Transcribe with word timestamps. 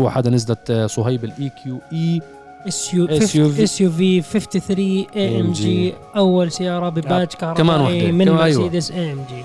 الأسبوع 0.00 0.18
هذا 0.18 0.30
نزلت 0.30 0.70
آه، 0.70 0.86
صهيب 0.86 1.24
الاي 1.24 1.50
كيو 1.64 1.80
اي 1.92 2.20
اس 2.68 2.94
يو 2.94 3.06
SUV. 3.08 3.60
اس 3.60 3.80
يو 3.80 3.90
في 3.90 4.20
53 4.22 5.06
اي 5.16 5.40
ام 5.40 5.52
جي 5.52 5.94
أول 6.16 6.52
سيارة 6.52 6.88
بباج 6.88 7.26
كهربائي 7.26 7.54
كمان 7.64 7.80
واحدة. 7.80 8.12
من 8.12 8.28
أيوة. 8.28 8.60
مرسيدس 8.60 8.90
اي 8.90 9.12
ام 9.12 9.24
جي 9.30 9.44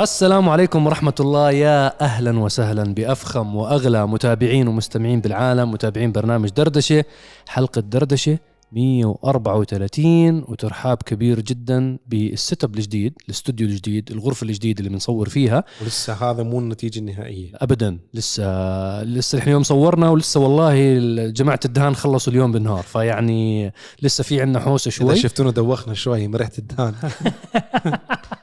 السلام 0.00 0.48
عليكم 0.48 0.86
ورحمة 0.86 1.14
الله 1.20 1.50
يا 1.50 1.92
أهلا 2.04 2.38
وسهلا 2.40 2.94
بأفخم 2.94 3.56
وأغلى 3.56 4.06
متابعين 4.06 4.68
ومستمعين 4.68 5.20
بالعالم 5.20 5.70
متابعين 5.70 6.12
برنامج 6.12 6.48
دردشة 6.48 7.04
حلقة 7.48 7.80
دردشة 7.80 8.38
134 8.72 10.44
وترحاب 10.48 10.96
كبير 11.02 11.40
جدا 11.40 11.98
بالسيت 12.06 12.64
أب 12.64 12.74
الجديد 12.74 13.14
الاستوديو 13.24 13.68
الجديد 13.68 14.10
الغرفة 14.10 14.44
الجديدة 14.44 14.78
اللي 14.78 14.90
بنصور 14.90 15.28
فيها. 15.28 15.64
ولسه 15.82 16.12
هذا 16.30 16.42
مو 16.42 16.58
النتيجة 16.58 16.98
النهائية. 16.98 17.52
ابدا 17.54 17.98
لسه 18.14 19.02
لسه 19.02 19.38
إحنا 19.38 19.52
يوم 19.52 19.62
صورنا 19.62 20.10
ولسه 20.10 20.40
والله 20.40 20.98
جماعة 21.30 21.60
الدهان 21.64 21.94
خلصوا 21.94 22.32
اليوم 22.32 22.52
بالنهار 22.52 22.82
فيعني 22.82 23.72
لسه 24.02 24.24
في 24.24 24.40
عندنا 24.40 24.60
حوسة 24.60 24.88
إذا 24.88 24.96
شوي. 24.96 25.16
شفتونا 25.16 25.50
دوخنا 25.50 25.94
شوي 25.94 26.28
من 26.28 26.36
ريحه 26.36 26.52
الدهان. 26.58 26.94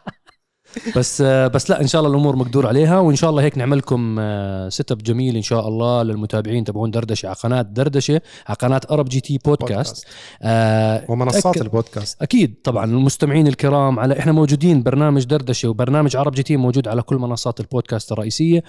بس 0.96 1.22
بس 1.22 1.70
لا 1.70 1.82
إن 1.82 1.88
شاء 1.88 2.02
الله 2.02 2.12
الأمور 2.12 2.36
مقدور 2.36 2.68
عليها 2.68 3.00
وإن 3.00 3.16
شاء 3.16 3.30
الله 3.30 3.44
هيك 3.44 3.58
نعمل 3.58 3.78
لكم 3.78 4.16
setup 4.70 4.98
جميل 4.98 5.36
إن 5.36 5.42
شاء 5.42 5.68
الله 5.68 6.04
للمتابعين 6.04 6.64
تبعون 6.64 6.92
دردشة 6.92 7.28
على 7.28 7.36
قناة 7.36 7.62
دردشة 7.62 8.22
على 8.48 8.56
قناة 8.56 8.82
عرب 8.92 9.10
جي 9.10 9.20
تي 9.20 9.40
بودكاست 9.46 10.08
آه 10.42 11.06
ومنصات 11.10 11.62
البودكاست. 11.62 12.22
أكيد 12.22 12.56
طبعا 12.64 12.86
المستمعين 12.86 13.48
الكرام 13.48 14.00
على 14.00 14.20
إحنا 14.20 14.32
موجودين 14.32 14.84
برنامج 14.84 15.24
دردشة 15.24 15.70
وبرنامج 15.70 16.18
عرب 16.18 16.34
جي 16.34 16.44
تي 16.44 16.58
موجود 16.58 16.88
على 16.88 17.02
كل 17.02 17.16
منصات 17.16 17.60
البودكاست 17.60 18.12
الرئيسية. 18.12 18.64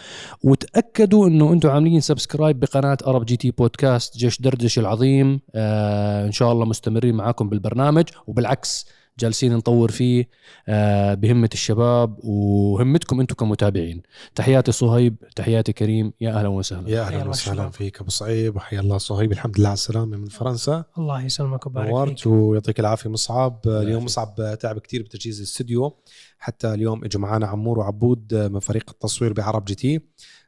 وتأكدوا 0.45 1.28
إنه 1.28 1.52
أنتم 1.52 1.70
عاملين 1.70 2.00
subscribe 2.01 2.61
بقناة 2.61 2.98
عرب 3.06 3.25
جي 3.25 3.36
تي 3.36 3.50
بودكاست 3.50 4.16
جيش 4.16 4.41
دردشة 4.41 4.81
العظيم. 4.81 5.41
آه 5.55 6.27
إن 6.27 6.33
شاء 6.33 6.53
الله 6.53 6.64
مستمرين 6.64 7.14
معاكم 7.14 7.48
بالبرنامج. 7.48 8.05
وبالعكس 8.27 8.86
جالسين 9.19 9.56
نطور 9.56 9.91
فيه 9.91 10.28
آه 10.69 11.14
بهمة 11.14 11.50
الشباب 11.53 12.19
وهمتكم 12.25 13.20
أنتم 13.20 13.34
كمتابعين. 13.34 14.03
تحياتي 14.34 14.72
صهيب 14.72 15.17
تحياتي 15.36 15.72
كريم 15.72 16.12
يا 16.20 16.31
أهلا 16.39 16.48
وسهلا. 16.48 16.91
يا 16.91 17.00
أهلا 17.03 17.17
الله 17.17 17.28
وسهلا. 17.28 17.69
فيك 17.70 18.00
أبو 18.00 18.11
صهيب 18.11 18.56
وحيا 18.56 18.81
الله 18.81 18.98
صهيب. 18.98 19.33
الحمد 19.33 19.59
لله 19.59 19.69
على 19.69 19.75
السلامة 19.75 20.17
من 20.17 20.27
فرنسا. 20.27 20.84
الله 20.98 21.25
يسلمك 21.25 21.67
ويبارك 21.67 21.89
نورت 21.89 22.19
فيك. 22.19 22.33
ويعطيك 22.33 22.81
العافية 22.81 23.11
مصعب. 23.11 23.61
اليوم. 23.67 24.05
مصعب 24.05 24.59
تعب 24.61 24.78
كتير 24.78 25.03
بتجهيز 25.03 25.39
الاستوديو 25.39 25.97
حتى 26.39 26.75
اليوم 26.75 27.05
إجوا 27.05 27.22
معنا 27.22 27.47
عمور 27.47 27.78
وعبود 27.78 28.34
من 28.34 28.61
فريق 28.61 28.91
التصوير 28.91 29.33
بعرب 29.33 29.64
جي 29.64 29.75
تي. 29.75 30.00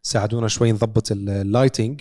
ساعدونا 0.02 0.48
شوي 0.48 0.72
نضبط 0.72 1.12
ال- 1.12 1.28
ال 1.28 1.36
lighting 1.36 2.00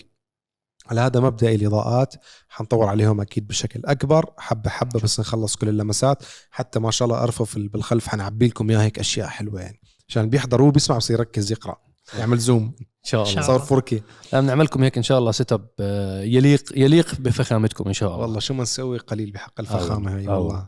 على 0.89 1.01
هذا 1.01 1.19
مبدأ 1.19 1.51
الإضاءات 1.55 2.15
حنطور 2.49 2.87
عليهم 2.87 3.21
أكيد 3.21 3.47
بشكل 3.47 3.81
أكبر 3.85 4.25
حبة 4.37 4.69
حبة 4.69 4.99
بس 4.99 5.19
نخلص 5.19 5.55
كل 5.55 5.69
اللمسات. 5.69 6.23
حتى 6.51 6.79
ما 6.79 6.91
شاء 6.91 7.07
الله 7.07 7.23
أرفف 7.23 7.57
ال- 7.57 7.67
بالخلف 7.69 8.07
حنعبي 8.07 8.47
لكم 8.47 8.69
اياها 8.69 8.81
هيك 8.83 8.99
أشياء 8.99 9.27
حلوة 9.27 9.61
يعني. 9.61 9.79
عشان 10.09 10.29
بيحضر 10.29 10.61
هو 10.61 10.71
بيسمع 10.71 10.97
بس 10.97 11.09
يركز 11.11 11.51
يقرأ 11.51 11.75
يعمل 12.19 12.37
zoom. 12.37 12.75
إن 12.81 12.85
شاء 13.03 13.23
الله. 13.29 13.41
صار 13.41 13.59
4K 13.81 13.93
لا، 14.33 14.41
بنعمل 14.41 14.65
لكم 14.65 14.83
هيك 14.83 14.97
إن 14.97 15.03
شاء 15.03 15.19
الله 15.19 15.31
setup 15.31 15.67
آه، 15.79 16.21
يليق 16.21 16.63
يليق 16.75 17.15
بفخامتكم 17.19 17.87
إن 17.87 17.93
شاء 17.93 18.09
الله. 18.09 18.21
والله 18.21 18.39
شو 18.39 18.53
ما 18.53 18.63
نسوي 18.63 18.97
قليل 18.97 19.31
بحق 19.31 19.59
الفخامة 19.59 20.15
هاي 20.15 20.27
أول. 20.27 20.37
والله 20.37 20.67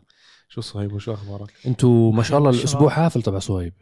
شو 0.49 0.61
صهيب 0.61 0.93
وشو 0.93 1.13
أخبارك؟ 1.13 1.51
أنتوا 1.65 2.11
ما 2.11 2.23
شاء 2.23 2.37
الله 2.39 2.49
الأسبوع. 2.49 2.89
حافل 2.89 3.21
تبع 3.21 3.39
صهيب. 3.39 3.73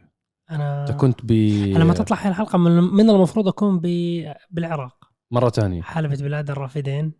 أنا 0.50 0.82
انت 0.82 0.92
كنت 1.00 1.20
ب 1.24 1.30
أنا 1.76 1.84
ما 1.84 1.94
تطلع 1.94 2.16
هاي 2.22 2.28
الحلقة 2.28 2.58
من, 2.58 2.80
من 2.80 3.10
المفروض 3.10 3.48
أكون 3.48 3.80
ب- 3.82 4.32
بالعراق. 4.50 4.97
مرة 5.30 5.48
ثانية 5.48 5.82
حلبة 5.82 6.16
بلاد 6.16 6.50
الرافدين 6.50 7.12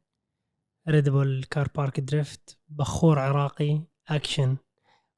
Red 0.88 1.08
Bull 1.08 1.44
Car 1.50 1.68
Park 1.74 2.00
Drift 2.00 2.58
بخور 2.68 3.18
عراقي 3.18 3.82
اكشن 4.08 4.56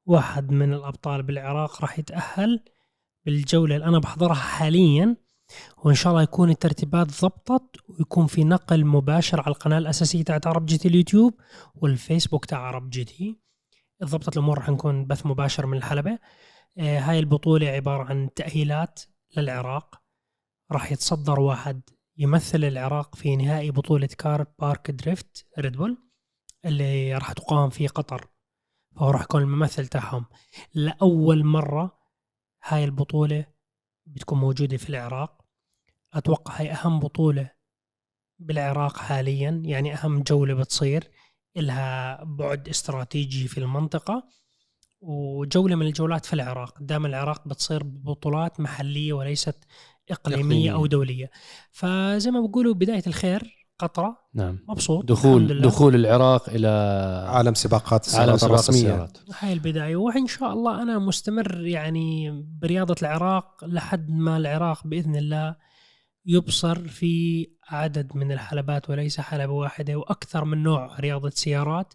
واحد 0.05 0.51
من 0.51 0.73
الأبطال 0.73 1.23
بالعراق 1.23 1.81
راح 1.81 1.99
يتأهل 1.99 2.63
بالجولة 3.25 3.75
اللي 3.75 3.87
أنا 3.87 3.99
بحضرها 3.99 4.33
حاليا 4.33 5.17
وإن 5.77 5.95
شاء 5.95 6.11
الله 6.11 6.23
يكون 6.23 6.49
الترتيبات 6.49 7.21
ضبطت 7.21 7.75
ويكون 7.89 8.27
في 8.27 8.43
نقل 8.43 8.85
مباشر 8.85 9.41
على 9.41 9.47
القناة 9.47 9.77
الأساسية 9.77 10.23
تاعت 10.23 10.47
عرب 10.47 10.65
جي 10.65 10.77
تي 10.77 10.87
اليوتيوب 10.87 11.33
والفيسبوك 11.75 12.45
تاع 12.45 12.59
عرب 12.59 12.89
GT. 12.89 13.39
ضبطت 14.03 14.37
الأمور 14.37 14.57
راح 14.57 14.69
نكون 14.69 15.05
بث 15.05 15.25
مباشر 15.25 15.65
من 15.65 15.77
الحلبة. 15.77 16.19
آه، 16.77 16.99
هاي 16.99 17.19
البطولة 17.19 17.67
عبارة 17.67 18.03
عن 18.03 18.29
تأهيلات 18.35 18.99
للعراق. 19.37 20.01
راح 20.71 20.91
يتصدر 20.91 21.39
واحد 21.39 21.81
يمثل 22.17 22.63
العراق 22.63 23.15
في 23.15 23.35
نهائي 23.35 23.71
بطولة 23.71 24.07
كار 24.07 24.45
بارك 24.59 24.91
دريفت 24.91 25.47
ريد 25.59 25.77
بول 25.77 25.97
اللي 26.65 27.13
راح 27.13 27.33
تقام 27.33 27.69
في 27.69 27.87
قطر. 27.87 28.27
فهو 28.95 29.09
راح 29.09 29.21
يكون 29.21 29.41
الممثل 29.41 29.87
تاعهم. 29.87 30.25
لأول 30.73 31.43
مرة 31.43 31.99
هاي 32.63 32.83
البطولة 32.83 33.45
بتكون 34.05 34.39
موجودة 34.39 34.77
في 34.77 34.89
العراق. 34.89 35.45
أتوقع 36.13 36.59
هاي 36.59 36.71
أهم 36.71 36.99
بطولة 36.99 37.51
بالعراق 38.39 38.97
حاليا. 38.97 39.61
يعني 39.65 39.93
أهم 39.93 40.23
جولة 40.23 40.53
بتصير. 40.53 41.11
إلها 41.57 42.23
بعد 42.23 42.69
استراتيجي 42.69 43.47
في 43.47 43.57
المنطقة. 43.57 44.27
وجولة 45.01 45.75
من 45.75 45.85
الجولات 45.85 46.25
في 46.25 46.33
العراق. 46.33 46.81
دام 46.81 47.05
العراق 47.05 47.47
بتصير 47.47 47.83
بطولات 47.83 48.59
محلية 48.59 49.13
وليست 49.13 49.65
إقليمية, 50.09 50.41
إقليمية. 50.43 50.73
أو 50.73 50.85
دولية. 50.85 51.31
فزي 51.71 52.31
ما 52.31 52.39
بقولوا 52.41 52.73
بداية 52.73 53.03
الخير 53.07 53.67
قطرة. 53.79 54.17
نعم. 54.33 54.59
مبسوط 54.67 55.05
دخول 55.05 55.37
الحمد 55.41 55.51
لله. 55.51 55.61
دخول 55.67 55.95
العراق 55.95 56.49
إلى 56.49 56.67
عالم 57.29 57.53
سباقات 57.53 58.15
عالم 58.15 58.33
السيارات 58.33 58.39
سباق 58.39 58.51
الرسمية. 58.51 58.77
السيارات. 58.79 59.17
هاي 59.39 59.53
البداية. 59.53 59.95
وإن 59.95 60.27
شاء 60.27 60.53
الله 60.53 60.81
أنا 60.81 60.99
مستمر 60.99 61.65
يعني 61.67 62.31
برياضة 62.61 62.95
العراق 63.01 63.65
لحد 63.65 64.09
ما 64.09 64.37
العراق 64.37 64.87
بإذن 64.87 65.15
الله 65.15 65.55
يبصر 66.25 66.87
في 66.87 67.47
عدد 67.67 68.15
من 68.15 68.31
الحلبات 68.31 68.89
وليس 68.89 69.19
حلبة 69.19 69.53
واحدة 69.53 69.95
وأكثر 69.95 70.45
من 70.45 70.63
نوع 70.63 70.99
رياضة 70.99 71.29
سيارات. 71.29 71.93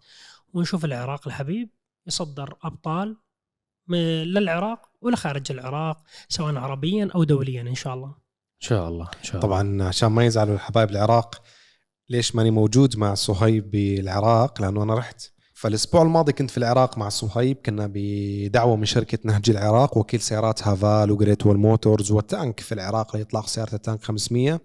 ونشوف 0.55 0.85
العراق 0.85 1.27
الحبيب 1.29 1.71
يصدر 2.07 2.57
أبطال 2.65 3.09
م- 3.09 3.17
للعراق 3.89 4.89
ولخارج 5.01 5.53
العراق 5.53 5.99
سواء 6.29 6.57
عربيا 6.57 7.11
أو 7.15 7.25
دوليا 7.25 7.63
إن 7.63 7.75
شاء 7.75 7.95
الله. 7.95 8.09
إن 8.09 8.67
شاء 8.69 8.89
الله 8.89 9.05
إن 9.19 9.25
شاء 9.25 9.37
الله. 9.37 9.49
طبعا 9.49 9.83
عشان 9.83 10.09
ما 10.09 10.25
يزعلوا 10.25 10.55
الحبايب 10.55 10.91
العراق 10.91 11.43
ليش 12.09 12.35
ماني 12.35 12.51
موجود 12.51 12.97
مع 12.97 13.15
صهيب 13.15 13.71
بالعراق؟ 13.71 14.63
لأنه 14.63 14.83
أنا 14.83 14.95
رحت. 14.95 15.23
فالأسبوع 15.55 16.03
الماضي 16.03 16.33
كنت 16.33 16.51
في 16.51 16.59
العراق 16.59 16.99
مع 16.99 17.09
صهيب 17.09 17.57
كنا 17.67 17.91
بدعوة 17.95 18.77
من 18.77 18.85
شركة 18.85 19.19
نهج 19.25 19.51
العراق 19.51 19.99
وكيل 19.99 20.21
سيارات 20.21 20.69
هافال 20.69 21.11
وجريت 21.11 21.47
وول 21.47 21.57
موتورز 21.57 22.13
وتانك 22.13 22.61
في 22.61 22.73
العراق 22.73 23.17
لاطلاق 23.17 23.47
سيارة 23.47 23.75
التانك 23.75 24.03
500 24.03 24.61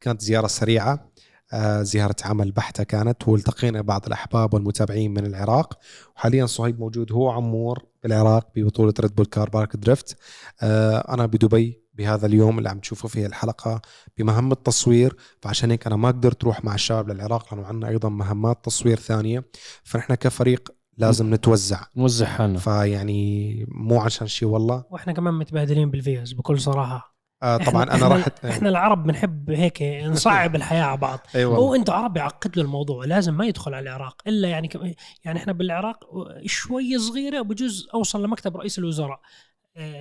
كانت 0.00 0.20
زيارة 0.20 0.46
سريعة 0.46 1.10
آه، 1.52 1.82
زيارة 1.82 2.16
عمل 2.24 2.50
بحتة 2.52 2.84
كانت 2.84 3.28
والتقينا 3.28 3.80
بعض 3.80 4.06
الأحباب 4.06 4.54
والمتابعين 4.54 5.10
من 5.10 5.26
العراق. 5.26 5.78
وحاليا 6.16 6.46
صهيب 6.46 6.80
موجود 6.80 7.12
هو 7.12 7.30
عمور 7.30 7.84
بالعراق 8.04 8.48
ببطولة 8.56 8.94
ريد 9.00 9.14
بول 9.14 9.26
كار 9.26 9.50
بارك 9.50 9.76
دريفت 9.76 10.16
آه، 10.62 11.14
أنا 11.14 11.26
بدبي 11.26 11.84
بهذا 11.94 12.26
اليوم 12.26 12.58
اللي 12.58 12.68
عم 12.68 12.78
تشوفوا 12.78 13.10
فيه 13.10 13.26
الحلقة 13.26 13.82
بمهمة 14.18 14.54
تصوير 14.54 15.16
فعشان 15.42 15.70
هيك 15.70 15.86
أنا 15.86 15.96
ما 15.96 16.08
قدرت 16.08 16.44
أروح 16.44 16.64
مع 16.64 16.74
الشباب 16.74 17.08
للعراق 17.10 17.54
لأنه 17.54 17.66
عندنا 17.66 17.88
أيضا 17.88 18.08
مهمات 18.08 18.64
تصوير 18.64 18.96
ثانية. 18.96 19.44
فنحن 19.84 20.14
كفريق 20.14 20.74
لازم 20.96 21.34
نتوزع. 21.34 21.80
نوزع 21.96 22.26
حالنا 22.26 22.58
فيعني 22.58 23.64
مو 23.68 24.00
عشان 24.00 24.26
شيء 24.26 24.48
والله. 24.48 24.84
وإحنا 24.90 25.12
كمان 25.12 25.34
متبادلين 25.34 25.90
بالفيز 25.90 26.32
بكل 26.32 26.60
صراحة. 26.60 27.13
آه 27.44 27.56
طبعا 27.56 27.82
أنا 27.82 28.08
إحنا- 28.08 28.12
رحت 28.12 28.44
إحنا 28.44 28.68
العرب 28.68 29.04
بنحب 29.06 29.50
هيك 29.50 29.82
نصعب 30.06 30.54
الحياة 30.56 30.82
على 30.84 30.96
بعض. 30.96 31.18
أي 31.34 31.44
هو 31.44 31.52
والله 31.52 31.76
أنتوا 31.76 31.94
عرب 31.94 32.16
يعقد 32.16 32.56
له 32.56 32.62
الموضوع 32.62 33.04
لازم 33.04 33.34
ما 33.34 33.46
يدخل 33.46 33.74
على 33.74 33.82
العراق. 33.82 34.22
إلا 34.26 34.48
يعني 34.48 34.68
كم 34.68 34.92
يعني 35.24 35.38
إحنا 35.38 35.52
بالعراق 35.52 36.04
شوية 36.46 36.96
صغيرة 36.98 37.40
بجوز 37.42 37.88
أوصل 37.94 38.24
لمكتب 38.24 38.56
رئيس 38.56 38.78
الوزراء. 38.78 39.10
آه، 39.10 39.20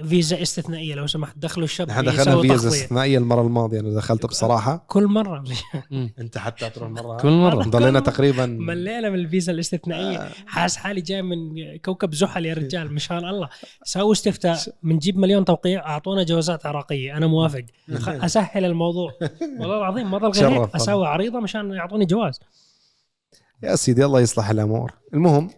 فيزا 0.04 0.42
استثنائية 0.42 0.96
لو 0.96 1.08
سمحت. 1.08 1.38
دخلوا 1.38 1.66
الشاب 1.66 1.90
نحن 1.90 2.04
دخلنا 2.04 2.42
فيزا 2.42 2.56
تغطية. 2.56 2.68
استثنائية 2.68 3.18
المرة 3.18 3.42
الماضية 3.42 3.80
أنا 3.80 3.96
دخلت 3.96 4.25
بصراحة. 4.25 4.86
كل 4.88 5.08
مرة. 5.08 5.44
أنت 6.20 6.38
حتى 6.38 6.70
تروح 6.70 6.90
مرة 6.90 7.18
كل 7.18 7.30
مرة. 7.31 7.64
ضلينا 7.64 8.00
تقريبا 8.00 8.46
ملينا 8.46 9.10
من 9.10 9.16
الفيزا 9.20 9.52
الاستثنائية. 9.52 10.18
آه. 10.18 10.31
حاس 10.48 10.78
حالي 10.78 11.02
جاي 11.02 11.22
من 11.22 11.38
كوكب 11.86 12.14
زحل 12.14 12.46
يا 12.46 12.54
رجال 12.64 12.94
مشان 12.94 13.18
الله. 13.18 13.50
سووا 13.84 14.12
استفتاء. 14.12 14.58
بنجيب 14.84 15.18
مليون 15.18 15.46
توقيع 15.46 15.86
أعطونا 15.88 16.24
جوازات 16.24 16.66
عراقية. 16.66 17.18
أنا 17.18 17.28
موافق. 17.28 17.66
أسهل 18.08 18.66
الموضوع. 18.66 19.12
والله 19.60 19.78
العظيم 19.78 20.12
ما 20.12 20.18
ضل 20.18 20.30
غير 20.31 20.70
أسوي 20.75 21.08
عريضة 21.08 21.40
مشان 21.40 21.72
يعطوني 21.72 22.06
جواز. 22.06 22.40
يا 23.64 23.75
سيدي 23.75 24.06
الله 24.06 24.20
يصلح 24.22 24.50
الأمور. 24.50 24.92
المهم 25.14 25.50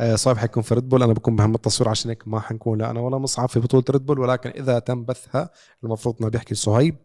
آه، 0.00 0.14
صهيب 0.14 0.36
حيكون 0.38 0.62
في 0.62 0.74
ريد 0.74 0.88
بول 0.88 1.02
أنا 1.02 1.12
بكون 1.12 1.36
بمهمة 1.36 1.54
التصوير 1.54 1.88
عشان 1.88 2.10
هيك 2.10 2.28
ما 2.28 2.40
حنكون 2.40 2.78
لا 2.78 2.90
أنا 2.90 3.00
ولا 3.00 3.18
مصعب 3.18 3.48
في 3.48 3.60
بطولة 3.60 3.84
ريد 3.90 4.06
بول 4.06 4.18
ولكن 4.18 4.50
إذا 4.50 4.78
تم 4.78 5.04
بثها 5.04 5.50
المفروض 5.84 6.16
إنه 6.20 6.30
بيحكي 6.30 6.54
صهيب 6.54 6.96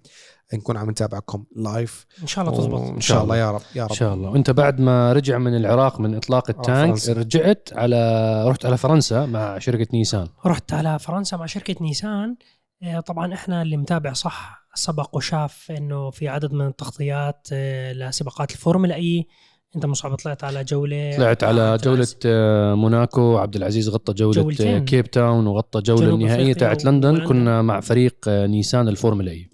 نكون 0.53 0.77
عم 0.77 0.89
نتابعكم 0.89 1.45
live 1.55 2.05
إن 2.21 2.27
شاء 2.27 2.45
الله 2.45 2.57
تزبط. 2.57 2.81
إن 2.81 3.01
شاء 3.01 3.23
الله 3.23 3.37
يا 3.37 3.51
رب 3.51 3.61
يا 3.75 3.83
إن 3.83 3.87
رب 3.87 3.93
شاء 3.93 4.13
الله. 4.13 4.29
وأنت 4.29 4.51
بعد 4.51 4.79
ما 4.79 5.13
رجع 5.13 5.37
من 5.37 5.55
العراق 5.55 5.99
من 5.99 6.15
إطلاق 6.15 6.49
التانك 6.49 6.87
فرنسا. 6.87 7.13
رجعت 7.13 7.69
على 7.75 8.43
رحت 8.49 8.65
على 8.65 8.77
فرنسا 8.77 9.25
مع 9.25 9.59
شركة 9.59 9.87
نيسان. 9.93 10.27
رحت 10.45 10.73
على 10.73 10.99
فرنسا 10.99 11.37
مع 11.37 11.45
شركة 11.45 11.75
نيسان. 11.81 12.35
آه، 12.83 12.99
طبعا 12.99 13.33
إحنا 13.33 13.61
اللي 13.61 13.77
متابع 13.77 14.13
صح 14.13 14.67
سبق 14.73 15.15
وشاف 15.15 15.71
إنه 15.71 16.09
في 16.09 16.27
عدد 16.27 16.53
من 16.53 16.67
التغطيات 16.67 17.47
آه، 17.53 17.93
لسباقات 17.93 18.51
الفورمولا 18.51 18.95
إي. 18.95 19.27
أنت 19.75 19.85
مصعب 19.85 20.15
طلعت 20.15 20.43
على 20.43 20.63
جولة 20.63 21.17
طلعت 21.17 21.43
على 21.43 21.77
جولة. 21.83 22.07
آه، 22.25 22.73
موناكو 22.73 23.37
عبد 23.37 23.55
العزيز 23.55 23.89
غطى 23.89 24.13
جولة 24.13 24.41
جولتين. 24.41 24.75
آه، 24.75 24.79
كيب 24.79 25.11
تاون 25.11 25.47
وغطى 25.47 25.81
جولة 25.81 26.15
النهائية 26.15 26.53
تاعت 26.53 26.85
لندن. 26.85 27.25
كنا 27.25 27.61
مع 27.61 27.79
فريق 27.79 28.15
آه، 28.27 28.47
نيسان 28.47 28.87
الفورمولا 28.87 29.31
إي 29.31 29.49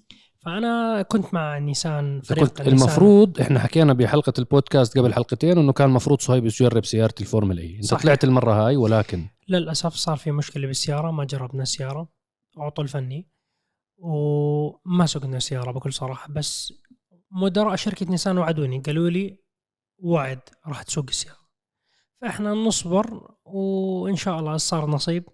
فأنا 0.46 1.02
كنت 1.02 1.34
مع 1.34 1.58
نيسان 1.58 2.22
فريق 2.22 2.44
كنت 2.48 2.62
نيسان. 2.62 2.74
المفروض 2.74 3.40
إحنا 3.42 3.60
حكينا 3.60 3.94
بحلقة 3.94 4.34
البودكاست 4.40 4.98
قبل 4.98 5.14
حلقتين 5.14 5.58
إنه 5.58 5.74
كان 5.74 5.88
المفروض 5.90 6.22
صهيب 6.22 6.46
يجرب 6.46 6.86
سيارة 6.86 7.14
الفورمولا 7.22 7.62
إي 7.62 7.76
أنت 7.76 7.86
صحيح. 7.86 8.04
طلعت 8.04 8.24
المرة 8.24 8.68
هاي 8.68 8.76
ولكن 8.76 9.28
للأسف 9.50 9.94
صار 9.94 10.18
في 10.18 10.32
مشكلة 10.32 10.68
بالسيارة 10.68 11.12
ما 11.12 11.24
جربنا 11.26 11.64
السيارة 11.64 12.10
عطل 12.58 12.88
فني 12.88 13.30
وما 13.98 15.06
سوقنا 15.06 15.38
السياره 15.38 15.72
بكل 15.72 15.94
صراحة 15.94 16.34
بس 16.34 16.74
مدراء 17.32 17.76
شركة 17.76 18.06
نيسان 18.10 18.38
وعدوني 18.38 18.80
قالوا 18.80 19.10
لي 19.10 19.43
وعد 19.98 20.40
راح 20.68 20.84
تسوق 20.84 21.06
السيارة. 21.10 21.44
فإحنا 22.22 22.54
نصبر 22.54 23.36
وإن 23.46 24.16
شاء 24.16 24.40
الله 24.40 24.58
صار 24.58 24.86
نصيب. 24.86 25.26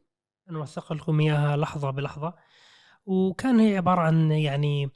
نوثق 0.49 0.93
لكم 0.93 1.19
إياها 1.19 1.57
لحظة 1.57 1.89
بلحظة. 1.89 2.33
وكان 3.05 3.59
هي 3.59 3.77
عبارة 3.77 4.01
عن 4.01 4.31
يعني 4.31 4.91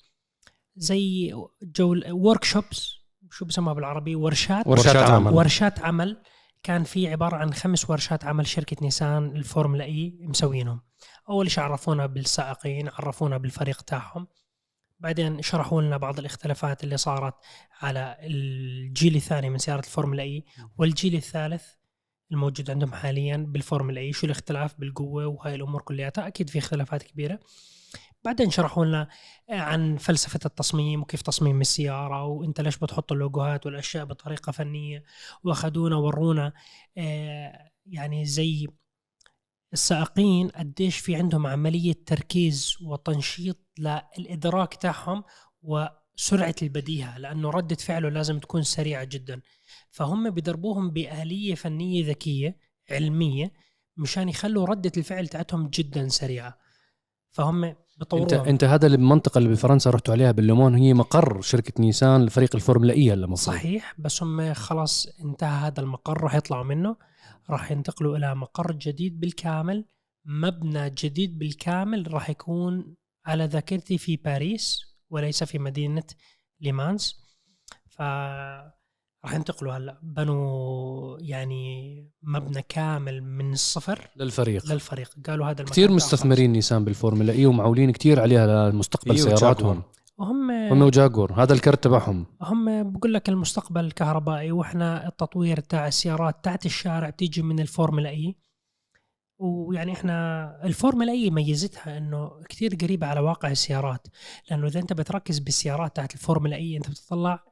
زي 0.75 1.33
جول 1.63 2.11
ورك 2.11 2.43
شوبس 2.43 2.93
شو 3.31 3.45
بسموها 3.45 3.73
بالعربي؟ 3.73 4.15
ورشات. 4.15 4.67
ورشات 4.67 4.95
عمل. 4.95 5.33
ورشات 5.33 5.79
عمل. 5.79 6.21
كان 6.63 6.83
في 6.83 7.07
عبارة 7.07 7.35
عن 7.35 7.53
خمس 7.53 7.89
ورشات 7.89 8.25
عمل 8.25 8.47
شركة 8.47 8.77
نيسان 8.81 9.25
الفورمولا 9.35 9.83
إي 9.83 10.17
مسوينهم. 10.21 10.81
أول 11.29 11.51
شيء 11.51 11.63
عرفونا 11.63 12.05
بالسائقين 12.05 12.89
عرفونا 12.89 13.37
بالفريق 13.37 13.81
تاعهم. 13.81 14.27
بعدين 15.03 15.41
شرحوا 15.41 15.81
لنا 15.81 15.97
بعض 15.97 16.19
الاختلافات 16.19 16.83
اللي 16.83 16.97
صارت 16.97 17.33
على 17.81 18.17
الجيل 18.19 19.15
الثاني 19.15 19.49
من 19.49 19.57
سيارة 19.57 19.79
الفورمولا 19.79 20.23
إي. 20.23 20.45
والجيل 20.77 21.15
الثالث 21.15 21.63
الموجود 22.31 22.71
عندهم 22.71 22.93
حاليا 22.93 23.37
بالفورمولا 23.37 24.01
إي. 24.01 24.13
شو 24.13 24.25
الاختلاف 24.25 24.79
بالقوة 24.79 25.27
وهاي 25.27 25.55
الأمور 25.55 25.81
كلياتها؟ 25.81 26.27
أكيد 26.27 26.49
في 26.49 26.59
اختلافات 26.59 27.03
كبيرة. 27.03 27.39
بعدين 28.23 28.49
شرحوا 28.49 28.85
لنا 28.85 29.07
عن 29.49 29.97
فلسفة 29.97 30.39
التصميم 30.45 31.01
وكيف 31.01 31.21
تصميم 31.21 31.61
السيارة 31.61 32.23
وإنت 32.23 32.61
ليش 32.61 32.77
بتحط 32.77 33.11
اللوجوهات 33.11 33.65
والأشياء 33.65 34.05
بطريقة 34.05 34.51
فنية. 34.51 35.03
وأخذونا 35.43 35.95
ورونا 35.95 36.53
آه، 36.97 37.69
يعني 37.85 38.25
زي 38.25 38.67
السائقين 39.73 40.47
قديش 40.47 40.97
في 40.97 41.15
عندهم 41.15 41.47
عملية 41.47 41.95
تركيز 42.05 42.75
وتنشيط 42.81 43.57
للإدراك 43.79 44.73
تاعهم 44.73 45.23
وسرعة 45.61 46.55
البديهة 46.61 47.17
لأنه 47.17 47.49
رده 47.49 47.75
فعله 47.75 48.09
لازم 48.09 48.39
تكون 48.39 48.63
سريعة 48.63 49.03
جدا. 49.03 49.41
فهم 49.91 50.29
بدربوهم 50.29 50.91
باليه 50.91 51.55
فنية 51.55 52.07
ذكية 52.07 52.57
علمية 52.91 53.53
مشان 53.97 54.29
يخلوا 54.29 54.65
ردة 54.65 54.91
الفعل 54.97 55.27
تاعتهم 55.27 55.67
جدا 55.67 56.07
سريعة. 56.07 56.57
فهم 57.31 57.63
انت 57.63 57.77
بطوروها 57.97 58.49
أنت 58.49 58.63
هذا 58.63 58.87
المنطقة 58.87 59.37
اللي 59.37 59.49
بفرنسا 59.49 59.89
رحتوا 59.89 60.13
عليها 60.13 60.31
بالليمون 60.31 60.75
هي 60.75 60.93
مقر 60.93 61.41
شركة 61.41 61.81
نيسان 61.81 62.25
لفريق 62.25 62.55
الفورمولا 62.55 62.93
اي 62.93 63.13
هلا 63.13 63.35
صحيح 63.35 63.95
بس 63.97 64.23
هم 64.23 64.53
خلاص 64.53 65.07
انتهى 65.21 65.67
هذا 65.67 65.79
المقر 65.81 66.23
راح 66.23 66.35
يطلعوا 66.35 66.63
منه. 66.63 66.95
راح 67.49 67.71
ينتقلوا 67.71 68.17
إلى 68.17 68.35
مقر 68.35 68.71
جديد 68.71 69.19
بالكامل 69.19 69.85
مبنى 70.25 70.89
جديد 70.89 71.39
بالكامل 71.39 72.13
راح 72.13 72.29
يكون 72.29 72.95
على 73.25 73.45
ذاكرتي 73.45 73.97
في 73.97 74.15
باريس 74.15 74.81
وليس 75.09 75.43
في 75.43 75.59
مدينة 75.59 76.03
لومان. 76.61 77.15
ف 77.89 78.01
راح 79.25 79.33
ينتقلوا 79.33 79.73
هلا 79.73 79.99
بنوا 80.03 81.17
يعني 81.19 82.07
مبنى 82.23 82.61
كامل 82.69 83.23
من 83.23 83.53
الصفر 83.53 84.09
للفريق. 84.15 84.65
للفريق. 84.65 85.09
قالوا 85.27 85.45
هذا 85.45 85.51
المكان 85.51 85.71
كثير 85.71 85.91
مستثمرين 85.91 86.51
نيسان 86.51 86.85
بالفورمولا 86.85 87.33
إي 87.33 87.45
ومعولين 87.45 87.91
كثير 87.91 88.19
عليها 88.19 88.69
لمستقبل 88.69 89.11
هي 89.11 89.17
سياراتهم. 89.17 89.83
وهم 90.23 90.51
هم 90.51 90.81
وجاكور 90.81 91.33
هذا 91.33 91.53
الكرت 91.53 91.83
تبعهم. 91.83 92.25
هم 92.41 92.91
بقول 92.91 93.13
لك 93.13 93.29
المستقبل 93.29 93.85
الكهربائي 93.85 94.51
وإحنا 94.51 95.07
التطوير 95.07 95.59
تاع 95.59 95.87
السيارات 95.87 96.45
تاعت 96.45 96.65
الشارع 96.65 97.09
تيجي 97.09 97.41
من 97.41 97.59
الفورمولا 97.59 98.09
إي. 98.09 98.35
ويعني 99.39 99.91
إحنا 99.93 100.45
الفورمولا 100.63 101.11
إي 101.11 101.29
ميزتها 101.29 101.97
إنه 101.97 102.31
كثير 102.49 102.75
قريبه 102.81 103.07
على 103.07 103.19
واقع 103.19 103.51
السيارات. 103.51 104.07
لأنه 104.49 104.67
إذا 104.67 104.79
أنت 104.79 104.93
بتركز 104.93 105.39
بالسيارات 105.39 105.95
تاعت 105.95 106.13
الفورمولا 106.13 106.55
إي 106.55 106.77
أنت 106.77 106.89
بتطلع 106.89 107.43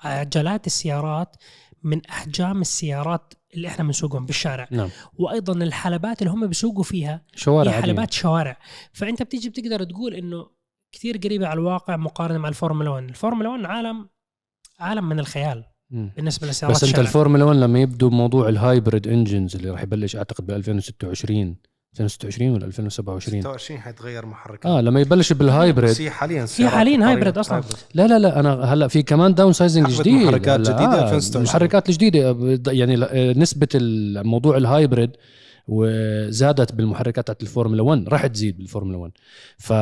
عجلات 0.00 0.66
السيارات 0.66 1.36
من 1.82 2.06
أحجام 2.06 2.60
السيارات 2.60 3.34
اللي 3.54 3.68
إحنا 3.68 3.84
بنسوقهم 3.84 4.26
بالشارع. 4.26 4.68
نعم. 4.70 4.88
وأيضا 5.14 5.52
الحلبات 5.52 6.22
اللي 6.22 6.32
هم 6.32 6.46
بيسوقوا 6.46 6.84
فيها 6.84 7.22
شوارع 7.34 7.72
هي. 7.72 7.82
حلبات 7.82 8.12
شوارع. 8.12 8.58
فأنت 8.92 9.22
بتيجي 9.22 9.48
بتقدر 9.48 9.84
تقول 9.84 10.14
إنه 10.14 10.54
كثير 10.94 11.16
قريبة 11.24 11.46
على 11.46 11.60
الواقع 11.60 11.96
مقارنة 11.96 12.38
مع 12.38 12.48
الفورمولا 12.48 12.90
1 12.90 13.08
الفورمولا 13.08 13.48
1 13.48 13.64
عالم 13.64 14.08
عالم 14.80 15.08
من 15.08 15.18
الخيال. 15.20 15.64
بالنسبة 15.90 16.46
لسيارات 16.46 16.76
بس 16.76 16.84
أنت. 16.84 16.98
الفورمولا 16.98 17.44
1 17.44 17.56
لما 17.58 17.78
يبدو 17.80 18.10
موضوع 18.10 18.48
ال 18.48 18.57
hybrid 18.57 19.08
engines 19.08 19.56
اللي 19.56 19.70
راح 19.70 19.82
يبلش 19.82 20.16
أعتقد 20.16 20.46
ب 20.46 20.50
2026 20.50 21.56
2026 21.92 22.50
ولا 22.50 22.66
2027 22.66 23.40
26 23.42 23.80
حيتغير 23.80 24.26
محرك 24.26 24.66
آه 24.66 24.80
لما 24.80 25.00
يبلش 25.00 25.32
بال 25.32 25.49
hybrid 25.49 26.00
هي 26.00 26.10
حاليا 26.10 26.42
هي 26.42 26.46
سيارات 26.46 26.74
حاليا. 26.74 27.08
hybrid 27.08 27.38
أصلاً. 27.38 27.62
لا 27.94 28.06
لا 28.06 28.18
لا 28.18 28.40
أنا 28.40 28.54
هلأ 28.64 28.88
في 28.88 29.02
كمان 29.02 29.34
downsizing 29.34 29.88
جديد 30.00 30.22
محركات 30.22 30.60
هلأ، 30.60 30.76
جديدة 30.76 30.92
آه 31.02 31.02
2026. 31.04 31.42
المحركات 31.42 31.88
الجديده 31.88 32.36
يعني 32.72 32.96
ل- 32.96 33.38
نسبة 33.38 33.68
الموضوع 33.74 34.56
ال 34.56 34.64
hybrid 34.64 35.10
وزادت 35.68 36.72
بالمحركات 36.72 37.26
تاعت 37.26 37.42
الفورمولا 37.42 37.82
1 37.82 38.08
راح 38.08 38.26
تزيد 38.26 38.58
بالفورمولا 38.58 38.98
1 38.98 39.12
ف... 39.58 39.72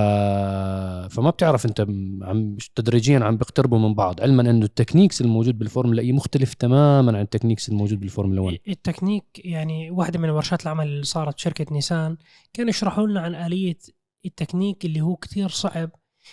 فما 1.14 1.31
بتعرف 1.31 1.67
انت 1.67 1.81
عم 2.23 2.56
تدريجيا 2.75 3.18
عم 3.18 3.37
بيقتربوا 3.37 3.78
من 3.78 3.95
بعض 3.95 4.21
علما 4.21 4.50
إنه 4.50 4.64
ال 4.64 4.70
techniques 4.70 5.21
الموجود 5.21 5.59
بالفورمولا 5.59 6.02
إي 6.02 6.12
مختلف 6.12 6.54
تماما 6.54 7.16
عن 7.18 7.23
ال 7.23 7.27
techniques 7.27 7.69
الموجود 7.68 8.00
بالفورمولا 8.00 8.40
1 8.40 8.59
التكنيك 8.68 9.25
يعني 9.37 9.90
واحدة 9.90 10.18
من 10.18 10.30
ورشات 10.30 10.62
العمل 10.62 10.87
اللي 10.87 11.04
صارت 11.04 11.35
بشركه 11.35 11.66
نيسان 11.73 12.16
كانوا 12.52 12.71
يشرحوا 12.71 13.07
لنا 13.07 13.21
عن 13.21 13.35
آلية 13.35 13.78
التكنيك 14.26 14.85
اللي 14.85 15.00
هو 15.00 15.16
كتير 15.16 15.49
صعب 15.49 15.90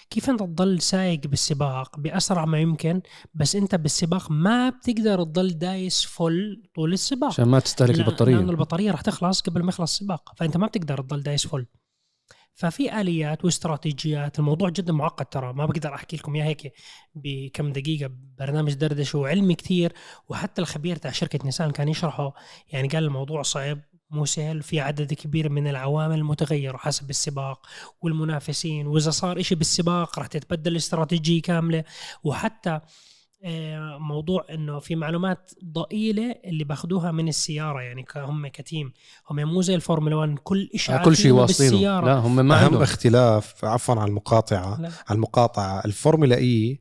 كيف 0.10 0.30
أنت 0.30 0.40
تضل 0.40 0.82
سايق 0.82 1.28
بالسباق 1.28 2.00
بأسرع 2.00 2.46
ما 2.46 2.60
يمكن 2.60 3.02
بس 3.34 3.56
أنت 3.56 3.76
بالسباق 3.76 4.32
ما 4.32 4.70
بتقدر 4.70 5.24
تضل 5.24 5.58
دايس 5.58 6.06
full 6.06 6.64
طول 6.76 6.94
السباق. 6.94 7.30
عشان 7.30 7.48
ما 7.48 7.60
تستهلك 7.60 8.00
البطارية. 8.00 8.36
لأنه 8.36 8.52
البطارية 8.52 8.92
راح 8.92 9.02
تخلص 9.02 9.42
قبل 9.42 9.64
ما 9.64 9.70
يخلص 9.70 9.94
السباق 9.94 10.34
فأنت 10.38 10.58
ما 10.58 10.68
بتقدر 10.68 11.02
تضل 11.02 11.24
دايس 11.24 11.48
full 11.48 11.66
ففي 12.60 13.02
آليات 13.02 13.46
واستراتيجيات 13.46 14.40
الموضوع 14.40 14.70
جدا 14.70 14.94
معقد 14.94 15.26
ترى 15.26 15.54
ما 15.54 15.66
بقدر 15.66 15.96
أحكي 15.96 16.18
لكم 16.18 16.36
اياه 16.36 16.44
هيك 16.44 16.74
بكم 17.16 17.72
دقيقة 17.72 18.12
برنامج 18.40 18.74
دردشة 18.74 19.20
وعلمي 19.20 19.56
كتير 19.56 19.94
وحتى 20.30 20.62
الخبير 20.62 20.96
تاع 20.96 21.12
شركة 21.12 21.40
نيسان 21.46 21.72
كان 21.72 21.88
يشرحه 21.88 22.34
يعني 22.68 22.88
قال 22.88 23.04
الموضوع 23.04 23.42
صعب. 23.42 23.80
مو 24.12 24.26
سهل 24.26 24.62
في 24.62 24.80
عدد 24.80 25.14
كبير 25.14 25.50
من 25.50 25.68
العوامل 25.68 26.18
المتغيرة 26.18 26.78
حسب 26.78 27.10
السباق 27.10 27.68
والمنافسين 28.02 28.88
وإذا 28.88 29.12
صار 29.12 29.40
إشي 29.40 29.56
بالسباق 29.56 30.20
راح 30.20 30.28
تتبدل 30.28 30.72
الاستراتيجية 30.72 31.42
كاملة 31.42 31.84
وحتى 32.24 32.80
آه، 33.44 33.98
موضوع 33.98 34.46
إنه 34.50 34.80
في 34.80 34.96
معلومات 34.96 35.52
ضئيلة 35.66 36.36
اللي 36.46 36.64
بأخذوها 36.64 37.12
من 37.12 37.28
السيارة 37.28 37.82
يعني 37.82 38.06
هم 38.16 38.48
كتيم 38.48 38.94
هم 39.30 39.36
مو 39.54 39.62
زي 39.62 39.76
الفورمولا 39.76 40.16
1 40.16 40.40
كل 40.44 40.70
شيء 40.76 40.96
آه، 40.96 41.04
كل 41.04 41.16
شيء 41.16 41.26
عارفينه 41.26 41.42
واصلينه 41.42 41.72
بالسيارة 41.72 42.06
لا 42.06 42.14
هم 42.14 42.36
ما 42.36 42.42
أهم 42.42 42.66
عندهم 42.66 42.82
اختلاف 42.82 43.66
عفوا 43.66 43.96
على 43.96 44.10
المقاطعة 44.10 44.82
لا. 44.82 44.92
على 45.08 45.16
المقاطعة 45.16 45.82
الفورمولا 45.86 46.38
إي 46.38 46.80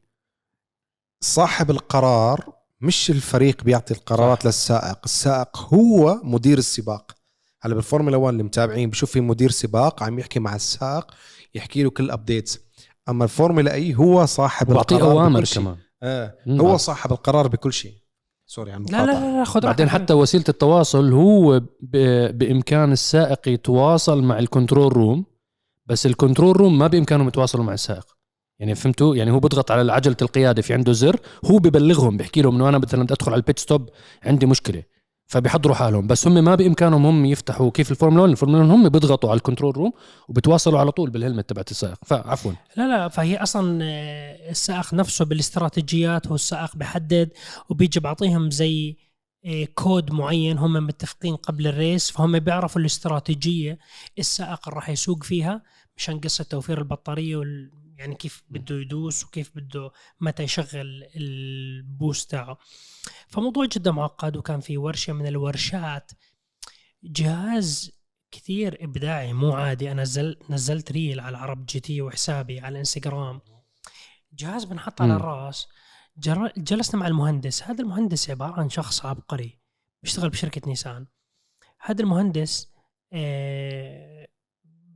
صاحب 1.20 1.70
القرار 1.70 2.52
مش 2.80 3.10
الفريق 3.10 3.64
بيعطي 3.64 3.94
القرارات. 3.94 4.38
صح. 4.38 4.46
للسائق 4.46 4.98
السائق 5.04 5.58
هو 5.74 6.20
مدير 6.24 6.58
السباق 6.58 7.17
هلا 7.62 7.74
بالفورمولا 7.74 8.16
1 8.16 8.32
اللي 8.32 8.42
متابعين 8.42 8.90
بشوف 8.90 9.10
في 9.10 9.20
مدير 9.20 9.50
سباق 9.50 10.02
عم 10.02 10.18
يحكي 10.18 10.40
مع 10.40 10.54
السائق 10.54 11.06
يحكي 11.54 11.82
له 11.82 11.90
كل 11.90 12.04
ال 12.04 12.11
updates 12.11 12.60
أما 13.08 13.24
الفورمولا 13.24 13.74
إي 13.74 13.94
هو 13.94 14.26
صاحب 14.26 14.70
القرار 14.72 15.02
أوامر 15.02 15.38
بكل 15.38 15.46
شيء. 15.46 15.62
كمان 15.62 15.76
آه. 16.02 16.34
هو 16.48 16.76
صاحب 16.76 17.12
القرار 17.12 17.48
بكل 17.48 17.72
شيء 17.72 17.92
سوري 18.46 18.72
عن 18.72 18.82
لا 18.84 19.06
لا. 19.06 19.12
لا, 19.12 19.38
لا 19.38 19.44
خذ 19.44 19.60
بعدين. 19.60 19.88
حتى 19.88 20.12
وسيلة 20.14 20.44
التواصل 20.48 21.12
هو 21.12 21.60
ب- 21.80 22.38
بإمكان 22.38 22.92
السائق 22.92 23.48
يتواصل 23.48 24.22
مع 24.22 24.38
ال 24.38 24.45
control 24.45 24.92
room 24.92 25.24
بس 25.86 26.06
ال 26.06 26.12
control 26.12 26.56
room 26.56 26.78
ما 26.78 26.86
بإمكانهم 26.86 27.28
يتواصلوا 27.28 27.64
مع 27.64 27.74
السائق 27.74 28.06
يعني 28.58 28.74
فهمتوا 28.74 29.16
يعني 29.16 29.30
هو 29.30 29.40
بيضغط 29.40 29.70
على 29.70 29.92
عجلة 29.92 30.16
القيادة 30.22 30.62
في 30.62 30.74
عنده 30.74 30.92
زر 30.92 31.16
هو 31.44 31.58
ببلغهم 31.58 32.16
بيحكي 32.16 32.42
لهم 32.42 32.54
إنه 32.54 32.68
أنا 32.68 32.78
مثلا 32.78 33.02
بدي 33.02 33.14
أدخل 33.14 33.32
على 33.32 33.38
البيت 33.40 33.58
stop 33.58 33.88
عندي 34.22 34.46
مشكلة 34.46 34.82
فبيحضروا 35.28 35.74
حالهم. 35.74 36.06
بس 36.06 36.26
هم 36.26 36.44
ما 36.44 36.54
بإمكانهم 36.54 37.06
هم 37.06 37.26
يفتحوا 37.26 37.70
كيف 37.70 37.90
الفورمولا 37.90 38.22
1 38.22 38.30
الفورمولا 38.30 38.62
1 38.62 38.70
هم 38.70 38.88
بيضغطوا 38.88 39.30
على 39.30 39.36
ال 39.36 39.41
control 39.41 39.76
room 39.76 39.92
وبتواصلوا 40.28 40.78
على 40.80 40.90
طول 40.92 41.10
بال 41.10 41.20
helmet 41.20 41.48
تبعت 41.48 41.70
السائق. 41.70 41.98
فعفوا 42.06 42.52
لا 42.76 42.88
لا 42.88 43.08
فهي 43.08 43.36
أصلا 43.36 43.78
آه، 43.82 44.50
السائق 44.50 44.94
نفسه 44.94 45.24
بالاستراتيجيات 45.24 46.26
هو 46.26 46.34
السائق 46.34 46.76
بحدد 46.76 47.30
وبيجي 47.68 48.00
بعطيهم 48.00 48.50
زي 48.50 48.96
آه، 49.44 49.64
كود 49.74 50.12
معين 50.12 50.58
هم 50.58 50.72
متفقين 50.72 51.36
قبل 51.36 51.66
ال 51.66 51.74
race. 51.74 52.10
فهم 52.10 52.38
بيعرفوا 52.38 52.80
الاستراتيجية 52.80 53.78
السائق 54.18 54.68
راح 54.68 54.88
يسوق 54.88 55.22
فيها 55.24 55.62
مشان 55.96 56.20
قصة 56.20 56.44
توفير 56.44 56.78
البطارية 56.78 57.36
وال 57.36 57.70
يعني 57.98 58.14
كيف 58.14 58.42
بده 58.48 58.74
يدوس 58.74 59.24
وكيف 59.24 59.50
بده 59.54 59.90
متى 60.20 60.42
يشغل 60.42 61.04
ال 61.16 61.35
boost 61.35 62.30
تاعه. 62.30 62.58
فموضوع 63.28 63.66
جدا 63.66 63.90
معقد 63.90 64.36
وكان 64.36 64.60
في 64.60 64.78
ورشة 64.78 65.12
من 65.12 65.26
الورشات. 65.26 66.12
جهاز 67.02 67.92
كثير 68.30 68.84
إبداعي 68.84 69.32
مو 69.32 69.52
عادي. 69.52 69.92
أنا 69.92 70.02
نزل 70.02 70.36
نزلت 70.50 70.92
reel 70.92 71.20
على 71.20 71.38
عرب 71.38 71.66
جي 71.66 71.80
تي 71.80 72.02
وحسابي 72.02 72.60
على 72.60 72.72
الإنستغرام. 72.72 73.40
جهاز 74.32 74.64
بنحط 74.64 75.02
على. 75.02 75.12
الراس. 75.16 75.68
جلسنا 76.56 77.00
مع 77.00 77.06
المهندس. 77.06 77.62
هذا 77.62 77.82
المهندس 77.82 78.30
عبارة 78.30 78.60
عن 78.60 78.70
شخص 78.70 79.06
عبقري 79.06 79.58
بيشتغل 80.02 80.30
بشركة 80.30 80.68
نيسان. 80.68 81.06
هذا 81.80 82.02
المهندس 82.02 82.72
آه، 83.12 84.28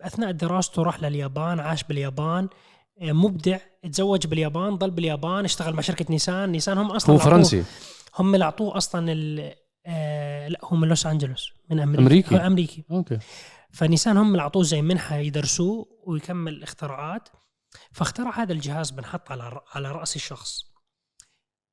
أثناء 0.01 0.31
دراسته 0.31 0.83
راح 0.83 1.03
لليابان 1.03 1.61
عاش 1.61 1.85
باليابان. 1.85 2.49
مبدع 3.03 3.59
تزوج 3.93 4.27
باليابان 4.27 4.77
ضل 4.77 4.91
باليابان 4.91 5.45
اشتغل 5.45 5.75
مع 5.75 5.81
شركة 5.81 6.07
نيسان. 6.11 6.49
نيسان 6.53 6.79
هم 6.79 6.91
أصلا 6.91 7.15
هو 7.15 7.19
فرنسي. 7.19 7.65
هم 8.19 8.35
اللي 8.35 8.45
اعطوه 8.45 8.77
أصلا 8.77 9.13
ال- 9.13 9.55
آه، 9.87 10.49
لا 10.49 10.59
هو 10.65 10.77
من 10.77 10.89
لوس 10.89 11.07
أنجلوس 11.07 11.53
من 11.71 11.81
أمريكا. 11.81 12.03
أمريكي؟ 12.03 12.35
هو 12.35 12.39
أمريكي. 12.47 12.85
أوكي. 12.91 13.19
فنيسان 13.73 14.17
هم 14.17 14.31
اللي 14.31 14.43
اعطوه 14.43 14.63
زي 14.63 14.83
منحة 14.83 15.17
يدرسوه 15.17 15.87
ويكمل 16.05 16.63
اختراعات 16.63 17.29
فاخترع 17.93 18.43
هذا 18.43 18.53
الجهاز 18.53 18.91
بنحط 18.91 19.31
على 19.31 19.61
على 19.75 19.93
رأس 19.93 20.17
الشخص. 20.17 20.65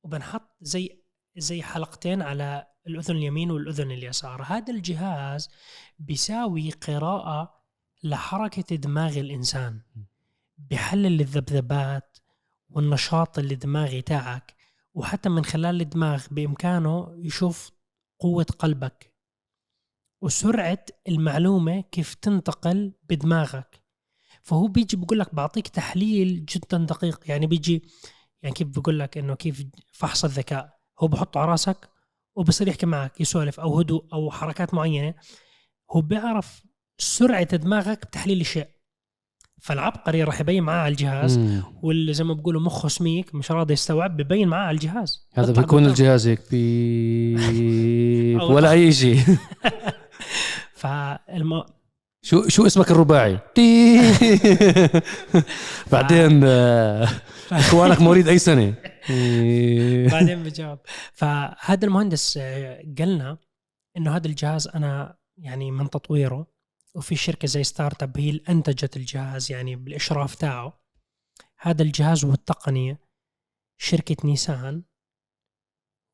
وبنحط 0.04 0.56
زي 0.60 1.04
زي 1.36 1.62
حلقتين 1.62 2.22
على 2.22 2.66
الأذن 2.86 3.16
اليمين 3.16 3.50
والأذن 3.50 3.90
اليسار. 3.90 4.42
هذا 4.42 4.72
الجهاز 4.72 5.48
بيساوي 5.98 6.70
قراءة 6.70 7.54
لحركة 8.04 8.76
دماغ 8.76 9.18
الإنسان. 9.18 9.80
بحلل 10.70 11.20
الذبذبات 11.20 12.18
والنشاط 12.68 13.38
الدماغي 13.38 14.02
تاعك 14.02 14.54
وحتى 14.94 15.28
من 15.28 15.44
خلال 15.44 15.80
الدماغ 15.80 16.26
بإمكانه 16.30 17.14
يشوف 17.16 17.70
قوة 18.18 18.46
قلبك 18.58 19.14
وسرعة 20.20 20.84
المعلومة 21.08 21.80
كيف 21.80 22.14
تنتقل 22.14 22.92
بدماغك. 23.08 23.80
فهو 24.42 24.66
بيجي 24.66 24.96
بيقول 24.96 25.18
لك 25.18 25.34
بعطيك 25.34 25.68
تحليل 25.68 26.44
جدا 26.46 26.78
دقيق 26.78 27.30
يعني 27.30 27.46
بيجي 27.46 27.82
يعني 28.42 28.54
كيف 28.54 28.68
بقول 28.68 28.98
لك 28.98 29.18
إنه 29.18 29.34
كيف 29.34 29.66
فحص 29.92 30.24
الذكاء. 30.24 30.80
هو 30.98 31.08
بحطه 31.08 31.40
على 31.40 31.50
راسك 31.50 31.90
وبصير 32.34 32.68
يحكي 32.68 32.86
معك 32.86 33.20
يسولف 33.20 33.60
أو 33.60 33.78
هدوء 33.78 34.06
أو 34.12 34.30
حركات 34.30 34.74
معينة. 34.74 35.14
هو 35.90 36.00
بيعرف 36.00 36.62
سرعة 36.98 37.56
دماغك 37.56 38.06
بتحليل 38.06 38.40
الشيء 38.40 38.68
فالعبقري 39.60 40.22
راح 40.22 40.40
يبين 40.40 40.62
معاه 40.62 40.80
على 40.82 40.92
الجهاز 40.92 41.38
مم. 41.38 41.62
واللي 41.82 42.12
زي 42.12 42.24
ما 42.24 42.34
بيقولوا 42.34 42.60
مخه 42.60 42.88
سميك 42.88 43.34
مش 43.34 43.50
راضي 43.50 43.72
يستوعب 43.72 44.16
ببين 44.16 44.48
معاه 44.48 44.66
على 44.66 44.74
الجهاز 44.74 45.26
هذا 45.34 45.52
بيكون. 45.52 45.86
الجهاز 45.86 46.28
هيك 46.28 46.40
بيب 46.50 48.38
أو 48.40 48.54
ولا. 48.54 48.70
أي 48.70 48.92
شيء 48.92 49.18
فالم... 50.80 51.62
شو 52.22 52.48
شو 52.48 52.66
اسمك 52.66 52.90
الرباعي؟ 52.90 53.34
بعدين 55.92 56.44
إخوانك 57.52 58.00
مواليد 58.00 58.28
أي 58.28 58.38
سنة؟ 58.38 58.74
بعدين 60.12 60.42
بجاوب 60.42 60.78
فهذا 61.12 61.84
المهندس 61.86 62.38
آه، 62.42 62.82
قالنا 62.98 63.38
إنه 63.96 64.16
هذا 64.16 64.26
الجهاز 64.26 64.68
أنا 64.68 65.16
يعني 65.38 65.70
من 65.70 65.90
تطويره 65.90 66.46
وفي 66.94 67.16
شركة 67.16 67.48
زي 67.48 67.64
startup 67.64 68.18
هي 68.18 68.30
اللي 68.30 68.42
أنتجت 68.48 68.96
الجهاز 68.96 69.52
يعني 69.52 69.76
بالإشراف 69.76 70.34
تاعه 70.34 70.80
هذا 71.58 71.82
الجهاز 71.82 72.24
والتقنيه 72.24 73.00
شركة 73.78 74.16
نيسان 74.24 74.82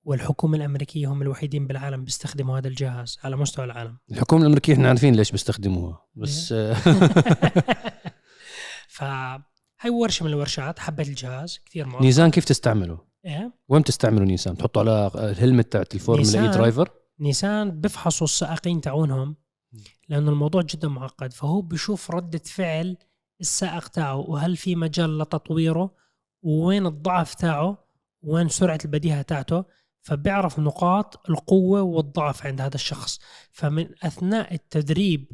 والحكومة 0.04 0.56
الأمريكية 0.56 1.12
هم 1.12 1.22
الوحيدين 1.22 1.66
بالعالم 1.66 2.04
بيستخدموا 2.04 2.58
هذا 2.58 2.68
الجهاز 2.68 3.18
على 3.24 3.36
مستوى 3.36 3.64
العالم 3.64 3.98
الحكومة 4.10 4.42
الأمريكية 4.42 4.72
إحنا 4.72 4.88
عارفين 4.88 5.14
ليش 5.14 5.32
بيستخدموها 5.32 6.06
بس 6.14 6.52
آه، 6.52 6.74
فهي 8.88 9.90
ورشة 9.90 10.24
من 10.24 10.30
الورشات 10.30 10.78
حبيت 10.78 11.08
الجهاز 11.08 11.60
كثير 11.66 11.86
معقد 11.86 12.04
نيسان 12.04 12.30
كيف 12.30 12.44
تستعمله؟ 12.44 12.98
إيه؟ 13.24 13.52
وين 13.68 13.82
بتستعملوا 13.82 14.26
نيسان؟ 14.26 14.56
تحطوا 14.56 14.82
على 14.82 15.10
ال 15.14 15.22
helmet 15.22 15.72
تاعت 15.72 15.94
الفورمولا 15.94 16.42
إي. 16.42 16.48
driver؟ 16.48 16.90
نيسان 17.20 17.80
بفحصوا 17.80 18.26
السائقين 18.26 18.80
تاعونهم 18.80 19.36
لأنه 20.08 20.30
الموضوع 20.30 20.62
جدا 20.62 20.88
معقد. 20.88 21.32
فهو 21.32 21.60
بيشوف 21.60 22.10
ردة 22.10 22.38
فعل 22.38 22.96
السائق 23.40 23.88
تاعه 23.88 24.16
وهل 24.16 24.56
في 24.56 24.76
مجال 24.76 25.18
لتطويره 25.18 25.94
ووين 26.42 26.86
الضعف 26.86 27.34
تاعه 27.34 27.88
وين 28.22 28.48
سرعة 28.48 28.78
البديهة 28.84 29.22
تاعته. 29.22 29.64
فبيعرف 30.02 30.58
نقاط 30.58 31.30
القوة 31.30 31.82
والضعف 31.82 32.46
عند 32.46 32.60
هذا 32.60 32.74
الشخص. 32.74 33.20
فمن 33.52 33.88
أثناء 34.04 34.54
التدريب 34.54 35.32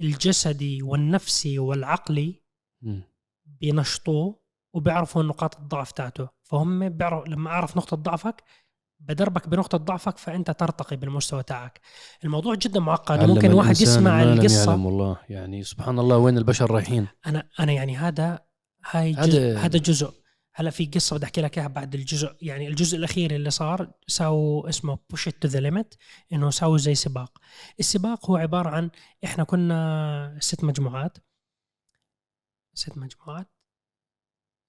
الجسدي 0.00 0.82
والنفسي 0.82 1.58
والعقلي. 1.58 2.42
بينشطوه 3.46 4.40
وبيعرفوا 4.74 5.22
نقاط 5.22 5.56
الضعف 5.56 5.92
تاعته. 5.92 6.28
فهم 6.42 6.88
بيعرف 6.88 7.28
لما 7.28 7.50
أعرف 7.50 7.76
نقطة 7.76 7.96
ضعفك 7.96 8.44
بدربك 9.00 9.48
بنقطة 9.48 9.78
ضعفك 9.78 10.18
فأنت 10.18 10.50
ترتقي 10.50 10.96
بالمستوى 10.96 11.42
تاعك. 11.42 11.80
الموضوع 12.24 12.54
جدا 12.54 12.80
معقد 12.80 13.24
ممكن 13.24 13.52
واحد 13.52 13.80
يسمع 13.80 14.16
ما 14.16 14.24
لم 14.24 14.40
القصة. 14.40 14.70
يعلم 14.70 14.86
والله. 14.86 15.16
يعني 15.28 15.62
سبحان 15.64 15.98
الله 15.98 16.16
وين 16.16 16.38
البشر 16.38 16.70
رايحين؟ 16.70 17.06
أنا 17.26 17.48
أنا 17.60 17.72
يعني 17.72 17.96
هذا 17.96 18.38
هاي 18.90 19.14
هذا- 19.14 19.26
جزء 19.26 19.56
هذا 19.58 19.78
جزء. 19.78 20.12
هلا 20.54 20.70
في 20.70 20.86
قصة 20.86 21.16
بدي 21.16 21.24
أحكي 21.24 21.40
لك 21.40 21.58
إياها 21.58 21.68
بعد 21.68 21.94
الجزء. 21.94 22.36
يعني 22.42 22.68
الجزء 22.68 22.98
الأخير 22.98 23.34
اللي 23.34 23.50
صار 23.50 23.90
ساووا 24.06 24.68
اسمه 24.68 24.98
push 25.10 25.24
to 25.28 25.48
the 25.48 25.60
limit 25.60 25.94
إنه 26.32 26.50
ساووا 26.50 26.78
زي 26.78 26.94
سباق. 26.94 27.38
السباق 27.80 28.30
هو 28.30 28.36
عبارة 28.36 28.70
عن 28.70 28.90
إحنا 29.24 29.44
كنا 29.44 30.36
ست 30.40 30.64
مجموعات. 30.64 31.18
ست 32.74 32.98
مجموعات. 32.98 33.48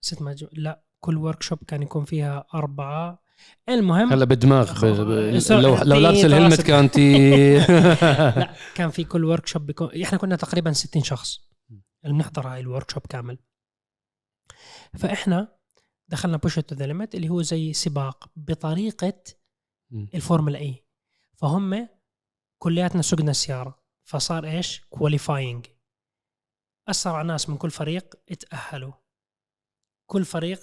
ست 0.01 0.21
مجموعات 0.21 0.53
لا 0.57 0.83
كل 0.99 1.17
workshop 1.17 1.59
كان 1.67 1.81
يكون 1.83 2.05
فيها 2.05 2.45
أربعة 2.53 3.28
المهم 3.69 4.13
هلا 4.13 4.25
بالدماغ 4.25 4.85
ب... 4.85 4.85
ب... 4.85 5.39
سوري، 5.39 5.61
لو 5.61 5.77
لو 5.83 5.99
لابس 5.99 6.25
ال 6.25 6.30
helmet 6.30 6.61
كانت 6.61 6.97
لا 8.39 8.53
كان 8.75 8.89
في 8.89 9.03
كل 9.03 9.25
workshop 9.25 9.65
بيكون 9.65 10.01
إحنا 10.03 10.17
كنا 10.17 10.35
تقريبا 10.35 10.71
60 10.71 11.03
شخص. 11.03 11.39
اللي 12.05 12.15
بنحضر 12.15 12.47
هاي 12.47 12.59
ال 12.59 12.91
workshop 12.91 13.05
كامل. 13.07 13.37
فإحنا 14.99 15.57
دخلنا 16.07 16.37
push 16.37 16.59
to 16.59 16.75
the 16.75 16.85
limit 16.85 17.15
اللي 17.15 17.29
هو 17.29 17.41
زي 17.41 17.73
سباق 17.73 18.31
بطريقة. 18.35 19.23
الفورمولا 19.93 20.59
اي 20.59 20.85
فهم 21.35 21.89
كلياتنا 22.61 23.01
سقنا 23.01 23.31
السيارة. 23.31 23.79
فصار 24.09 24.45
إيش؟ 24.45 24.81
qualifying 24.89 25.65
أسرع 26.89 27.21
ناس 27.21 27.49
من 27.49 27.57
كل 27.57 27.71
فريق 27.71 28.15
اتأهلوا. 28.31 28.93
كل 30.09 30.25
فريق 30.25 30.59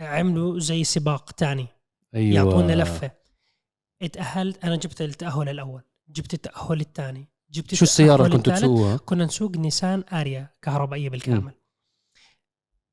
عملوا 0.00 0.58
زي 0.58 0.84
سباق 0.84 1.32
تاني. 1.32 1.66
أيوه. 2.14 2.34
يعطونا 2.34 2.72
لفة. 2.72 3.10
اتأهلت 4.02 4.64
أنا 4.64 4.76
جبت 4.76 5.02
التأهل 5.02 5.48
الأول 5.48 5.82
جبت 6.08 6.34
التأهل 6.34 6.80
الثاني 6.80 7.28
جبت 7.50 7.74
شو 7.74 7.84
السيارة 7.84 8.26
اللي 8.26 8.36
كنتوا. 8.36 8.54
تسووها؟ 8.54 8.96
كنا 8.96 9.24
نسوق 9.24 9.56
نيسان 9.56 10.04
آريا 10.12 10.50
كهربائية 10.62 11.10
بالكامل. 11.10 11.54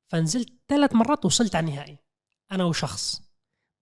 فنزلت 0.08 0.54
ثلاث 0.68 0.96
مرات 0.96 1.26
وصلت 1.26 1.56
على 1.56 1.68
النهائي 1.68 1.98
أنا 2.52 2.64
وشخص. 2.64 3.22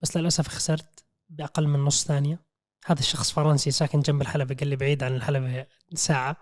بس 0.02 0.16
للأسف 0.16 0.48
خسرت 0.48 1.04
بأقل 1.28 1.68
من 1.68 1.80
نص 1.80 2.04
ثانية. 2.04 2.44
هذا 2.86 3.00
الشخص 3.00 3.32
فرنسي 3.32 3.70
ساكن 3.70 4.00
جنب 4.00 4.22
الحلبة 4.22 4.54
قال 4.54 4.68
لي 4.68 4.76
بعيد 4.76 5.02
عن 5.02 5.14
الحلبة 5.14 5.66
ساعة. 5.94 6.36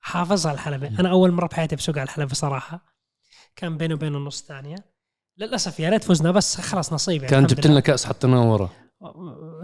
حافظ 0.00 0.46
على 0.46 0.54
الحلبة. 0.54 1.00
أنا 1.00 1.10
أول 1.10 1.30
مرة 1.30 1.46
بحياتي 1.46 1.76
بسوق 1.76 1.98
على 1.98 2.04
الحلبة 2.04 2.34
صراحة. 2.34 2.84
كان 3.56 3.76
بينه 3.76 3.94
وبينه 3.94 4.18
نص 4.18 4.42
ثانية. 4.42 4.76
للأسف 5.40 5.80
يا 5.80 5.88
ريت 5.90 6.04
فزنا 6.04 6.30
بس 6.30 6.60
خلاص 6.60 6.92
نصيب 6.92 7.22
يعني 7.22 7.30
كان 7.30 7.46
جبت. 7.46 7.66
لنا 7.66 7.80
كأس 7.80 8.06
حطيناه 8.06 8.52
ورا. 8.52 8.70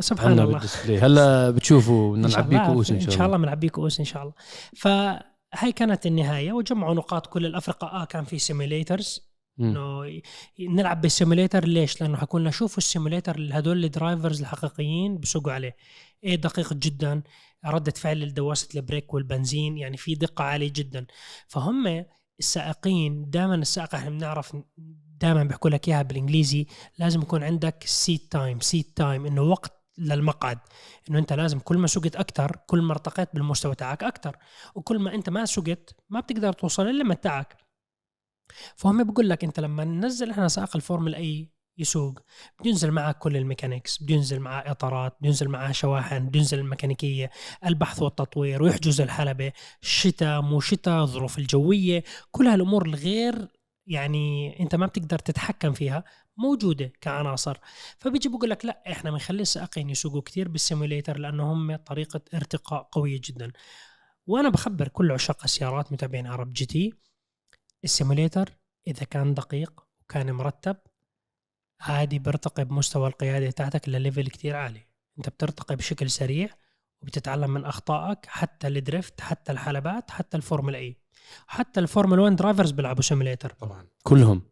سبحان 0.01 0.31
عنا 0.33 0.43
الله. 0.43 0.53
بال 0.53 0.62
display. 0.62 0.99
هلا 0.99 1.51
بتشوفوا 1.51 2.17
نعبيه 2.17 2.57
الله- 2.57 2.67
كؤوس 2.73 2.91
إن 2.91 3.01
شاء 3.01 3.09
إن 3.09 3.11
شاء 3.17 3.27
الله. 3.27 3.37
الله 3.37 3.47
بنعبيه 3.47 3.69
كؤوس 3.69 3.99
إن 3.99 4.05
شاء 4.05 4.23
الله. 4.23 4.35
فهي 4.77 5.73
كانت 5.77 6.07
النهاية 6.07 6.53
وجمعوا 6.53 6.95
نقاط 6.95 7.27
كل 7.27 7.47
الافرقه 7.47 7.87
آه 7.87 8.05
كان 8.05 8.25
في 8.25 8.39
simulators. 8.39 9.27
إنه 9.61 10.03
نلعب 10.61 11.01
بال 11.01 11.12
simulator 11.12 11.65
ليش؟ 11.65 12.01
لأنه 12.01 12.17
حكوا 12.17 12.41
لنا 12.41 12.51
شوفوا 12.51 12.79
ال 12.79 12.86
simulator 12.86 13.49
هدول 13.53 13.85
ال 13.85 13.92
drivers 13.92 14.41
الحقيقيين 14.41 15.19
بسوقوا 15.19 15.53
عليه. 15.53 15.77
إيه 16.25 16.35
دقيق 16.37 16.73
جدا 16.73 17.23
ردة 17.67 17.93
فعل 17.97 18.21
لدواسة 18.21 18.69
ال 18.75 18.81
brake 18.81 19.15
والبنزين 19.15 19.79
يعني 19.79 19.97
في 19.97 20.15
دقة 20.15 20.45
عالية 20.45 20.73
جدا. 20.75 21.07
فهم 21.49 22.05
السائقين 22.39 23.31
دائما 23.31 23.55
السائق 23.55 23.95
إحنا 23.95 24.11
بنعرف 24.11 24.57
دائما 25.21 25.45
بيحكوا 25.45 25.71
لك 25.71 25.89
إياها 25.89 26.03
بالإنجليزي 26.03 26.67
لازم 26.99 27.23
يكون 27.23 27.43
عندك 27.45 27.85
seat 27.87 28.33
time 28.33 28.61
seat 28.61 28.97
time 28.97 29.27
إنه 29.27 29.43
وقت 29.43 29.73
للمقعد 29.99 30.59
إنه 31.11 31.19
أنت 31.19 31.33
لازم 31.33 31.59
كل 31.59 31.79
ما 31.79 31.87
سقت 31.87 32.17
أكثر 32.17 32.57
كل 32.67 32.81
ما 32.83 32.93
ارتقيت 32.93 33.29
بالمستوى 33.35 33.75
تاعك 33.75 34.05
أكثر 34.05 34.37
وكل 34.75 34.99
ما 34.99 35.15
أنت 35.15 35.31
ما 35.31 35.45
سقت 35.45 35.97
ما 36.09 36.21
بتقدر 36.21 36.53
توصل 36.53 36.87
لل 36.87 36.98
limit 36.98 37.25
تاعك. 37.25 37.57
فهم 38.77 39.05
بقول 39.05 39.29
لك 39.29 39.45
أنت 39.45 39.61
لما 39.61 39.85
ننزل 39.85 40.31
إحنا 40.31 40.49
سائق 40.49 40.77
الفورمولا 40.77 41.17
إي 41.17 41.57
يسوق 41.79 42.19
بده 42.61 42.71
ينزل 42.71 42.91
معك 42.91 43.19
كل 43.19 43.37
ال 43.37 43.43
mechanics 43.43 44.03
بده 44.03 44.15
ينزل 44.15 44.41
معاه 44.41 44.71
إطارات 44.71 45.17
بده 45.21 45.29
ينزل 45.29 45.49
معاه 45.49 45.73
شواحن 45.73 46.27
بده 46.27 46.39
ينزل 46.39 46.59
الميكانيكية 46.59 47.31
البحث 47.67 48.03
والتطوير 48.03 48.63
ويحجز 48.63 49.01
الحلبة 49.01 49.53
شتاء 49.81 50.41
مو 50.41 50.61
شتاء 50.61 51.03
الظروف 51.03 51.39
الجوية 51.39 52.05
كل 52.31 52.47
هالأمور 52.47 52.87
الغير 52.87 53.49
يعني 53.87 54.57
أنت 54.61 54.75
ما 54.75 54.87
بتقدر 54.87 55.19
تتحكم 55.19 55.73
فيها 55.73 56.05
موجودة 56.37 56.93
كعناصر. 57.01 57.59
فبيجي 57.99 58.29
بقول 58.29 58.51
لك 58.51 58.65
لا 58.65 58.83
إحنا 58.93 59.11
بنخلي 59.11 59.43
السائقين 59.43 59.91
يسوقوا 59.91 60.23
كثير 60.23 60.49
بال 60.49 60.61
simulator 60.61 61.19
لأنه 61.19 61.53
هم 61.53 61.77
طريقة 61.77 62.21
ارتقاء 62.35 62.89
قوية 62.93 63.21
جدا. 63.25 63.53
وأنا 64.27 64.49
بخبر 64.49 64.89
كل 64.89 65.13
عشاق 65.13 65.45
السيارات 65.45 65.93
متابعين 65.93 66.27
عرب 66.27 66.53
جي 66.53 66.67
تي. 66.67 66.93
ال 67.85 67.92
simulator 67.92 68.59
إذا 68.87 69.05
كان 69.05 69.35
دقيق 69.35 69.87
وكان 70.01 70.33
مرتب 70.33 70.77
عادي 71.81 72.19
بيرتقي 72.19 72.65
بمستوى 72.65 73.09
القيادة 73.09 73.51
تاعتك 73.51 73.89
ل 73.89 73.95
level 73.95 74.29
كتير 74.29 74.57
عالي. 74.57 74.87
أنت 75.19 75.29
بترتقي 75.29 75.77
بشكل 75.77 76.11
سريع 76.11 76.49
وبتتعلم 77.03 77.51
من 77.51 77.65
أخطائك 77.65 78.27
حتى 78.27 78.69
ال 78.69 78.77
drift 78.77 79.21
حتى 79.21 79.53
الحلبات 79.53 80.11
حتى 80.11 80.37
الفورمولا 80.37 80.79
إي. 80.79 81.06
حتى 81.47 81.81
الفورمولا 81.81 82.23
1 82.23 82.37
drivers 82.37 82.71
بيلعبوا 82.71 83.03
simulator 83.03 83.53
طبعا. 83.61 83.85
كلهم. 84.03 84.43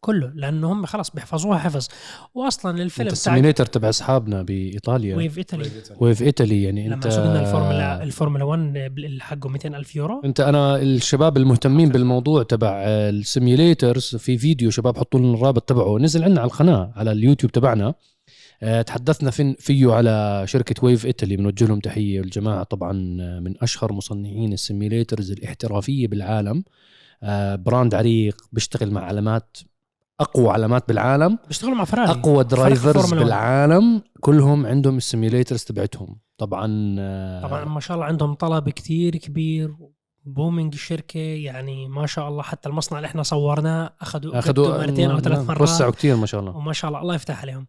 كله 0.00 0.32
لأنه 0.34 0.72
هم 0.72 0.86
خلاص 0.86 1.10
بيحفظوها 1.10 1.58
حفظ. 1.58 1.88
واصلا 2.34 2.82
الفيلم 2.82 3.06
أنت 3.08 3.12
ال 3.12 3.17
simulator 3.17 3.66
تبع 3.66 3.88
أصحابنا 3.88 4.42
بإيطاليا. 4.42 5.16
ويف 5.16 5.38
ايطالي 5.38 5.70
ويف 6.00 6.22
ايطالي 6.22 6.62
يعني 6.62 6.94
أنت 6.94 7.06
لما 7.06 7.40
الفورمولا 7.40 8.02
الفورمولا 8.02 8.44
1 8.44 8.72
بال- 8.94 9.22
حقه 9.22 9.48
200 9.48 9.74
ألف 9.76 9.96
يورو. 9.96 10.20
أنت 10.24 10.40
أنا 10.40 10.76
الشباب 10.76 11.36
المهتمين 11.36 11.88
بالموضوع 11.88 12.42
تبع 12.42 12.72
السيميوليترز 12.86 14.16
في 14.16 14.38
فيديو 14.38 14.70
شباب 14.70 14.98
حطوا 14.98 15.20
لنا 15.20 15.34
الرابط 15.34 15.62
تبعه. 15.68 15.98
نزل 15.98 16.24
عندنا 16.24 16.40
على 16.40 16.48
القناة 16.48 16.92
على 16.96 17.12
اليوتيوب 17.12 17.52
تبعنا. 17.52 17.86
آه، 17.86 17.94
تحدثنا 18.86 19.30
فين 19.30 19.56
فيه 19.58 19.92
على 19.92 20.42
شركة 20.46 20.84
ويف 20.84 21.06
ايطالي 21.06 21.36
بنوجه 21.36 21.64
لهم 21.66 21.80
تحية 21.80 22.20
الجماعة 22.20 22.62
طبعا 22.62 22.92
من 23.40 23.54
أشهر 23.62 23.92
مصنعين 23.92 24.52
السيميوليترز 24.52 25.30
الاحترافية 25.30 26.08
بالعالم. 26.08 26.64
آه، 27.22 27.56
brand 27.56 27.94
عريق 27.94 28.36
بيشتغل 28.52 28.90
مع 28.90 29.00
علامات 29.00 29.56
أقوى 30.20 30.48
علامات 30.50 30.88
بالعالم. 30.88 31.38
بيشتغلوا 31.48 31.74
مع 31.74 31.84
فراري. 31.84 32.10
أقوى 32.10 32.44
drivers 32.44 32.92
فورمولا 32.92 33.20
1. 33.20 33.24
بالعالم. 33.24 34.02
كلهم 34.20 34.66
عندهم 34.66 34.96
ال 34.96 35.02
simulators 35.02 35.64
تبعتهم. 35.64 36.18
طبعا 36.38 36.96
آه، 36.98 37.42
طبعا 37.42 37.64
ما 37.64 37.80
شاء 37.80 37.94
الله 37.94 38.06
عندهم 38.06 38.34
طلب 38.34 38.68
كتير 38.68 39.16
كبير. 39.16 39.74
booming 40.24 40.74
الشركة 40.74 41.20
يعني 41.20 41.88
ما 41.88 42.06
شاء 42.06 42.28
الله 42.28 42.42
حتى 42.42 42.68
المصنع 42.68 42.98
اللي 42.98 43.06
إحنا 43.06 43.22
صورناه 43.22 43.92
اخذوا 44.00 44.38
اخذوا 44.38 44.66
اخذوا 44.66 44.86
مرتين 44.86 45.10
أو 45.10 45.20
ثلاث 45.20 45.48
مرات. 45.48 45.60
وسعوا 45.60 45.90
كثير 45.92 46.16
ما 46.16 46.26
شاء 46.26 46.40
الله. 46.40 46.56
وما 46.56 46.72
شاء 46.72 46.88
الله 46.88 47.02
الله 47.02 47.14
يفتح 47.14 47.42
عليهم. 47.42 47.66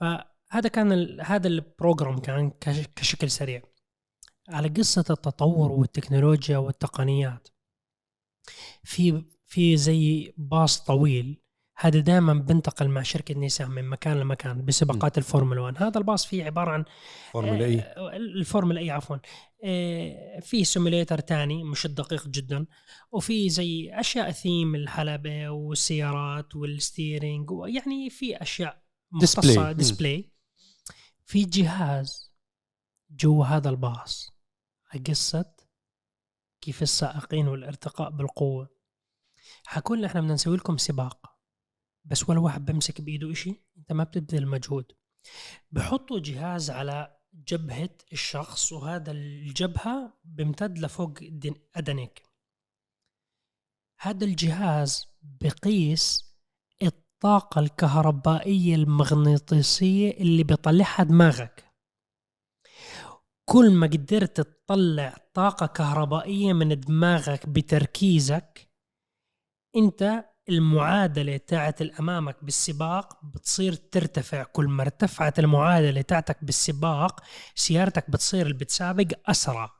فهذا 0.00 0.68
كان 0.72 0.92
ال... 0.92 1.20
هذا 1.24 1.48
ال 1.48 1.57
program 1.57 2.18
كان 2.18 2.50
كش... 2.50 2.86
كشكل 2.96 3.30
سريع. 3.30 3.62
على 4.48 4.68
قصة 4.68 5.04
التطور 5.10 5.72
والتكنولوجيا 5.72 6.58
والتقنيات 6.58 7.48
في 8.84 9.24
في 9.46 9.76
زي 9.76 10.34
باص 10.36 10.84
طويل 10.84 11.42
هذا 11.80 12.00
دائما 12.00 12.34
بنتقل 12.34 12.88
مع 12.88 13.02
شركة 13.02 13.34
نيسان 13.34 13.70
من 13.70 13.84
مكان 13.88 14.20
لمكان 14.20 14.64
بسباقات 14.64 15.18
الفورمولا 15.18 15.60
1 15.60 15.82
هذا 15.82 15.98
الباص 15.98 16.26
فيه 16.26 16.44
عبارة 16.44 16.70
عن 16.70 16.84
فورمولا 17.32 17.64
اي 17.64 17.80
آه، 17.80 18.16
الفورمولا 18.16 18.80
اي 18.80 18.90
عفوا. 18.90 19.16
في 20.40 20.64
simulator 20.64 21.18
تاني 21.18 21.64
مش 21.64 21.86
الدقيق 21.86 22.28
جدا 22.28 22.66
وفي 23.12 23.48
زي 23.48 23.90
أشياء 23.94 24.30
ثيم 24.30 24.74
الحلبة 24.74 25.50
والسيارات 25.50 26.56
وال 26.56 26.75
steering 26.75 27.50
يعني 27.66 28.10
في 28.10 28.42
أشياء 28.42 28.82
مختصة 29.12 29.72
ديسبلاي. 29.72 30.32
في 31.24 31.44
جهاز 31.44 32.32
جوا 33.10 33.44
هذا 33.46 33.70
الباص 33.70 34.30
قصة 35.08 35.56
كيف 36.60 36.82
السائقين 36.82 37.48
والارتقاء 37.48 38.10
بالقوة. 38.10 38.68
حكون 39.66 40.04
إحنا 40.04 40.20
بدنا 40.20 40.34
نسوي 40.34 40.56
لكم 40.56 40.76
سباق 40.76 41.38
بس 42.04 42.28
ولا 42.28 42.40
واحد 42.40 42.64
بمسك 42.64 43.00
بإيده 43.00 43.32
إشي 43.32 43.54
أنت 43.78 43.92
ما 43.92 44.04
بتبذل 44.04 44.46
مجهود. 44.46 44.92
بحطوا 45.70 46.18
جهاز 46.20 46.70
على 46.70 47.18
جبهة 47.34 47.90
الشخص 48.12 48.72
وهذا 48.72 49.10
الجبهة 49.12 50.18
بيمتد 50.24 50.78
لفوق 50.78 51.18
دن- 51.22 51.60
أدنك 51.74 52.22
هذا 54.00 54.24
الجهاز 54.24 55.06
بقيس 55.22 56.27
الطاقة 57.18 57.58
الكهربائية 57.58 58.74
المغناطيسية 58.74 60.10
اللي 60.10 60.44
بيطلعها 60.44 61.02
دماغك. 61.02 61.64
كل 63.48 63.70
ما 63.70 63.86
قدرت 63.86 64.40
تطلع 64.40 65.16
طاقة 65.34 65.66
كهربائية 65.66 66.52
من 66.52 66.80
دماغك 66.80 67.48
بتركيزك 67.48 68.70
انت 69.76 70.24
المعادلة 70.48 71.36
تاعت 71.36 71.82
الأمامك 71.82 72.44
بالسباق 72.44 73.24
بتصير 73.24 73.74
ترتفع. 73.74 74.42
كل 74.42 74.68
ما 74.68 74.82
ارتفعت 74.82 75.38
المعادلة 75.38 76.02
تاعتك 76.02 76.44
بالسباق 76.44 77.20
سيارتك 77.54 78.10
بتصير 78.10 78.46
اللي 78.46 78.58
بتسابق 78.58 79.06
أسرع. 79.26 79.70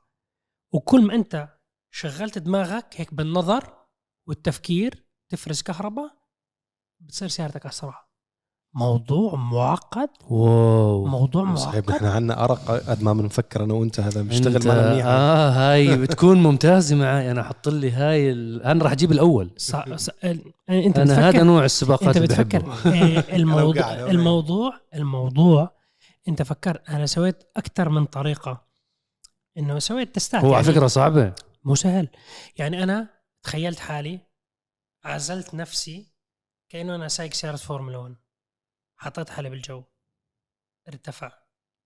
وكل 0.75 1.03
ما 1.07 1.15
أنت 1.15 1.59
شغلت 1.95 2.39
دماغك 2.39 3.01
هيك 3.01 3.15
بالنظر 3.15 3.87
والتفكير 4.29 5.05
تفرز 5.31 5.63
كهرباء 5.63 6.19
بتصير 7.01 7.29
سيارتك 7.29 7.67
أسرع. 7.67 8.09
موضوع 8.75 9.35
معقد؟ 9.35 10.09
واو. 10.31 11.07
موضوع 11.07 11.55
صحيح 11.55 11.75
معقد. 11.75 11.91
نحن 11.91 12.05
عنا 12.05 12.45
أرق 12.45 12.71
قد 12.71 13.03
ما 13.03 13.13
بنفكر 13.13 13.65
أنا 13.65 13.75
وأنت 13.75 14.01
هذا 14.01 14.21
أنت 14.21 14.29
بيشتغل 14.29 14.69
معنا 14.69 14.93
منيح. 14.93 15.07
آه 15.07 15.51
هاي 15.51 15.97
بتكون 16.03 16.43
ممتازة 16.43 16.97
معي. 16.97 17.31
أنا 17.31 17.43
حط 17.43 17.69
لي 17.69 17.91
هاي 17.91 18.33
ال... 18.33 18.63
أنا 18.63 18.85
راح 18.85 18.93
أجيب 18.93 19.13
الأول. 19.13 19.51
ص... 19.57 19.77
ص... 19.95 20.11
أنت 20.71 20.99
أنا 20.99 21.29
هذا 21.29 21.43
نوع 21.43 21.65
السباقات 21.65 22.17
أنت 22.17 22.19
بتفكر. 22.19 22.93
إيه، 22.93 23.19
الموضوع 23.37 23.93
الموضوع 23.95 24.81
الموضوع 24.95 25.71
أنت 26.29 26.43
فكرت 26.43 26.91
أنا 26.91 27.07
سويت 27.07 27.45
أكثر 27.57 27.89
من 27.89 28.05
طريقة. 28.05 28.69
إنه 29.59 29.79
سويت 29.79 30.15
test 30.15 30.39
ات 30.39 30.45
هو 30.45 30.55
على 30.55 30.65
يعني 30.65 30.77
فكرة 30.77 30.87
صعبة. 30.87 31.33
مو 31.65 31.75
سهل. 31.75 32.09
يعني 32.57 32.83
أنا 32.83 33.09
تخيلت 33.43 33.79
حالي 33.79 34.21
عزلت 35.05 35.55
نفسي 35.55 36.18
كأنه 36.69 36.95
أنا 36.95 37.09
سايق 37.09 37.33
سيارة 37.33 37.57
فورمولا 37.57 37.99
1 37.99 38.17
حطيت 38.97 39.31
حالي 39.31 39.51
بالجو. 39.51 39.85
ارتفع 40.89 41.33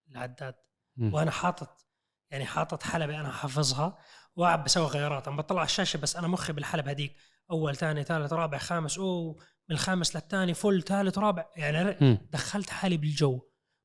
العداد. 0.09 0.55
مم. 0.97 1.15
وأنا 1.15 1.31
حاطط 1.31 1.87
يعني 2.31 2.45
حاطط 2.47 2.83
حلبة 2.83 3.21
أنا 3.21 3.33
حافظها. 3.33 3.99
وقاعد 4.37 4.65
بسوي 4.65 4.87
غيارات. 4.87 5.29
عم 5.29 5.37
بطلع 5.37 5.59
على 5.59 5.67
الشاشة 5.67 5.97
بس 5.97 6.17
أنا 6.17 6.29
مخي 6.29 6.53
بالحلبة 6.53 6.89
هذيك. 6.89 7.17
أول 7.51 7.77
ثاني 7.77 8.05
ثالث 8.05 8.33
رابع 8.33 8.59
خامس. 8.59 8.99
أوه 8.99 9.35
من 9.69 9.75
الخامس 9.77 10.17
للثاني. 10.17 10.55
فل 10.55 10.83
ثالث 10.83 11.19
رابع. 11.19 11.51
يعني. 11.57 12.15
دخلت 12.31 12.71
حالي 12.71 12.97
بالجو. 12.97 13.41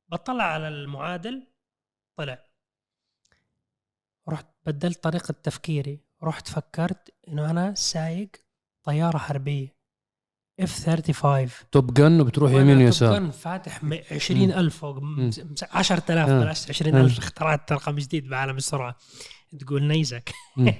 بطلع 0.08 0.44
على 0.44 0.68
المعالج. 0.68 1.52
طلع. 2.16 2.44
رحت 4.28 4.46
بدلت 4.66 5.02
طريقة 5.02 5.32
تفكيري. 5.32 6.04
رحت 6.22 6.48
فكرت 6.48 7.14
إنه 7.28 7.50
أنا 7.50 7.74
سايق 7.74 8.30
طيارة 8.82 9.18
حربية. 9.18 9.77
F 10.60 10.84
35 10.86 11.48
Top 11.72 11.94
Gun 11.94 12.20
وبتروح 12.20 12.52
يمين 12.52 12.76
Top 12.76 12.84
ويسار. 12.84 13.18
Gun 13.18 13.30
فاتح 13.30 13.84
20000 13.84 14.76
فوق 14.76 14.98
مم. 14.98 15.30
10000 15.72 16.28
آه. 16.28 16.40
بلاش 16.40 16.70
20000 16.70 17.18
اخترعت 17.18 17.72
رقم 17.72 17.96
جديد 17.96 18.28
بعالم 18.28 18.56
السرعة. 18.56 18.96
تقول 19.60 19.84
نيزك. 19.84 20.32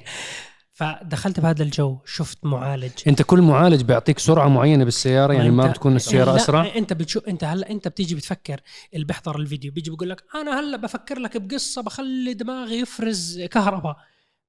فدخلت 0.72 1.40
بهذا 1.40 1.62
الجو 1.62 1.98
شفت 2.04 2.44
معالج. 2.44 2.92
أنت 3.08 3.22
كل 3.22 3.42
معالج 3.42 3.82
بيعطيك 3.82 4.18
سرعة 4.18 4.48
معينة 4.48 4.84
بالسيارة 4.84 5.32
يعني 5.32 5.50
ما 5.50 5.66
بتكون 5.66 5.96
السيارة 5.96 6.30
لا، 6.30 6.36
أسرع؟ 6.36 6.72
أنت 6.76 6.92
بتشوف 6.92 7.28
أنت 7.28 7.44
هلا 7.44 7.70
أنت 7.70 7.88
بتيجي 7.88 8.14
بتفكر 8.14 8.60
اللي 8.94 9.04
بيحضر 9.04 9.36
الفيديو 9.38 9.72
بيجي 9.72 9.90
بيقول 9.90 10.10
لك 10.10 10.24
أنا 10.34 10.60
هلا 10.60 10.76
بفكر 10.76 11.18
لك 11.18 11.36
بقصة 11.36 11.82
بخلي 11.82 12.34
دماغي 12.34 12.78
يفرز 12.80 13.40
كهرباء. 13.40 13.96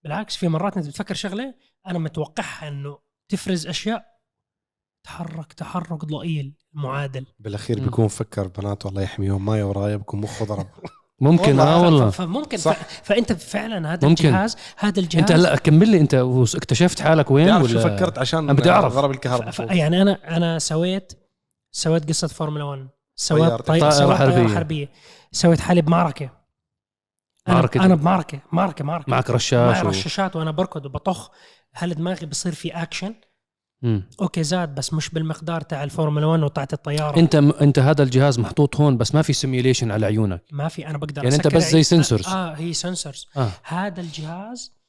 بالعكس 0.04 0.36
في 0.36 0.48
مرات 0.48 0.78
انت 0.78 0.88
بتفكر 0.88 1.14
شغلة 1.16 1.54
أنا 1.88 2.00
متوقعها 2.00 2.68
إنه 2.68 2.98
تفرز 3.30 3.68
أشياء 3.68 4.19
تحرك 5.04 5.54
تحرك 5.54 6.06
ضئيل 6.06 6.54
معادل 6.74 7.26
بالأخير. 7.40 7.80
بيكون 7.80 8.08
فكر 8.08 8.48
بناته 8.48 8.88
الله 8.90 9.02
يحميهم 9.02 9.46
معي 9.46 9.64
ورايا 9.64 9.96
بكون 9.96 10.22
مخه 10.22 10.46
ضرب 10.46 10.68
ممكن 11.22 11.60
آه 11.60 11.82
والله 11.82 12.10
فممكن 12.10 12.58
صح. 12.58 12.76
فأنت 13.04 13.34
فعلا 13.34 13.94
هذا 13.94 14.08
ممكن. 14.08 14.26
الجهاز 14.28 14.58
هذا 14.78 15.00
الجهاز 15.00 15.22
انت 15.22 15.32
هلا 15.32 15.56
كمل 15.56 15.90
لي 15.90 16.00
أنت 16.00 16.16
وس- 16.16 16.56
اكتشفت 16.56 17.02
حالك 17.02 17.32
وين 17.32 17.48
تعرف 17.48 17.68
شو 17.72 17.78
ولا 17.80 17.98
فكرت 17.98 18.18
عشان 18.20 18.40
أنا 18.40 18.54
بدي 18.54 18.70
أعرف. 18.72 18.94
ضرب. 18.94 19.12
الكهرباء 19.12 19.52
ف... 19.52 19.60
يعني 19.60 20.02
أنا 20.02 20.38
أنا 20.38 20.60
سويت 20.60 21.14
سويت 21.72 22.08
قصة 22.10 22.28
فورمولا 22.28 22.64
1 22.64 22.80
طيارة. 22.80 22.90
سويت 23.16 23.52
طي... 23.52 23.64
طائرة 23.80 23.90
سويت 23.90 24.18
حربية. 24.18 24.36
طيارة 24.36 24.48
حربية 24.56 24.90
سويت 25.32 25.60
حالي 25.60 25.82
بمعركه 25.82 26.30
أنا 27.48 27.56
معركة. 27.56 27.86
أنا 27.86 27.96
بمعركه 27.96 28.40
معركه 28.52 28.84
معركة 28.86 29.06
معك 29.12 29.30
معي 29.30 29.36
رشاش 29.36 29.84
و... 29.84 29.88
رشاشات 29.88 30.36
وأنا 30.36 30.52
بركض 30.52 30.86
وبطخ 30.86 31.30
هل 31.74 31.94
دماغي 31.96 32.26
بصير 32.26 32.54
في 32.56 32.70
اكشن 32.72 33.16
مم. 33.82 34.04
okay 34.22 34.44
زاد 34.44 34.76
بس 34.76 34.94
مش 34.94 35.10
بالمقدار 35.10 35.62
تاع 35.62 35.84
الفورمولا 35.84 36.26
1 36.26 36.44
وتاعت 36.44 36.74
الطيارة. 36.74 37.20
أنت 37.20 37.36
أنت 37.36 37.80
هذا 37.80 38.04
الجهاز 38.04 38.40
محطوط 38.40 38.76
هون 38.76 38.98
بس 38.98 39.16
ما 39.16 39.22
في 39.22 39.34
simulation 39.34 39.92
على 39.92 40.06
عيونك. 40.06 40.44
ما 40.52 40.68
في 40.68 40.88
أنا 40.88 40.98
بقدر 40.98 41.24
يعني 41.24 41.36
أسكر 41.36 41.56
بس 41.56 41.76
زي 41.76 41.84
sensors. 41.84 42.30
آه 42.30 42.54
هي 42.54 42.74
sensors 42.74 43.28
آه. 43.38 43.52
هذا 43.64 44.02
الجهاز 44.02 44.80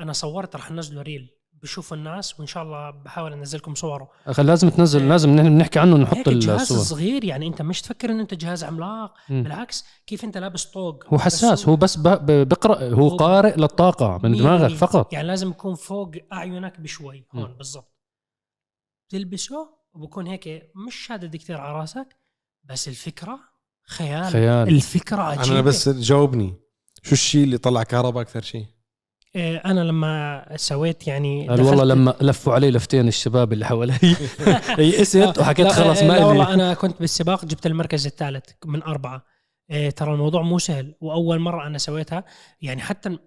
أنا 0.00 0.12
صورت 0.12 0.56
راح 0.56 0.70
انزله 0.70 1.02
ريل. 1.02 1.41
بشوف 1.62 1.92
الناس 1.92 2.40
وإن 2.40 2.46
شاء 2.46 2.62
الله 2.62 2.90
بحاول 2.90 3.32
انزلكم 3.32 3.74
صوره. 3.74 4.10
أخي 4.26 4.42
لازم 4.42 4.68
تنزل 4.68 5.08
لازم 5.08 5.30
نحكي 5.30 5.78
عنه 5.78 5.96
نحط 5.96 6.16
هيك 6.16 6.28
الجهاز 6.28 6.60
الصور 6.60 6.78
صغير 6.78 7.24
يعني 7.24 7.46
أنت 7.46 7.62
مش 7.62 7.82
تفكر 7.82 8.10
انه 8.10 8.22
أنت 8.22 8.34
جهاز 8.34 8.64
عملاق 8.64 9.14
مم. 9.28 9.42
بالعكس 9.42 9.84
كيف 10.06 10.24
أنت 10.24 10.38
لابس 10.38 10.64
طوق. 10.64 11.04
هو 11.06 11.18
حساس 11.18 11.68
هو 11.68 11.76
بس 11.76 11.96
بقرأ 11.96 12.84
هو 12.94 13.08
هو- 13.08 13.16
قارئ 13.16 13.56
للطاقة 13.56 14.20
من 14.22 14.36
دماغك. 14.36 14.74
فقط. 14.76 15.12
يعني 15.12 15.28
لازم 15.28 15.50
يكون 15.50 15.74
فوق 15.74 16.10
أعينك 16.32 16.80
بشوي. 16.80 17.26
هون. 17.34 17.54
بالضبط. 17.56 17.92
تلبسه 19.08 19.68
وبكون 19.94 20.26
هيك 20.26 20.70
مش 20.86 20.94
شادد 20.94 21.36
كثير 21.36 21.56
على 21.60 21.78
راسك 21.78 22.16
بس 22.64 22.88
الفكرة 22.88 23.38
خيال, 23.86 24.24
خيال. 24.24 24.68
الفكرة 24.68 25.22
عجيبة. 25.22 25.52
أنا 25.54 25.60
بس 25.60 25.88
جاوبني. 25.88 26.54
شو 27.02 27.12
الشيء 27.12 27.44
اللي 27.44 27.58
طلع 27.58 27.82
كهرباء 27.82 28.22
أكثر 28.22 28.42
شيء 28.42 28.66
أنا 29.36 29.80
لما 29.80 30.46
سويت 30.56 31.06
يعني 31.06 31.48
قال 31.48 31.60
والله 31.60 31.84
لما 31.84 32.14
لفوا 32.20 32.54
علي 32.54 32.70
لفتين 32.70 33.08
الشباب 33.08 33.52
اللي 33.52 33.66
حوالي. 33.66 33.94
يئست 34.78 35.38
وحكيت 35.38 35.66
لا، 35.66 35.72
خلص 35.72 36.02
لا 36.02 36.08
ما 36.08 36.26
والله 36.26 36.48
لي 36.48 36.54
أنا 36.54 36.74
كنت 36.74 37.00
بالسباق 37.00 37.44
جبت 37.44 37.66
المركز 37.66 38.06
الثالث 38.06 38.44
من 38.64 38.82
أربعة. 38.82 39.24
إيه 39.70 39.90
ترى 39.90 40.12
الموضوع 40.12 40.42
مو 40.42 40.58
سهل 40.58 40.94
وأول 41.00 41.38
مرة 41.38 41.66
أنا 41.66 41.78
سويتها 41.78 42.24
يعني 42.60 42.80
حتى 42.80 43.18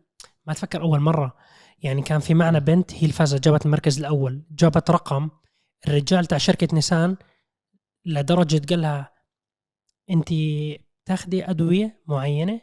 ما 0.48 0.54
تفكر 0.54 0.82
أول 0.82 1.00
مرة. 1.00 1.36
يعني 1.80 2.02
كان 2.02 2.20
في 2.20 2.34
معنا 2.34 2.60
بنت 2.60 2.94
هي 2.94 3.02
اللي 3.02 3.13
فازت 3.13 3.44
جابت 3.44 3.65
المركز 3.65 4.00
الأول 4.00 4.44
جابت 4.52 4.91
رقم. 4.91 5.30
الرجال 5.88 6.26
تاع 6.26 6.38
شركة 6.38 6.68
نيسان 6.74 7.15
لدرجة 8.06 8.62
قال 8.70 8.82
لها 8.82 9.12
انت 10.10 10.30
تاخدي 11.06 11.50
أدوية 11.50 12.02
معينة؟ 12.08 12.62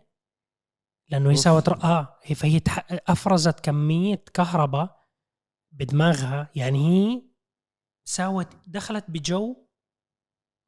لأنه 1.13 1.31
هي 1.31 1.35
ر- 1.69 1.85
آه 1.85 2.17
هي 2.23 2.35
فهي 2.35 2.61
أفرزت 3.09 3.61
كمية 3.61 4.25
كهرباء 4.35 5.03
بدماغها. 5.73 6.51
يعني 6.55 6.79
هي 6.89 7.23
ساوت 8.05 8.47
دخلت 8.67 9.05
بجو 9.09 9.57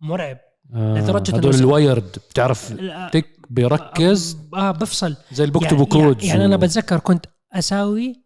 مرعب. 0.01 0.39
آه 0.75 0.95
لدرجة 0.99 1.31
إنه 1.31 1.39
هدول 1.39 1.55
ال 1.55 1.65
wires 1.65 2.19
بتعرف 2.31 2.73
تك 3.13 3.41
بيركز؟ 3.51 4.39
آه 4.55 4.71
بفصل. 4.71 5.17
زي 5.33 5.45
اللي 5.45 5.59
بيكتبوا 5.59 5.87
كود 5.87 6.17
يعني, 6.17 6.29
يعني 6.29 6.45
أنا 6.45 6.57
بتذكر 6.57 6.99
كنت 6.99 7.27
أساوي 7.53 8.23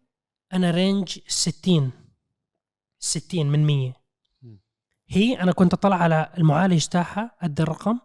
أنا 0.53 0.71
range 0.71 1.19
60 1.27 1.91
60 2.99 3.45
من 3.45 3.65
100 3.65 3.93
مم. 4.41 4.59
هي 5.07 5.41
أنا 5.41 5.51
كنت 5.51 5.73
أطلع 5.73 5.95
على 5.95 6.31
المعالج 6.37 6.85
تاعها 6.85 7.31
قد 7.43 7.61
الرقم 7.61 7.99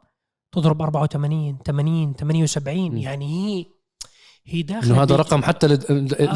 تضرب 0.52 0.82
84 0.82 1.58
80 1.66 2.14
78 2.14 2.90
مم. 2.90 2.96
يعني 2.98 3.26
هي 3.26 3.66
هي 4.46 4.62
داخله 4.62 4.90
إنه 4.94 5.02
هذا 5.02 5.16
رقم 5.16 5.42
حتى 5.42 5.66
لد- 5.66 5.90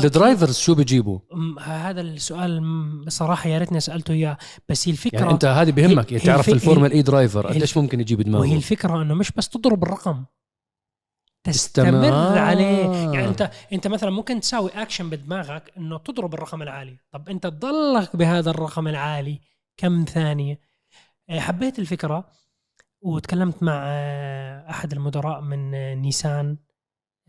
ال 0.04 0.11
drivers 0.11 0.58
شو 0.58 0.74
بيجيبوا؟ 0.74 1.18
هذا 1.62 2.00
السؤال 2.00 2.60
بصراحه 3.06 3.48
يا 3.50 3.58
ريتني 3.58 3.80
سألته 3.80 4.12
إياه. 4.12 4.38
بس 4.68 4.88
هي 4.88 4.92
الفكرة 4.92 5.18
يعني 5.18 5.30
أنت 5.30 5.44
هذه 5.44 5.70
بهمك 5.70 6.12
يعني 6.12 6.24
تعرف 6.24 6.48
الفورمولا 6.48 6.92
اي 6.92 7.02
driver 7.02 7.46
قديش 7.46 7.76
ممكن 7.76 8.00
يجيب 8.00 8.18
وهي 8.18 8.24
دماغه 8.30 8.56
الفكرة 8.56 9.02
إنه 9.02 9.14
مش 9.14 9.32
بس 9.32 9.48
تضرب 9.48 9.82
الرقم 9.82 10.24
تستمر. 11.44 12.12
عليه. 12.38 12.86
يعني 13.12 13.28
انت 13.28 13.50
أنت 13.72 13.86
مثلا 13.86 14.10
ممكن 14.10 14.40
تساوي 14.40 14.70
اكشن 14.74 15.10
بدماغك 15.10 15.72
إنه 15.76 15.98
تضرب 15.98 16.34
الرقم 16.34 16.62
العالي. 16.62 16.96
طب 17.12 17.28
أنت 17.28 17.46
تضلك 17.46 18.16
بهذا 18.16 18.50
الرقم 18.50 18.88
العالي 18.88 19.40
كم 19.76 20.04
ثانية؟ 20.04 20.60
آه، 21.30 21.40
حبيت 21.40 21.78
الفكرة 21.78 22.28
وتكلمت 23.02 23.62
مع 23.62 23.82
آه، 23.86 24.70
أحد 24.70 24.92
المدراء 24.92 25.40
من 25.40 25.74
آه، 25.74 25.94
نيسان. 25.94 26.56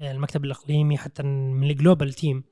المكتب 0.02 0.46
الإقليمي 0.46 0.98
حتى 0.98 1.24
من 1.24 1.70
ال 1.69 1.76
global 1.76 2.13
team. 2.13 2.43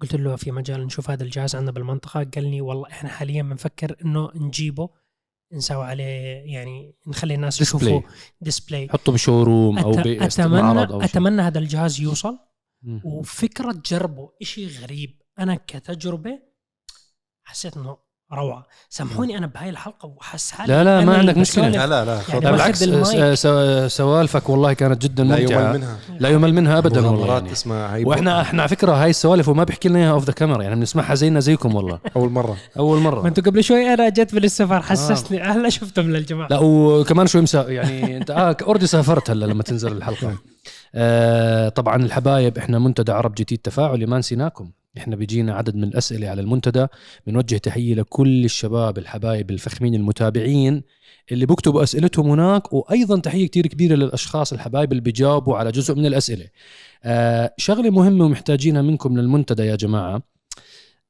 قلت 0.00 0.14
له 0.14 0.36
في 0.36 0.50
مجال 0.50 0.86
نشوف 0.86 1.10
هذا 1.10 1.24
الجهاز 1.24 1.56
عندنا 1.56 1.72
بالمنطقة. 1.72 2.24
قال 2.24 2.50
لي 2.50 2.60
والله 2.60 2.88
إحنا 2.88 3.08
حاليا 3.08 3.42
بنفكر 3.42 3.96
إنه 4.04 4.30
نجيبه 4.34 4.88
نسوي 5.52 5.84
عليه 5.84 6.04
يعني 6.54 6.94
نخلي 7.06 7.34
الناس 7.34 7.60
يشوفوا 7.60 8.00
display 8.40 8.88
حطه 8.88 9.12
ب 9.12 9.19
showroom 9.19 9.78
أو 9.78 9.90
اتمنى 9.90 10.30
شيء. 10.88 11.04
أتمنى 11.04 11.42
هذا 11.42 11.58
الجهاز 11.58 12.00
يوصل. 12.00 12.38
مم. 12.82 13.00
وفكرة 13.04 13.72
تجربه 13.72 14.32
إشي 14.42 14.66
غريب. 14.66 15.22
أنا 15.38 15.54
كتجربة 15.54 16.42
حسيت 17.46 17.76
إنه 17.76 17.98
روعة. 18.32 18.66
سامحوني 18.90 19.38
أنا 19.38 19.46
بهاي 19.46 19.70
الحلقة 19.70 20.06
وحس 20.06 20.50
حالي 20.50 20.72
لا، 20.72 20.84
لا، 20.84 21.04
ما 21.04 21.16
عندك. 21.18 21.38
بسولف. 21.38 21.76
لا 21.76 21.86
لا 21.86 22.04
لا 22.04 22.20
يعني 22.28 22.40
لا 22.44 22.50
باخذ 22.50 22.86
بالعكس 22.86 23.46
سوالفك 23.96 24.48
والله 24.48 24.72
كانت 24.72 25.02
جدا 25.02 25.24
لا 25.24 25.40
ممتعة. 25.40 25.60
يمل 25.60 25.78
منها. 25.78 25.96
لا 26.20 26.28
يمل 26.28 26.54
منها 26.54 26.78
ابدا 26.78 26.96
والله. 27.00 27.12
مغامرات 27.12 27.42
يعني. 27.42 27.54
تسمع 27.54 27.94
هاي 27.94 28.04
وإحنا 28.04 28.40
إحنا 28.40 28.62
على 28.62 28.68
فكرة 28.68 28.92
هاي 28.92 29.10
السوالف 29.10 29.48
وما 29.48 29.64
بيحكي 29.64 29.88
لنا 29.88 29.98
إياها 29.98 30.10
off 30.10 30.24
the 30.24 30.32
camera 30.32 30.62
يعني 30.62 30.74
بنسمعها 30.74 31.14
زينا 31.14 31.40
زيكم 31.40 31.74
والله. 31.74 31.98
أول 32.16 32.30
مرة. 32.30 32.56
أول 32.78 32.98
ما 33.00 33.10
مره 33.10 33.26
أنتوا 33.28 33.44
قبل 33.44 33.64
شوي 33.64 33.94
أنا 33.94 34.08
جيت 34.08 34.34
بالسفر 34.34 34.82
حسسني 34.82 35.40
هلا 35.40 35.68
شفتهم 35.68 36.10
للجماعة. 36.10 36.48
لا 36.50 36.58
وكمان 36.58 37.26
شوي 37.26 37.42
مسا 37.42 37.68
يعني 37.68 38.16
انت 38.16 38.30
آه 38.30 38.56
already 38.62 38.86
سافرت 38.86 39.30
هلا 39.30 39.46
لما 39.46 39.62
تنزل 39.62 39.92
الحلقة. 39.92 40.34
آه 40.94 41.68
طبعا 41.68 41.96
الحبايب 41.96 42.58
إحنا 42.58 42.78
منتدى 42.78 43.12
عرب 43.12 43.32
GT 43.32 43.52
التفاعلي 43.52 44.06
ما 44.06 44.18
نسيناكم. 44.18 44.70
إحنا 44.98 45.16
بيجينا 45.16 45.54
عدد 45.54 45.76
من 45.76 45.84
الأسئلة 45.84 46.28
على 46.28 46.40
المنتدى 46.40 46.86
بنوجه 47.26 47.56
تحية 47.56 47.94
لكل 47.94 48.44
الشباب 48.44 48.98
الحبايب 48.98 49.50
الفخمين 49.50 49.94
المتابعين 49.94 50.82
اللي 51.32 51.46
بيكتبوا 51.46 51.82
أسئلتهم 51.82 52.30
هناك 52.30 52.72
وأيضا 52.72 53.20
تحية 53.20 53.46
كتير 53.46 53.66
كبيرة 53.66 53.94
للأشخاص 53.94 54.52
الحبايب 54.52 54.92
اللي 54.92 55.02
بيجاوبوا 55.02 55.56
على 55.56 55.70
جزء 55.72 55.94
من 55.94 56.06
الأسئلة. 56.06 56.46
آه 57.04 57.54
شغلة 57.56 57.90
مهمة 57.90 58.24
ومحتاجينها 58.24 58.82
منكم 58.82 59.18
للمنتدى 59.18 59.62
يا 59.62 59.76
جماعة. 59.76 60.22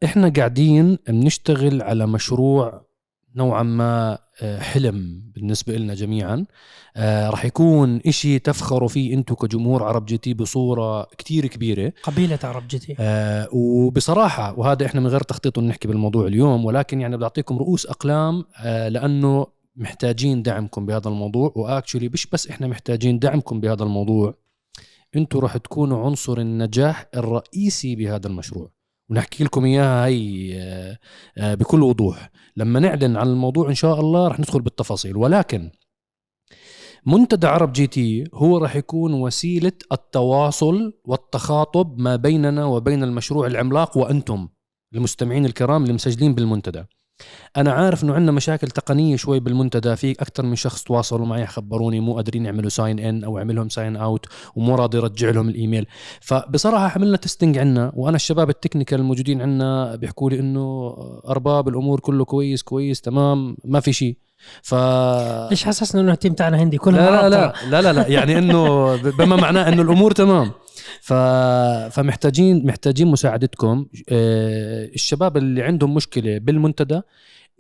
إحنا 0.05 0.29
قاعدين 0.29 0.99
بنشتغل 1.09 1.83
على 1.83 2.07
مشروع 2.07 2.88
نوعا 3.37 3.63
ما 3.63 4.19
آه، 4.43 4.59
حلم 4.59 5.23
بالنسبة 5.35 5.77
لنا 5.77 5.95
جميعا. 5.95 6.47
آه، 6.97 7.31
رح 7.31 7.45
يكون 7.45 8.01
إشي 8.07 8.39
تفخروا 8.39 8.89
فيه 8.89 9.15
أنتم 9.15 9.35
كجمهور 9.35 9.85
عرب 9.85 10.07
جي 10.07 10.19
تي 10.19 10.35
بصورة 10.35 11.05
كتير 11.05 11.47
كبيرة. 11.47 11.93
قبيلة 12.03 12.39
عرب 12.45 12.69
جتي 12.69 12.97
آه، 12.99 13.49
وبصراحة 13.53 14.59
وهذا 14.59 14.87
إحنا 14.87 15.01
من 15.01 15.07
غير 15.07 15.21
تخطيط 15.21 15.59
نحكي 15.59 15.89
بالموضوع 15.89 16.27
اليوم 16.27 16.65
ولكن 16.65 17.01
يعني 17.01 17.17
بعطيكم 17.17 17.59
رؤوس 17.59 17.87
أقلام 17.87 18.45
لأنه 18.65 19.47
محتاجين 19.77 20.43
دعمكم 20.43 20.87
بهذا 20.87 21.09
الموضوع 21.09 21.53
وأكشولي 21.57 22.09
مش 22.09 22.27
بس 22.27 22.49
إحنا 22.49 22.67
محتاجين 22.67 23.19
دعمكم 23.19 23.61
بهذا 23.61 23.83
الموضوع 23.83 24.35
أنتم 25.17 25.39
راح 25.39 25.57
تكونوا 25.57 26.05
عنصر 26.07 26.39
النجاح 26.39 27.07
الرئيسي 27.15 27.97
بهذا 27.97 28.27
المشروع. 28.27 28.71
ونحكي 29.11 29.45
لكم 29.45 29.65
إياها 29.65 30.07
هي 30.07 30.55
آه، 30.63 30.99
آه، 31.39 31.55
بكل 31.55 31.83
وضوح. 31.83 32.31
لما 32.57 32.81
نعلن 32.81 33.17
عن 33.17 33.29
الموضوع 33.29 33.69
إن 33.69 33.75
شاء 33.75 34.01
الله 34.01 34.29
رح 34.29 34.41
ندخل 34.41 34.61
بالتفاصيل. 34.61 35.17
ولكن 35.17 35.71
منتدى 37.07 37.47
عرب 37.47 37.73
GT 37.73 38.25
هو 38.35 38.59
راح 38.59 38.77
يكون 38.77 39.15
وسيلة 39.15 39.73
التواصل 39.93 40.93
والتخاطب 41.05 41.99
ما 41.99 42.17
بيننا 42.17 42.65
وبين 42.65 43.03
المشروع 43.03 43.47
العملاق 43.47 43.99
وأنتم 43.99 44.49
المستمعين 44.95 45.47
الكرام 45.47 45.83
اللي 45.83 45.95
مسجلين 45.95 46.35
بالمنتدى. 46.35 46.85
أنا 47.57 47.73
عارف 47.73 48.05
إنه 48.05 48.15
عندنا 48.15 48.33
مشاكل 48.33 48.69
تقنية 48.69 49.17
شوي 49.17 49.41
بالمنتدى. 49.41 49.97
في 49.97 50.13
أكثر 50.13 50.43
من 50.47 50.57
شخص 50.57 50.83
تواصلوا 50.83 51.27
معي 51.27 51.47
خبروني 51.47 52.01
مو 52.01 52.15
قادرين 52.17 52.47
يعملوا 52.47 52.71
sign 52.71 52.99
in 52.99 53.25
أو 53.25 53.39
يعملهم 53.39 53.69
sign 53.69 53.97
out 53.97 54.27
ومو 54.57 54.75
راضي 54.75 54.99
يرجع 54.99 55.31
لهم 55.31 55.49
الإيميل. 55.49 55.87
فبصراحة 56.21 56.93
عملنا 56.97 57.17
testing 57.17 57.59
عنا 57.59 57.93
وأنا 57.95 58.17
الشباب 58.17 58.51
ال 58.51 58.56
technical 58.56 59.01
الموجودين 59.01 59.43
عنا 59.43 59.97
بيحكوا 59.97 60.31
لي 60.31 60.41
إنه 60.41 60.95
أرباب 61.29 61.69
الأمور 61.69 62.01
كله 62.01 62.25
كويس 62.25 62.63
كويس 62.63 63.01
تمام 63.01 63.57
ما 63.65 63.81
في 63.81 63.93
شيء. 63.93 64.17
ف 64.63 64.75
ليش 65.51 65.65
حسسنا 65.65 66.01
إنه 66.01 66.13
ال 66.13 66.17
team 66.17 66.33
تاعنا 66.33 66.63
هندي؟ 66.63 66.79
كلهم 66.79 66.97
لا 66.97 67.11
لا 67.11 67.29
لا. 67.29 67.53
لا 67.71 67.83
لا, 67.83 67.93
لا 67.93 68.09
يعني 68.09 68.39
إنه 68.39 68.97
بما 68.97 69.37
معناه 69.37 69.69
إنه 69.69 69.83
الأمور 69.83 70.13
تمام. 70.13 70.51
ف... 71.01 71.13
فمحتاجين 71.93 72.67
محتاجين 72.67 73.07
مساعدتكم. 73.07 73.87
آه، 74.09 74.85
الشباب 74.85 75.37
اللي 75.37 75.63
عندهم 75.63 75.95
مشكلة 75.95 76.39
بالمنتدى 76.39 77.01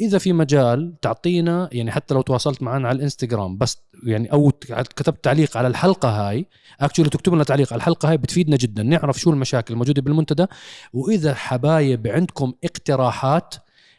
إذا 0.00 0.18
في 0.18 0.32
مجال 0.32 0.94
تعطينا 1.02 1.68
يعني 1.72 1.90
حتى 1.90 2.14
لو 2.14 2.22
تواصلت 2.22 2.62
معنا 2.62 2.88
على 2.88 2.96
الإنستغرام 2.96 3.58
بس 3.58 3.78
يعني 4.04 4.32
أو 4.32 4.50
كتبت 4.96 5.24
تعليق 5.24 5.56
على 5.56 5.68
الحلقة 5.68 6.08
هاي 6.08 6.46
actually 6.80 7.10
تكتب 7.10 7.34
لنا 7.34 7.44
تعليق 7.44 7.72
على 7.72 7.80
الحلقة 7.80 8.10
هاي 8.10 8.16
بتفيدنا 8.16 8.56
جدا. 8.56 8.82
نعرف 8.82 9.18
شو 9.18 9.30
المشاكل 9.30 9.74
الموجودة 9.74 10.02
بالمنتدى 10.02 10.46
وإذا 10.92 11.34
حبايب 11.34 12.06
عندكم 12.06 12.52
اقتراحات 12.64 13.54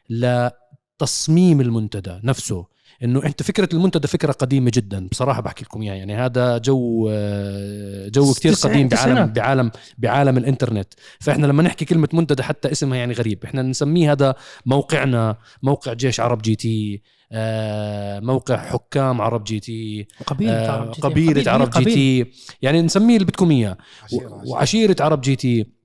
لتصميم 0.09 1.61
المنتدى 1.61 2.19
نفسه. 2.23 2.65
إنه 3.03 3.23
أنت 3.25 3.43
فكرة 3.43 3.69
المنتدى 3.73 4.07
فكرة 4.07 4.31
قديمة 4.31 4.71
جدا 4.73 5.07
بصراحة 5.07 5.41
بحكي 5.41 5.63
لكم 5.63 5.81
إياها 5.81 5.95
يعني 5.95 6.15
هذا 6.15 6.57
جو 6.57 7.09
آه، 7.11 8.07
جو 8.07 8.33
تسعين- 8.33 8.55
قديم 8.55 8.87
بعالم. 8.87 9.33
بعالم 9.33 9.71
بعالم 9.97 10.37
الإنترنت 10.37 10.93
فإحنا 11.19 11.47
لما 11.47 11.63
نحكي 11.63 11.85
كلمة 11.85 12.07
منتدى 12.13 12.43
حتى 12.43 12.71
اسمها 12.71 12.97
يعني 12.97 13.13
غريب 13.13 13.43
إحنا 13.43 13.61
نسميه 13.61 14.11
هذا 14.11 14.35
موقعنا 14.65 15.35
موقع 15.63 15.93
جيش 15.93 16.19
عرب 16.19 16.41
GT 16.41 17.01
آه، 17.31 18.19
موقع 18.19 18.57
حكام 18.57 19.21
عرب 19.21 19.43
GT 19.43 20.07
قبيلة 20.25 20.51
آه، 20.53 20.71
عرب 20.71 20.91
GT. 20.91 21.01
قبيلة 21.01 21.51
عرب 21.51 21.69
G 21.69 21.79
قبيلة. 21.79 21.93
T 21.93 22.31
يعني 22.61 22.81
نسميه 22.81 23.15
اللي 23.15 23.25
بدكم 23.25 23.51
إياه 23.51 23.77
عشيرة، 24.03 24.25
عشيرة. 24.25 24.41
وعشيرة 24.47 24.95
عرب 24.99 25.21
GT 25.21 25.78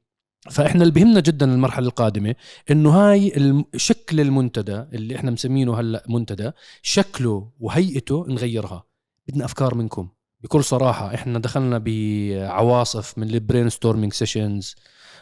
فإحنا 0.51 0.83
اللي 0.83 0.93
بهمنا 0.93 1.21
جدا 1.21 1.55
المرحلة 1.55 1.87
القادمة 1.87 2.35
إنه 2.71 2.91
هاي 2.91 3.33
شكل 3.77 4.21
المنتدى 4.21 4.85
اللي 4.93 5.17
إحنا 5.17 5.31
مسمينه 5.31 5.81
هلأ 5.81 6.05
منتدى 6.09 6.51
شكله 6.83 7.49
وهيئته 7.61 8.27
نغيرها. 8.29 8.85
بدنا 9.29 9.45
أفكار 9.45 9.75
منكم. 9.75 10.09
بكل 10.41 10.65
صراحة 10.65 11.15
إحنا 11.15 11.39
دخلنا 11.39 11.83
بعواصف 11.85 13.19
من 13.19 13.31
ال 13.31 13.69
brainstorming 13.69 14.13
sessions 14.13 14.75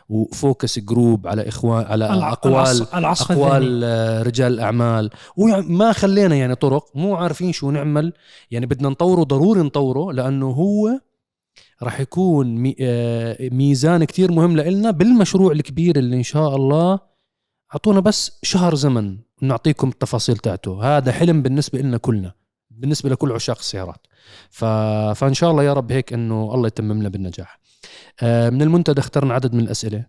و 0.08 0.20
focus 0.20 0.78
group 0.78 1.26
على 1.26 1.48
اخوان 1.48 1.84
على 1.84 2.04
أقوال. 2.04 2.86
أقوال 2.92 3.80
آه، 3.84 4.22
رجال 4.22 4.52
الأعمال. 4.52 5.10
وما 5.36 5.92
خلينا 5.92 6.36
يعني 6.36 6.54
طرق. 6.54 6.84
مو 6.94 7.14
عارفين 7.14 7.52
شو 7.52 7.70
نعمل. 7.70 8.12
يعني 8.50 8.66
بدنا 8.66 8.88
نطوره 8.88 9.22
ضروري 9.22 9.60
نطوره 9.60 10.12
لأنه 10.12 10.50
هو 10.50 11.00
راح 11.82 12.00
يكون 12.00 12.74
آه، 12.80 13.48
ميزان 13.52 14.04
كتير 14.04 14.32
مهم 14.32 14.56
لنا 14.56 14.90
بالمشروع 14.90 15.52
الكبير 15.52 15.98
اللي 15.98 16.16
إن 16.16 16.22
شاء 16.22 16.56
الله 16.56 16.98
أعطونا 17.72 18.00
بس 18.00 18.38
شهر 18.42 18.74
زمن 18.74 19.18
نعطيكم 19.42 19.88
التفاصيل 19.88 20.36
تاعته. 20.36 20.96
هذا 20.96 21.12
حلم 21.12 21.42
بالنسبة 21.42 21.78
لنا 21.78 21.96
كلنا 21.96 22.32
بالنسبة 22.70 23.10
لكل 23.10 23.32
عشاق 23.32 23.58
السيارات. 23.58 24.06
ف... 24.50 24.64
فإن 25.14 25.34
شاء 25.34 25.50
الله 25.50 25.62
يا 25.62 25.72
رب 25.72 25.92
هيك 25.92 26.12
إنه 26.12 26.54
الله 26.54 26.66
يتمم 26.66 27.00
لنا 27.00 27.08
بالنجاح. 27.08 27.60
آه، 28.20 28.50
من 28.50 28.62
المنتدى 28.62 29.00
اخترنا 29.00 29.34
عدد 29.34 29.54
من 29.54 29.60
الأسئلة. 29.60 30.06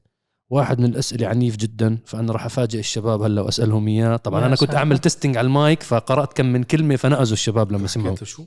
واحد 0.50 0.80
من 0.80 0.86
الأسئلة 0.86 1.28
عنيف 1.28 1.56
جدا 1.56 1.98
فأنا 2.06 2.34
راح 2.34 2.46
أفاجئ 2.46 2.80
الشباب 2.80 3.22
هلأ 3.22 3.42
وأسألهم 3.42 3.88
إياه. 3.88 4.16
طبعا 4.16 4.46
أنا 4.46 4.56
كنت. 4.56 4.76
أعمل 4.76 4.98
testing 4.98 5.38
على 5.38 5.46
المايك 5.46 5.84
فقرأت 5.84 6.34
كم 6.34 6.46
من 6.46 6.64
كلمة 6.64 6.96
فنأزوا 6.96 7.34
الشباب 7.34 7.72
لما 7.72 7.88
سمعوا. 7.88 8.16
شو؟ 8.16 8.46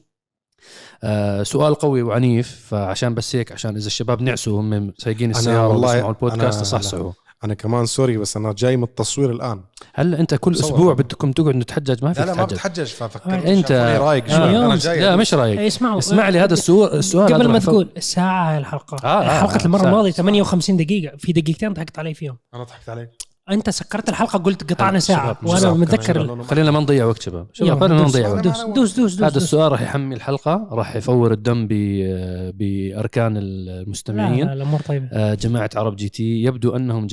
آه 1.04 1.42
سؤال 1.42 1.74
قوي 1.74 2.02
وعنيف 2.02 2.66
فعشان 2.70 3.14
بس 3.14 3.36
هيك 3.36 3.52
عشان 3.52 3.76
إذا 3.76 3.86
الشباب 3.86 4.22
نعسوا 4.22 4.60
هم 4.60 4.92
سايقين 4.98 5.30
أنا 5.30 5.38
السياره 5.38 5.68
والله 5.68 5.88
ويسمعوا 5.88 6.10
البودكاست 6.10 6.58
أنا- 6.58 6.62
يصحصحوا 6.62 7.12
أنا 7.44 7.54
كمان 7.54 7.86
سوري 7.86 8.18
بس 8.18 8.36
أنا 8.36 8.52
جاي 8.58 8.76
من 8.76 8.82
التصوير 8.82 9.30
الآن. 9.30 9.60
هلأ 9.94 10.20
أنت 10.20 10.34
كل 10.34 10.56
صور. 10.56 10.66
أسبوع 10.74 10.94
بدكم 10.94 11.32
تقعدوا 11.32 11.52
نتحجج؟ 11.60 12.04
ما 12.04 12.08
لا 12.08 12.14
فيك 12.14 12.26
لا 12.26 12.34
ما 12.34 12.44
بتحجج 12.44 12.84
ففكرت 12.86 13.44
أنت 13.46 13.72
رايق 14.00 14.26
شوي. 14.28 14.36
آه. 14.36 14.66
أنا 14.66 14.76
جاي 14.76 15.00
لا 15.00 15.16
مش 15.16 15.34
رايق. 15.34 15.60
إيه، 15.60 15.66
اسمعوا. 15.66 15.98
اسمع 15.98 16.28
لي 16.28 16.38
هذا 16.38 16.52
السؤال 16.52 16.98
السؤال 16.98 17.34
قبل 17.34 17.48
ما 17.48 17.58
تقول 17.58 17.88
ساعة 17.98 18.50
هاي 18.52 18.58
الحلقة. 18.58 18.96
آه، 19.04 19.08
آه، 19.22 19.40
حلقة 19.40 19.62
آه، 19.62 19.64
المرة 19.64 19.80
ساعة. 19.80 19.90
الماضية 19.90 20.10
58 20.10 20.76
دقيقة. 20.76 21.16
في 21.16 21.32
دقيقتين 21.32 21.72
ضحكت 21.72 21.98
علي 21.98 22.14
فيهم. 22.14 22.38
أنا 22.54 22.64
ضحكت 22.64 22.88
عليك. 22.88 23.08
أنت 23.50 23.70
سكرت 23.70 24.08
الحلقة 24.08 24.38
قلت 24.38 24.72
قطعنا 24.72 24.98
ساعة 24.98 25.34
شباب، 25.34 25.36
وأنا 25.50 25.74
متذكر 25.74 26.42
خلينا 26.42 26.70
ما 26.70 26.80
نضيع 26.80 27.04
وقت 27.04 27.22
شباب. 27.22 27.46
شباب 27.52 27.80
خلينا 27.80 27.94
ما 27.94 28.08
نضيع 28.08 28.28
وقت. 28.28 28.44
دوس 28.44 28.64
دوس 28.64 28.74
دوس 28.74 29.14
دوس 29.14 29.22
هذا 29.22 29.28
دوس. 29.28 29.42
السؤال 29.42 29.72
راح 29.72 29.82
يحمي 29.82 30.14
الحلقة 30.14 30.68
راح 30.72 30.96
يفور 30.96 31.32
الدم 31.32 31.66
بأركان 32.52 33.36
المستمعين 33.36 34.38
لا 34.38 34.44
لا 34.44 34.52
الأمور 34.52 34.80
طيبة. 34.80 35.08
آه، 35.12 35.34
جماعة 35.34 35.70
عرب 35.76 35.96
GT 35.96 36.42
يبدو 36.42 36.76
أنهم 36.76 37.06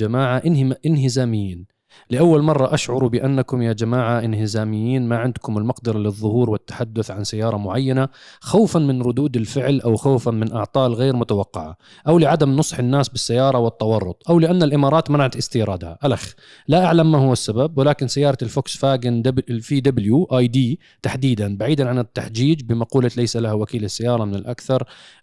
انهزاميين. 0.86 1.73
لأول 2.10 2.42
مرة 2.42 2.74
أشعر 2.74 3.06
بأنكم 3.06 3.62
يا 3.62 3.72
جماعة 3.72 4.18
انهزاميين 4.24 5.08
ما 5.08 5.16
عندكم 5.18 5.58
المقدرة 5.58 5.98
للظهور 5.98 6.50
والتحدث 6.50 7.10
عن 7.10 7.24
سيارة 7.24 7.56
معينة 7.56 8.08
خوفا 8.40 8.78
من 8.78 9.02
ردود 9.02 9.36
الفعل 9.36 9.80
أو 9.80 9.96
خوفا 9.96 10.30
من 10.30 10.52
أعطال 10.52 10.94
غير 10.94 11.16
متوقعة 11.16 11.76
أو 12.08 12.18
لعدم 12.18 12.50
نصح 12.56 12.78
الناس 12.78 13.08
بالسيارة 13.08 13.58
والتورط 13.58 14.22
أو 14.30 14.38
لأن 14.38 14.62
الإمارات 14.62 15.10
منعت 15.10 15.36
استيرادها. 15.36 15.98
الأخ 16.04 16.34
لا 16.68 16.84
أعلم 16.84 17.12
ما 17.12 17.18
هو 17.18 17.32
السبب 17.32 17.78
ولكن 17.78 18.08
سيارة 18.08 18.38
ال 18.42 18.76
Volkswagen 18.76 19.22
ال 19.50 19.80
VW 19.80 20.24
ID 20.24 20.80
تحديدا 21.02 21.56
بعيدا 21.56 21.88
عن 21.88 21.98
التحجيج 21.98 22.62
بمقولة 22.62 23.10
ليس 23.16 23.36
لها 23.36 23.52
وكيل 23.52 23.84
السيارة 23.84 24.24
من 24.24 24.34
الأكثر 24.34 24.82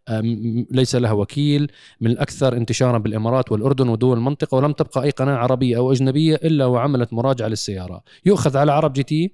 أم، 0.09 0.65
ليس 0.71 0.95
لها 0.95 1.11
وكيل 1.11 1.71
من 2.01 2.11
الأكثر 2.11 2.57
انتشارا 2.57 2.97
بالإمارات 2.97 3.51
والأردن 3.51 3.89
ودول 3.89 4.17
المنطقة 4.17 4.55
ولم 4.55 4.71
تبقى 4.71 5.03
أي 5.03 5.09
قناة 5.09 5.35
عربية 5.35 5.77
أو 5.77 5.91
أجنبية 5.91 6.35
إلا 6.35 6.60
وعملت 6.65 7.13
مراجعة 7.13 7.47
للسيارة. 7.47 8.03
يؤخذ 8.25 8.57
على 8.57 8.71
عرب 8.71 8.93
GT 8.93 9.33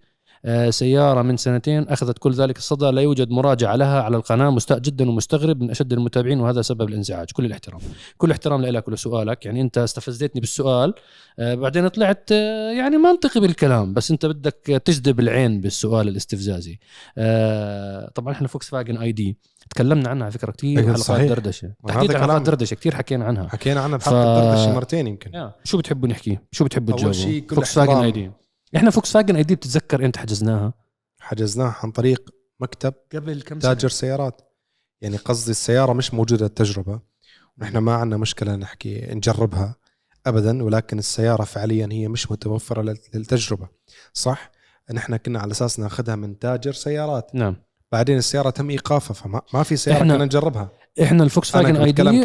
سيارة 0.70 1.22
من 1.22 1.38
سنتين 1.38 1.88
أخذت 1.90 2.18
كل 2.18 2.32
ذلك 2.34 2.58
الصدى 2.58 2.86
لا 2.86 3.02
يوجد 3.02 3.30
مراجعة 3.30 3.76
لها 3.76 4.02
على 4.02 4.18
القناة 4.18 4.50
مستاء 4.50 4.80
جدا 4.80 5.10
ومستغرب 5.10 5.62
من 5.62 5.70
أشد 5.72 5.94
المتابعين 5.94 6.40
وهذا 6.40 6.62
سبب 6.62 6.82
الإنزعاج. 6.90 7.28
كل 7.34 7.46
الاحترام. 7.46 7.80
كل 8.18 8.32
احترام 8.32 8.62
لك 8.66 8.88
ولسؤالك 8.88 9.46
يعني 9.46 9.62
أنت 9.62 9.78
استفزتني 9.78 10.42
بالسؤال 10.42 10.94
آه، 11.40 11.56
بعدين 11.56 11.88
طلعت 11.88 12.30
آه، 12.32 12.72
يعني 12.72 12.98
منطقي 12.98 13.40
بالكلام 13.40 13.94
بس 13.94 14.12
أنت 14.12 14.26
بدك 14.26 14.82
تجذب 14.86 15.20
العين 15.20 15.62
بالسؤال 15.62 16.08
الاستفزازي. 16.08 16.80
آه، 17.18 18.12
طبعا 18.16 18.34
إحنا 18.34 18.48
Volkswagen 18.48 18.98
ID. 18.98 19.38
تكلمنا 19.70 20.10
عنها 20.10 20.24
على 20.24 20.32
فكرة 20.32 20.52
كثير 20.52 20.70
أيوة، 20.80 20.88
حلقات 20.90 21.06
صحيح. 21.06 21.28
دردشة. 21.30 21.72
تحديدا 21.88 22.14
كلام- 22.14 22.24
حلقات 22.24 22.42
دردشة 22.42 22.76
كثير 22.76 22.96
حكينا 22.96 23.26
عنها. 23.26 23.48
حكينا 23.48 23.82
عنها 23.82 23.98
ف- 23.98 24.10
بحلقة 24.10 24.40
الدردشة 24.40 24.76
مرتين 24.76 25.08
يمكن. 25.08 25.34
يا. 25.34 25.52
شو 25.64 25.78
بتحبوا 25.78 26.10
نحكي؟ 26.10 26.38
شو 26.52 26.66
بتحبوا 26.66 26.94
تجاوبوا؟ 26.96 27.14
شيء 27.18 27.42
كل 27.42 27.56
Volkswagen 27.56 27.90
احترام. 27.90 28.04
ID. 28.06 28.32
إحنا 28.76 28.90
Volkswagen 28.90 29.36
ID 29.36 29.56
بتتذكر 29.56 30.06
إمتى 30.06 30.20
حجزناها؟ 30.20 30.74
حجزناه 31.20 31.76
عن 31.84 31.92
طريق 31.92 32.30
مكتب 32.60 32.94
قبل 33.14 33.42
كم 33.42 33.60
تاجر 33.60 33.90
سيارات. 33.90 34.42
يعني 35.02 35.18
قصدي 35.18 35.52
السيارة 35.52 35.94
مش 35.94 36.14
موجودة 36.14 36.46
التجربة. 36.46 37.00
نحن 37.58 37.78
ما 37.78 37.94
عندنا 37.96 38.18
مشكلة 38.18 38.56
نحكي 38.56 39.08
نجربها 39.14 39.76
ابدا 40.26 40.64
ولكن 40.64 41.00
السيارة 41.00 41.44
فعليا 41.44 41.90
هي 41.92 42.08
مش 42.08 42.32
متوفرة 42.32 42.82
لل- 42.82 42.98
للتجربة. 43.14 43.68
صح؟ 44.14 44.52
نحن 44.94 45.16
كنا 45.18 45.40
على 45.40 45.52
أساس 45.52 45.80
ناخذها 45.80 46.16
من 46.16 46.40
تاجر 46.40 46.74
سيارات. 46.74 47.36
نعم. 47.36 47.56
بعدين 47.92 48.18
السيارة 48.18 48.50
تم 48.50 48.70
إيقافها 48.70 49.14
فما 49.14 49.42
ما 49.54 49.64
في 49.64 49.76
سيارة 49.78 50.00
كنا 50.00 50.26
نجربها. 50.26 50.70
إحنا 51.04 51.24
ال 51.24 51.29
Volks 51.29 51.56
أنا 51.56 51.64
wagen 51.64 51.76
ID 51.76 52.24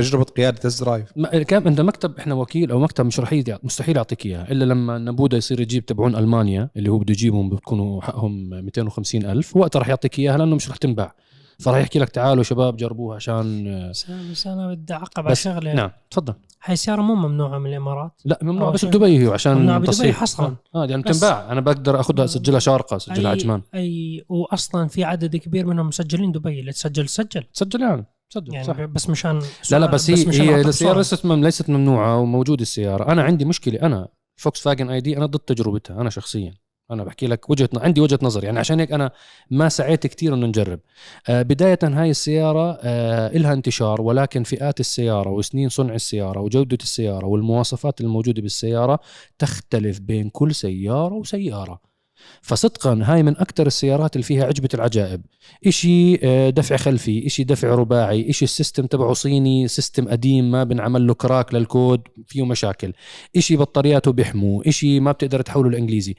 كتجربه 0.00 0.24
قيادة 0.24 0.58
test 0.58 0.84
drive 0.84 1.12
كان 1.48 1.66
انت 1.66 1.80
مكتب 1.80 2.18
إحنا 2.18 2.34
وكيل 2.34 2.70
أو 2.70 2.78
مكتب 2.78 3.06
مش 3.06 3.20
رح 3.20 3.42
مستحيل 3.62 3.96
يعطيك 3.96 4.26
اياها 4.26 4.52
إلا 4.52 4.64
لما 4.64 4.98
نبودا 4.98 5.36
يصير 5.36 5.60
يجيب 5.60 5.86
تبعون 5.86 6.16
ألمانيا 6.16 6.70
اللي 6.76 6.90
هو 6.90 6.98
بده 6.98 7.12
يجيبهم 7.12 7.50
بتكونوا 7.50 8.02
حقهم 8.02 8.48
250 8.48 9.24
ألف 9.24 9.56
وقتها 9.56 9.80
رح 9.80 9.88
يعطيك 9.88 10.18
إياها 10.18 10.38
لأنه 10.38 10.56
مش 10.56 10.70
رح 10.70 10.76
تنباع. 10.76 11.14
فراح 11.58 11.78
يحكي 11.78 11.98
لك 11.98 12.08
تعالوا 12.08 12.42
شباب 12.42 12.76
جربوها 12.76 13.16
عشان 13.16 13.64
بس 13.90 14.10
بس 14.10 14.46
أنا 14.46 14.74
بدي 14.74 14.92
أعقب 14.94 15.22
على 15.24 15.30
بس 15.30 15.44
شغلة. 15.44 15.72
نعم 15.74 15.90
تفضل. 16.10 16.34
هاي 16.64 16.72
السياره 16.72 17.00
مو 17.02 17.14
ممنوعة 17.14 17.58
من 17.58 17.70
الإمارات. 17.70 18.12
لا 18.24 18.38
ممنوع 18.42 18.68
أو 18.68 18.72
بس 18.72 18.84
بدبي 18.84 19.28
عشان 19.28 19.54
ممنوع 19.56 19.78
بدبي 19.78 20.12
حصراً. 20.12 20.56
آه 20.74 20.86
يعني 20.86 21.02
بس- 21.02 21.16
بتنباع 21.18 21.52
أنا 21.52 21.60
بقدر 21.60 22.00
أخذها 22.00 22.24
اسجلها 22.24 22.58
شارقة 22.58 22.96
اسجلها 22.96 23.30
عجمان. 23.30 23.62
أي 23.74 24.24
واصلا 24.28 24.88
في 24.88 25.04
عدد 25.04 25.36
كبير 25.36 25.66
منهم 25.66 25.86
مسجلين 25.88 26.32
دبي. 26.32 26.60
اللي 26.60 26.72
تسجل 26.72 27.08
سجل 27.08 27.44
سجل 27.52 27.80
يعني 27.82 28.06
سجل 28.34 28.54
يعني 28.54 28.66
صح. 28.66 28.80
بس 28.80 29.10
مشان 29.10 29.42
لا 29.70 29.78
لا 29.78 29.86
بس 29.86 30.10
هي 30.10 30.26
مشان 30.26 30.44
هي 30.46 30.50
أعطيك 30.54 30.66
السيارة. 30.66 30.96
ليست 30.98 31.24
ليست 31.26 31.70
ممنوعة 31.70 32.18
وموجودة 32.18 32.62
السيارة. 32.62 33.12
أنا 33.12 33.22
عندي 33.22 33.44
مشكلة 33.44 33.82
أنا 33.82 34.08
Volkswagen 34.40 34.90
ID 34.90 35.16
أنا 35.16 35.26
ضد 35.26 35.38
تجربتها 35.38 36.00
أنا 36.00 36.10
شخصيا. 36.10 36.54
أنا 36.90 37.04
بحكي 37.04 37.26
لك 37.26 37.50
وجهة 37.50 37.68
عندي 37.76 38.00
وجهة 38.00 38.18
نظر 38.22 38.44
يعني 38.44 38.58
عشان 38.58 38.80
هيك 38.80 38.92
أنا 38.92 39.10
ما 39.50 39.68
سعيت 39.68 40.06
كثير 40.06 40.34
إنه 40.34 40.46
نجرب. 40.46 40.80
آه 41.28 41.42
بداية 41.42 41.78
هاي 41.82 42.10
السيارة 42.10 42.78
آه 42.82 43.28
إلها 43.28 43.52
انتشار 43.52 44.00
ولكن 44.02 44.42
فئات 44.42 44.80
السيارة 44.80 45.30
وسنين 45.30 45.68
صنع 45.68 45.94
السيارة 45.94 46.40
وجودة 46.40 46.78
السيارة 46.82 47.26
والمواصفات 47.26 48.00
الموجودة 48.00 48.42
بالسيارة 48.42 49.00
تختلف 49.38 50.00
بين 50.00 50.28
كل 50.30 50.54
سيارة 50.54 51.14
وسيارة. 51.14 51.93
فصدقا 52.42 53.00
هاي 53.02 53.22
من 53.22 53.36
أكثر 53.36 53.66
السيارات 53.66 54.16
اللي 54.16 54.24
فيها 54.24 54.44
عجبة 54.44 54.68
العجائب. 54.74 55.22
إشي 55.66 56.26
آه، 56.26 56.50
دفع 56.50 56.76
خلفي 56.76 57.26
إشي 57.26 57.44
دفع 57.44 57.68
رباعي 57.68 58.30
إشي 58.30 58.44
ال 58.44 58.50
system 58.50 58.86
تبعه 58.86 59.12
صيني 59.12 59.68
system 59.68 60.08
قديم 60.08 60.50
ما 60.50 60.64
بنعمل 60.64 61.06
له 61.06 61.14
crack 61.14 61.54
لل 61.54 61.69
code 61.69 62.00
فيه 62.26 62.46
مشاكل. 62.46 62.92
إشي 63.36 63.56
بطارياته 63.56 64.12
بيحموا 64.12 64.68
إشي 64.68 65.00
ما 65.00 65.12
بتقدر 65.12 65.40
تحوله 65.42 65.68
للإنجليزي. 65.68 66.14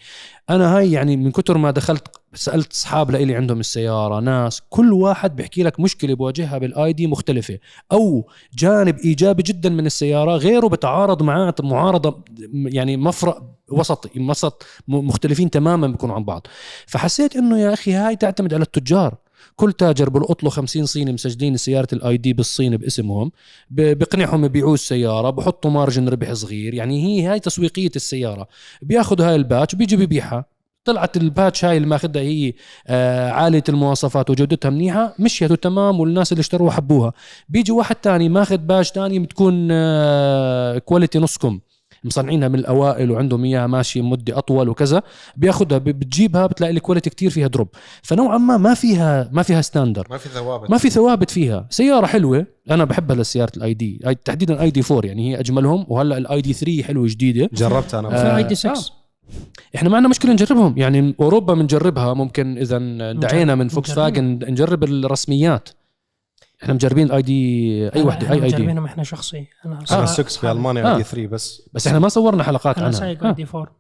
أنا 0.50 0.78
هاي 0.78 0.92
يعني 0.92 1.18
من 1.18 1.32
كتر 1.32 1.58
ما 1.58 1.72
دخلت 1.72 2.08
سألت 2.36 2.72
أصحاب 2.72 3.12
لإلي 3.12 3.36
عندهم 3.36 3.60
السيارة 3.60 4.20
ناس 4.20 4.62
كل 4.70 4.94
واحد 4.94 5.36
بيحكي 5.36 5.64
لك 5.64 5.80
مشكلة 5.80 6.14
بواجهها 6.14 6.58
بال 6.58 6.94
ID 6.94 7.08
مختلفة 7.08 7.60
أو 7.92 8.30
جانب 8.58 8.98
إيجابي 9.00 9.44
جدا 9.44 9.70
من 9.70 9.86
السيارة 9.86 10.36
غيره 10.36 10.68
بتعارض 10.68 11.24
معاه 11.24 11.56
معارضة 11.60 12.24
يعني 12.54 12.98
مفرق 12.98 13.44
وسطي 13.72 14.10
وسط 14.20 14.66
مختلفين 14.88 15.50
تماما 15.50 15.88
بيكونوا 15.88 16.16
عن 16.16 16.24
بعض. 16.24 16.48
فحسيت 16.88 17.36
إنه 17.36 17.60
يا 17.60 17.74
أخي 17.74 17.94
هاي 17.94 18.16
تعتمد 18.16 18.54
على 18.54 18.64
التجار. 18.64 19.16
كل 19.56 19.74
تاجر 19.74 20.10
بلقط 20.10 20.44
له 20.44 20.50
50 20.50 20.86
صيني 20.86 21.14
مسجلين 21.14 21.58
سيارة 21.58 21.88
ال 21.94 22.18
ID 22.18 22.34
بالصين 22.34 22.78
باسمهم 22.78 23.32
بقنعهم 23.70 24.46
يبيعوا 24.46 24.74
السيارة 24.74 25.30
بحطوا 25.30 25.72
margin 25.72 26.10
ربح 26.10 26.34
صغير 26.34 26.74
يعني 26.74 27.06
هي 27.06 27.28
هاي 27.28 27.40
تسويقية 27.40 27.92
السيارة. 27.96 28.48
بياخذوا 28.82 29.28
هاي 29.28 29.36
ال 29.36 29.42
batch 29.42 29.76
بيجي 29.76 29.98
ببيعها 29.98 30.55
طلعت 30.86 31.18
ال 31.18 31.26
batch 31.26 31.66
هاي 31.66 31.78
اللي 31.78 31.88
ماخذها 31.88 32.22
هي 32.22 32.54
آه 32.88 33.30
عالية 33.32 33.64
المواصفات 33.70 34.30
وجودتها 34.30 34.70
منيحة 34.70 35.16
مشيت 35.20 35.54
تمام 35.54 36.00
والناس 36.00 36.32
اللي 36.32 36.42
اشتروها 36.42 36.72
حبوها. 36.72 37.14
بيجي 37.50 37.72
واحد 37.72 37.96
تاني 37.96 38.30
ماخذ 38.30 38.58
batch 38.58 38.92
تاني 38.92 39.20
بتكون 39.20 39.68
آه 39.72 40.78
quality 40.78 41.20
نص 41.20 41.36
كم. 41.36 41.60
مصنعينها 42.04 42.48
من 42.48 42.60
الأوائل 42.60 43.12
وعندهم 43.12 43.44
إياها 43.46 43.68
ماشي 43.68 44.02
مدة 44.02 44.38
أطول 44.38 44.70
وكذا. 44.70 45.02
بياخذها 45.38 45.78
بتجيبها 45.78 46.48
بتلاقي 46.48 46.72
ال 46.74 46.78
quality 46.78 47.10
كتير 47.10 47.30
فيها 47.30 47.48
drop 47.48 47.68
فنوعا 48.04 48.38
ما 48.38 48.58
ما 48.58 48.74
فيها 48.74 49.30
ما 49.34 49.44
فيها 49.44 49.62
standard 49.62 50.08
ما 50.10 50.18
في 50.18 50.30
ثوابت. 50.30 50.70
ما 50.72 50.78
في 50.78 50.90
ثوابت 50.90 51.30
فيها. 51.30 51.68
سيارة 51.70 52.06
حلوة 52.06 52.46
أنا 52.72 52.84
بحبها 52.86 53.16
لسيارة 53.16 53.52
ال 53.58 53.74
ID 53.74 54.16
تحديدا 54.26 54.54
ال 54.54 54.70
ID 54.72 54.82
4 54.92 55.06
يعني 55.08 55.32
هي 55.36 55.40
أجملهم 55.40 55.86
وهلأ 55.90 56.18
ال 56.18 56.42
ID 56.42 56.54
3 56.54 56.84
حلوة 56.84 57.08
جديدة. 57.10 57.50
جربتها 57.54 58.00
أنا. 58.00 58.08
آه، 58.08 58.32
في 58.32 58.38
ID 58.38 58.56
6 58.56 58.70
آه. 58.70 59.05
إحنا 59.76 59.90
ما 59.90 59.96
عندنا 59.96 60.10
مشكلة 60.10 60.32
نجربهم. 60.34 60.78
يعني 60.78 61.16
أوروبا 61.20 61.54
بنجربها 61.54 62.14
ممكن 62.14 62.58
إذا 62.58 62.78
دعينا 63.12 63.56
من 63.56 63.68
Volks. 63.68 63.92
wagen 63.92 64.26
نجرب 64.52 64.84
الرسميات. 64.84 65.70
إحنا 66.64 66.74
مجربين 66.74 67.12
ID 67.12 67.96
أي 67.96 68.02
وحدة 68.04 68.28
أي 68.32 68.34
ID. 68.34 68.48
جايبينها 68.48 68.86
إحنا 68.86 69.04
شخصي. 69.04 69.48
أنا 69.66 69.78
أنا 69.92 70.06
سا- 70.06 70.06
6 70.24 70.40
في 70.42 70.52
ألمانيا 70.52 70.84
آه. 70.86 70.92
ID 70.94 71.04
3 71.04 71.28
بس 71.28 71.70
بس 71.74 71.88
إحنا 71.88 72.00
ما 72.00 72.08
صورنا 72.10 72.44
حلقات 72.44 72.78
أنا 72.78 72.86
عنها. 72.86 73.00
سايق 73.00 73.24
آه. 73.24 73.30
ID 73.30 73.46
4 73.56 73.76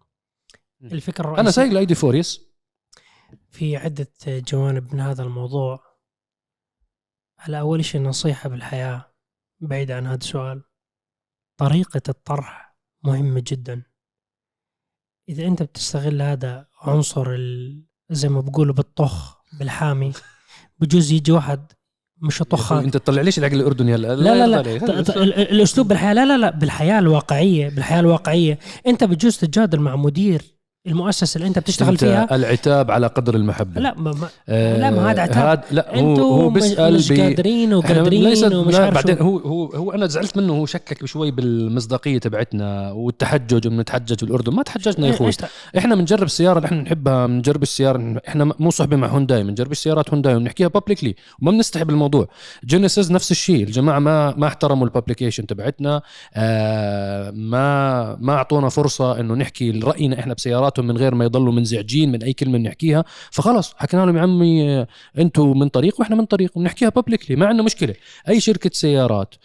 الفكرة 0.83 1.21
الرئيسيه 1.23 1.41
أنا 1.41 1.51
سايق 1.51 1.71
ال 1.71 1.85
ID 1.85 1.95
4 2.03 2.15
yes. 2.19 2.41
في 3.49 3.77
عدة 3.77 4.07
جوانب 4.27 4.93
من 4.93 4.99
هذا 4.99 5.23
الموضوع. 5.23 5.79
على 7.39 7.59
أول 7.59 7.85
شيء 7.85 8.01
نصيحة 8.01 8.49
بالحياة 8.49 9.05
بعيد 9.59 9.91
عن 9.91 10.05
هذا 10.07 10.15
السؤال. 10.15 10.63
طريقة 11.57 12.01
الطرح 12.09 12.75
مهمة 13.03 13.43
جدا. 13.47 13.83
إذا 15.29 15.47
أنت 15.47 15.63
بتستغل 15.63 16.21
هذا 16.21 16.65
عنصر 16.81 17.29
ال- 17.33 17.83
زي 18.09 18.29
ما 18.29 18.41
بقولوا 18.41 18.75
بالطخ 18.75 19.37
بالحامي 19.59 20.11
بجوز 20.79 21.11
يجي 21.11 21.31
واحد 21.31 21.71
مش 22.21 22.41
يطخك 22.41 22.83
أنت 22.83 22.97
تطلع 22.97 23.21
ليش 23.21 23.39
العقل 23.39 23.55
الأردني؟ 23.55 23.95
هلا 23.95 24.15
لا 24.15 24.47
لا 24.47 24.61
لا 24.61 24.61
ال- 25.23 25.33
الأسلوب 25.33 25.87
بالحياة 25.87 26.13
لا 26.13 26.25
لا 26.25 26.37
لا. 26.37 26.49
بالحياة 26.49 26.99
الواقعية 26.99 27.69
بالحياة 27.69 27.99
الواقعية. 27.99 28.59
أنت 28.87 29.03
بتجوز 29.03 29.37
تتجادل 29.37 29.79
مع 29.79 29.95
مدير 29.95 30.41
المؤسسة 30.87 31.37
اللي 31.37 31.47
انت 31.47 31.59
بتشتغل 31.59 31.89
أنت 31.89 31.99
فيها. 31.99 32.35
العتاب 32.35 32.91
على 32.91 33.07
قدر 33.07 33.35
المحبة. 33.35 33.81
لا 33.81 33.93
ما 33.97 34.11
ما 34.13 34.27
آه 34.49 34.77
لا، 34.79 34.89
ما 34.89 35.11
هذا 35.11 35.21
عتاب. 35.21 35.37
هاد 35.45 35.61
لا 35.71 35.99
هو 35.99 36.15
هو 36.15 36.49
مش- 36.49 36.61
بيسال 36.63 36.93
مش 36.93 37.09
بي- 37.11 37.21
قادرين 37.21 37.73
وقادرين 37.73 38.53
ومش 38.53 38.73
لا، 38.73 38.83
عارف 38.83 38.95
بعدين. 38.95 39.17
هو 39.19 39.37
هو 39.37 39.65
هو 39.65 39.91
أنا 39.91 40.07
زعلت 40.07 40.37
منه 40.37 40.53
هو 40.53 40.65
شكك 40.65 41.05
شوي 41.05 41.31
بالمصداقية 41.31 42.17
تبعتنا 42.17 42.91
والتحجج 42.91 43.67
وبنتحجج 43.67 44.23
بالأردن. 44.25 44.53
ما 44.53 44.63
تحججنا 44.63 45.07
يا 45.07 45.13
أخوي. 45.13 45.31
إحنا 45.77 45.95
بنجرب 45.95 46.23
السيارة 46.23 46.57
اللي 46.57 46.65
إحنا 46.65 46.77
بنحبها 46.81 47.27
بنجرب 47.27 47.63
السيارة 47.63 48.21
إحنا 48.27 48.51
مو 48.59 48.69
صحبه 48.69 48.95
مع 48.95 49.07
هونداي 49.07 49.43
بنجرب 49.43 49.73
سيارات 49.73 50.09
هونداي 50.09 50.35
وبنحكيها 50.35 50.67
publicly 50.67 51.15
وما 51.41 51.51
بنستحي 51.51 51.83
بالموضوع. 51.83 52.27
Genesis 52.65 53.11
نفس 53.11 53.31
الشيء. 53.31 53.63
الجماعة 53.63 53.99
ما 53.99 54.33
ما 54.37 54.47
احترموا 54.47 54.85
ال 54.87 54.92
publication 54.92 55.47
تبعتنا. 55.47 56.01
آه 56.33 57.31
ما 57.31 58.15
ما 58.19 58.33
أعطونا 58.33 58.69
فرصة 58.69 59.19
إنه 59.19 59.33
نحكي 59.33 59.71
راينا 59.71 60.19
إحنا 60.19 60.33
بسياراتهم 60.75 60.87
من 60.87 60.97
غير 60.97 61.15
ما 61.15 61.25
يضلوا 61.25 61.53
منزعجين 61.53 62.11
من 62.11 62.23
أي 62.23 62.33
كلمة 62.33 62.57
بنحكيها. 62.57 63.05
فخلص 63.31 63.73
حكينا 63.77 64.05
لهم 64.05 64.17
يا 64.17 64.21
عمي 64.21 64.69
آه، 64.69 64.87
أنتم 65.17 65.59
من 65.59 65.69
طريق 65.69 65.99
وإحنا 65.99 66.15
من 66.15 66.25
طريق 66.25 66.57
وبنحكيها 66.57 66.89
publicly 66.89 67.35
ما 67.35 67.45
عندنا 67.45 67.63
مشكلة. 67.63 67.95
أي 68.29 68.39
شركة 68.39 68.69
سيارات 68.73 69.35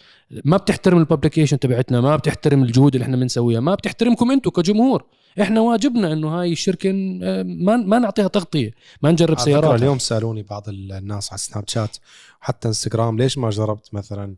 ما 0.45 0.57
بتحترم 0.57 0.97
ال 0.97 1.02
publication 1.02 1.59
تبعتنا 1.59 2.01
ما 2.01 2.15
بتحترم 2.15 2.63
الجهود 2.63 2.95
اللي 2.95 3.03
إحنا 3.03 3.17
بنسويها 3.17 3.59
ما 3.59 3.75
بتحترمكم 3.75 4.31
أنتم 4.31 4.49
كجمهور. 4.49 5.03
إحنا 5.41 5.61
واجبنا 5.61 6.13
إنه 6.13 6.27
هاي 6.27 6.51
الشركة 6.51 6.89
آه، 7.23 7.43
ما 7.43 7.77
ما 7.77 7.99
نعطيها 7.99 8.27
تغطية 8.27 8.71
ما 9.01 9.11
نجرب 9.11 9.39
سيارات 9.39 9.81
اليوم 9.81 9.99
سألوني 9.99 10.43
بعض 10.43 10.69
الناس 10.69 11.29
على 11.31 11.37
Snapchat 11.37 11.97
وحتى 12.41 12.67
انستغرام 12.67 13.17
ليش 13.17 13.37
ما 13.37 13.49
جربت 13.49 13.93
مثلا 13.93 14.35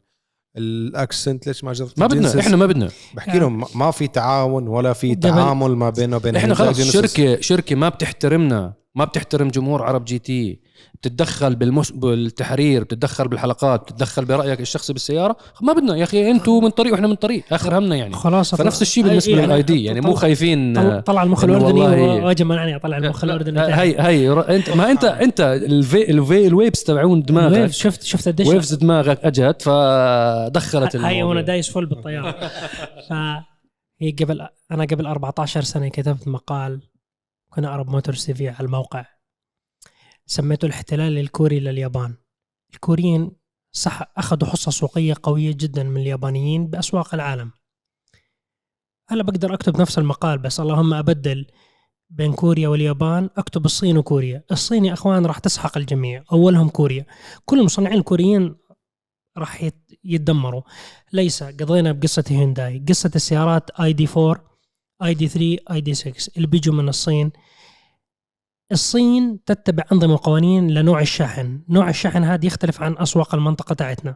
ال 0.58 0.71
Accent 0.71 1.48
ليش 1.48 1.64
ما 1.64 1.74
جربت 1.74 2.00
ما 2.00 2.08
بدنا 2.08 2.20
الجنسس؟ 2.20 2.36
إحنا 2.46 2.56
ما 2.58 2.66
بدنا 2.66 2.90
بحكي 3.14 3.40
لهم 3.40 3.60
ما- 3.60 3.68
ما 3.76 3.92
في 3.92 4.08
تعاون 4.08 4.68
ولا 4.68 4.94
في 4.94 5.16
تعامل 5.16 5.76
ما 5.76 5.90
بينه 5.90 6.16
وبين 6.16 6.36
إحنا 6.36 6.54
خلص. 6.56 6.82
شركه 6.92 7.42
شركة 7.42 7.76
ما 7.76 7.90
بتحترمنا 7.90 8.74
ما 8.96 9.06
بتحترم 9.06 9.48
جمهور 9.48 9.84
عرب 9.84 10.06
GT 10.06 10.60
بتتدخل 11.04 11.56
بالمس... 11.56 11.92
بالتحرير 11.92 12.84
بتتدخل 12.84 13.28
بالحلقات 13.28 13.82
بتتدخل 13.82 14.26
برأيك 14.26 14.60
الشخصي 14.60 14.94
بالسيارة؟ 14.94 15.36
ما 15.62 15.74
بدنا 15.74 15.96
يا 15.96 16.04
أخي 16.04 16.32
أنتم 16.32 16.52
من 16.64 16.70
طريق 16.70 16.92
وإحنا 16.94 17.08
من 17.08 17.16
طريق 17.16 17.44
آخر 17.52 17.78
همنا 17.78 17.96
يعني. 17.96 18.14
خلاص 18.14 18.56
فنفس 18.56 18.82
الشيء 18.82 19.04
بالنسبة 19.04 19.34
يعني 19.34 19.46
لل 19.48 19.62
ID 19.62 19.84
يعني 19.84 20.02
مو 20.02 20.14
خايفين 20.14 20.74
طلع- 20.76 21.00
طلع 21.00 21.24
المخ 21.24 21.44
الاردني 21.44 21.80
واجي 22.26 22.44
منعني 22.44 22.76
اطلع 22.76 22.98
المخ 22.98 23.24
الاردني. 23.24 23.60
هاي 23.60 23.96
هاي 23.98 24.30
ر- 24.30 24.50
انت 24.56 24.70
ما 24.70 24.92
انت 24.92 25.04
أنت 25.04 25.42
الفي 25.42 26.12
الفي 26.12 26.48
الويبس 26.48 26.84
تبعون 26.84 27.24
دماغك. 27.24 27.54
ويفز 27.58 27.74
شفت 27.76 28.04
شفت 28.04 28.28
قديش 28.28 28.48
ويفز 28.48 28.74
دماغك 28.74 29.20
أجت 29.26 29.62
فدخلت 29.62 30.96
الموضوع. 30.96 31.24
وأنا 31.24 31.42
دايس 31.42 31.70
فل 31.70 31.86
بالطيارة. 31.86 32.32
فهي 33.10 34.12
قبل 34.22 34.48
أنا 34.72 34.84
قبل 34.86 35.06
14 35.06 35.62
سنة 35.62 35.88
كتبت 35.88 36.28
مقال 36.28 36.82
كنا 37.50 37.70
عرب 37.70 37.90
موتور 37.90 38.16
سي 38.16 38.34
في 38.34 38.50
على 38.50 38.66
الموقع. 38.66 39.06
سميته 40.26 40.66
الاحتلال 40.66 41.18
الكوري 41.18 41.60
لليابان. 41.60 42.16
الكوريين 42.74 43.32
صح 43.72 44.02
أخذوا 44.18 44.50
حصة 44.50 44.72
سوقية 44.72 45.16
قوية 45.24 45.52
جدا 45.52 45.84
من 45.84 46.02
اليابانيين 46.02 46.68
بأسواق 46.68 47.14
العالم. 47.14 47.52
هلا 49.10 49.24
بقدر 49.24 49.54
أكتب 49.54 49.82
نفس 49.82 49.98
المقال 50.00 50.38
بس 50.38 50.60
اللهم 50.60 50.94
أبدل 50.94 51.48
بين 52.10 52.34
كوريا 52.34 52.68
واليابان 52.68 53.30
أكتب 53.38 53.66
الصين 53.66 53.98
وكوريا. 53.98 54.44
الصين 54.52 54.86
يا 54.86 54.94
أخوان 54.94 55.26
راح 55.26 55.40
تسحق 55.40 55.78
الجميع 55.78 56.24
أولهم 56.32 56.70
كوريا. 56.70 57.06
كل 57.46 57.60
المصنعين 57.60 57.98
الكوريين 57.98 58.56
راح 59.38 59.64
يت- 59.64 60.00
يتدمروا. 60.04 60.62
ليس 61.14 61.44
قضينا 61.44 61.92
بقصة 61.92 62.24
هيونداي. 62.28 62.86
قصة 62.90 63.12
السيارات 63.16 63.70
آي 63.72 63.94
دي 63.94 64.08
4 64.18 64.58
آي 65.04 65.14
دي 65.14 65.28
3 65.28 65.58
آي 65.72 65.82
دي 65.82 65.94
6 65.94 66.32
اللي 66.38 66.48
بيجوا 66.48 66.76
من 66.76 66.90
الصين 66.90 67.32
الصين 68.72 69.44
تتبع 69.46 69.84
أنظمة 69.92 70.14
وقوانين 70.14 70.72
لنوع 70.72 71.02
الشحن. 71.02 71.62
نوع 71.70 71.90
الشحن 71.90 72.24
هذا 72.24 72.46
يختلف 72.46 72.82
عن 72.82 72.96
أسواق 72.98 73.36
المنطقة 73.36 73.76
تاعتنا. 73.76 74.16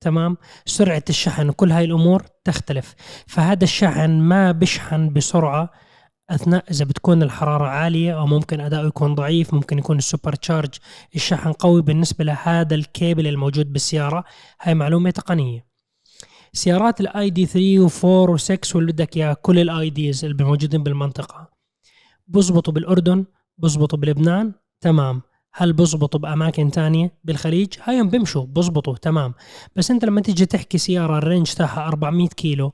تمام؟ 0.00 0.36
سرعة 0.66 1.04
الشحن 1.08 1.48
وكل 1.48 1.72
هاي 1.72 1.84
الأمور 1.84 2.22
تختلف. 2.44 2.94
فهذا 3.26 3.64
الشحن 3.64 4.10
ما 4.10 4.52
بيشحن 4.52 5.12
بسرعة 5.12 5.70
أثناء 6.30 6.64
إذا 6.70 6.84
بتكون 6.84 7.22
الحرارة 7.22 7.64
عالية 7.64 8.18
أو 8.18 8.26
ممكن 8.26 8.60
أداؤه 8.60 8.86
يكون 8.86 9.14
ضعيف 9.14 9.54
ممكن 9.54 9.78
يكون 9.78 9.98
ال 9.98 10.04
super 10.04 10.34
charge 10.34 10.74
الشحن 11.14 11.52
قوي 11.52 11.82
بالنسبة 11.82 12.24
لهذا 12.24 12.74
الكيبل 12.74 13.26
الموجود 13.26 13.72
بالسيارة. 13.72 14.24
هاي 14.62 14.74
معلومة 14.74 15.10
تقنية. 15.10 15.66
سيارات 16.52 17.00
ال 17.00 17.30
ID 17.30 17.46
3 17.46 17.88
و4 17.88 18.38
و6 18.38 18.74
واللي 18.74 18.92
بدك 18.92 19.16
اياه 19.16 19.36
كل 19.42 19.58
ال 19.58 19.90
IDs 19.90 20.24
اللي 20.24 20.44
موجودين 20.44 20.82
بالمنطقة. 20.82 21.50
بزبطوا 22.28 22.72
بالأردن 22.72 23.24
بزبطوا 23.58 23.98
بلبنان؟ 23.98 24.52
تمام. 24.80 25.22
هل 25.52 25.72
بزبطوا 25.72 26.20
بأماكن 26.20 26.70
تانية 26.70 27.18
بالخليج؟ 27.24 27.74
هايهم 27.82 28.08
بيمشوا 28.08 28.46
بزبطوا 28.46 28.96
تمام. 28.96 29.34
بس 29.76 29.90
انت 29.90 30.04
لما 30.04 30.20
تيجي 30.20 30.46
تحكي 30.46 30.78
سيارة 30.78 31.18
ال 31.18 31.24
range 31.24 31.52
تاعها 31.52 31.88
400 31.88 32.28
كيلو 32.28 32.72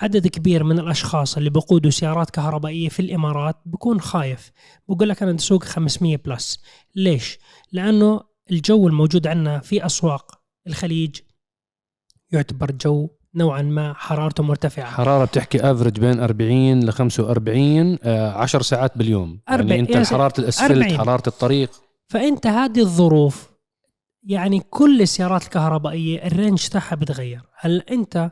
عدد 0.00 0.26
كبير 0.26 0.64
من 0.64 0.78
الأشخاص 0.78 1.36
اللي 1.36 1.50
بقودوا 1.50 1.90
سيارات 1.90 2.30
كهربائية 2.30 2.88
في 2.88 3.00
الإمارات 3.00 3.56
بكون 3.66 4.00
خايف. 4.00 4.52
بقول 4.88 5.08
لك 5.08 5.22
أنا 5.22 5.34
اسوق 5.34 5.64
500 5.64 6.16
plus. 6.16 6.62
ليش؟ 6.94 7.38
لأنه 7.72 8.20
الجو 8.50 8.88
الموجود 8.88 9.26
عندنا 9.26 9.58
في 9.58 9.86
أسواق 9.86 10.40
الخليج 10.66 11.16
يعتبر 12.32 12.70
جو 12.70 13.08
نوعا 13.34 13.62
ما 13.62 13.94
حرارته 13.94 14.42
مرتفعة. 14.42 14.84
حرارة 14.90 15.24
بتحكي 15.24 15.70
average 15.72 16.00
بين 16.00 16.20
40 16.20 16.80
ل 16.84 16.92
45 16.92 17.98
آه 18.02 18.32
10 18.32 18.62
ساعات 18.62 18.98
باليوم. 18.98 19.40
يعني 19.48 19.80
أنت 19.80 19.90
يا 19.90 20.02
سي- 20.02 20.14
حرارة 20.14 20.32
الأسفلت 20.40 20.70
40. 20.70 20.98
حرارة 20.98 21.22
الطريق. 21.26 21.70
فأنت 22.08 22.46
هذه 22.46 22.80
الظروف 22.80 23.50
يعني 24.24 24.60
كل 24.70 25.02
السيارات 25.02 25.42
الكهربائية 25.44 26.26
ال 26.26 26.33
range 26.33 26.66
تاعها 26.68 26.94
بتغير. 26.94 27.40
هل 27.58 27.80
أنت 27.90 28.30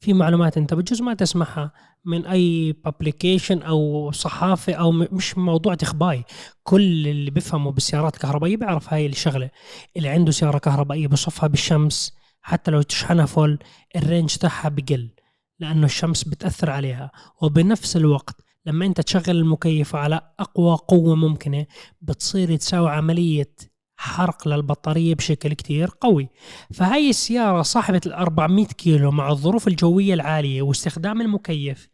في 0.00 0.12
معلومات 0.12 0.56
أنت 0.56 0.74
بجوز 0.74 1.02
ما 1.02 1.14
تسمعها 1.14 1.72
من 2.04 2.26
أي 2.26 2.72
publication 2.84 3.62
أو 3.62 4.10
صحافة 4.12 4.72
أو 4.72 4.90
مش 4.92 5.38
موضوع 5.38 5.74
تخباي. 5.74 6.24
كل 6.62 7.08
اللي 7.08 7.30
بيفهموا 7.30 7.72
بالسيارات 7.72 8.14
الكهربائية 8.14 8.56
بيعرف 8.56 8.92
هاي 8.94 9.06
الشغلة. 9.06 9.50
اللي 9.96 10.08
عنده 10.08 10.30
سيارة 10.32 10.58
كهربائية 10.58 11.06
بصفها 11.08 11.46
بالشمس 11.46 12.12
حتى 12.42 12.70
لو 12.70 12.82
تشحنها 12.82 13.26
full 13.26 13.58
ال 13.96 14.03
range 14.03 14.36
تاعها 14.36 14.68
بقل 14.68 15.10
لأنه 15.58 15.86
الشمس 15.86 16.24
بتأثر 16.24 16.70
عليها. 16.70 17.10
وبنفس 17.42 17.96
الوقت 17.96 18.36
لما 18.66 18.86
أنت 18.86 19.00
تشغل 19.00 19.36
المكيف 19.36 19.96
على 19.96 20.20
أقوى 20.38 20.76
قوة 20.88 21.14
ممكنة 21.14 21.66
بتصير 22.00 22.56
تساوي 22.56 22.90
عملية 22.90 23.54
حرق 23.96 24.48
للبطارية 24.48 25.14
بشكل 25.14 25.52
كتير 25.52 25.90
قوي. 26.00 26.28
فهاي 26.74 27.10
السيارة 27.10 27.62
صاحبة 27.62 28.00
ال 28.06 28.12
400 28.12 28.66
كيلو 28.66 29.10
مع 29.10 29.30
الظروف 29.30 29.68
الجوية 29.68 30.14
العالية 30.14 30.62
واستخدام 30.62 31.20
المكيف 31.20 31.88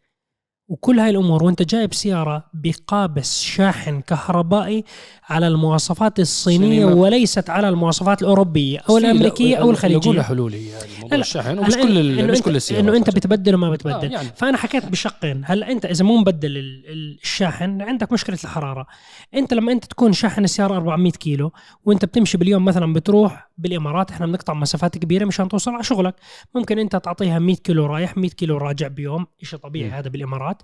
وكل 0.69 0.99
هاي 0.99 1.09
الأمور 1.09 1.43
وأنت 1.43 1.61
جايب 1.61 1.93
سيارة 1.93 2.43
بقابس 2.53 3.41
شاحن 3.41 4.01
كهربائي 4.01 4.83
على 5.29 5.47
المواصفات 5.47 6.19
الصينية 6.19 6.85
صينية. 6.85 6.85
وليست 6.85 7.49
على 7.49 7.69
المواصفات 7.69 8.21
الأوروبية 8.21 8.79
أو 8.89 8.97
الأمريكية 8.97 9.55
لا- 9.55 9.61
أو 9.61 9.69
الخليجية 9.71 10.11
لها 10.11 10.23
حلول 10.23 10.53
هي 10.53 10.69
هذه 10.73 10.87
موضوع 11.01 11.09
لا 11.11 11.15
لا. 11.15 11.21
الشحن 11.21 11.59
ومش 11.59 11.75
كل 11.75 12.31
مش 12.31 12.41
كل 12.41 12.55
السيارات 12.55 12.85
إنه 12.85 12.97
أنت. 12.97 13.09
بتبدل 13.09 13.55
وما 13.55 13.69
بتبدل 13.71 14.07
آه، 14.07 14.11
يعني. 14.11 14.29
فأنا 14.35 14.57
حكيت 14.57 14.85
بشقين 14.85 15.41
هلا 15.45 15.71
أنت 15.71 15.85
إذا 15.85 16.03
مو 16.05 16.17
مبدل 16.17 16.57
ال- 16.57 16.83
ال- 16.89 17.19
الشاحن 17.23 17.81
عندك 17.81 18.11
مشكلة 18.13 18.37
الحرارة 18.43 18.87
أنت 19.33 19.53
لما 19.53 19.71
أنت 19.71 19.85
تكون 19.85 20.13
شاحن 20.13 20.43
السيارة 20.43 20.75
400 20.75 21.11
كيلو 21.11 21.51
وأنت 21.85 22.05
بتمشي 22.05 22.37
باليوم 22.37 22.65
مثلا 22.65 22.93
بتروح 22.93 23.49
بالإمارات 23.57 24.11
إحنا 24.11 24.25
بنقطع 24.25 24.53
مسافات 24.53 24.97
كبيرة 24.97 25.25
مشان 25.25 25.49
توصل 25.49 25.71
على 25.71 25.83
شغلك 25.83 26.15
ممكن 26.55 26.79
أنت 26.79 26.95
تعطيها 26.95 27.39
100 27.39 27.55
كيلو 27.55 27.85
رايح 27.85 28.17
100 28.17 28.29
كيلو 28.29 28.57
راجع 28.57 28.87
بيوم 28.87 29.27
شيء 29.43 29.59
طبيعي 29.59 29.89
م. 29.89 29.93
هذا 29.93 30.09
بالإمارات 30.09 30.56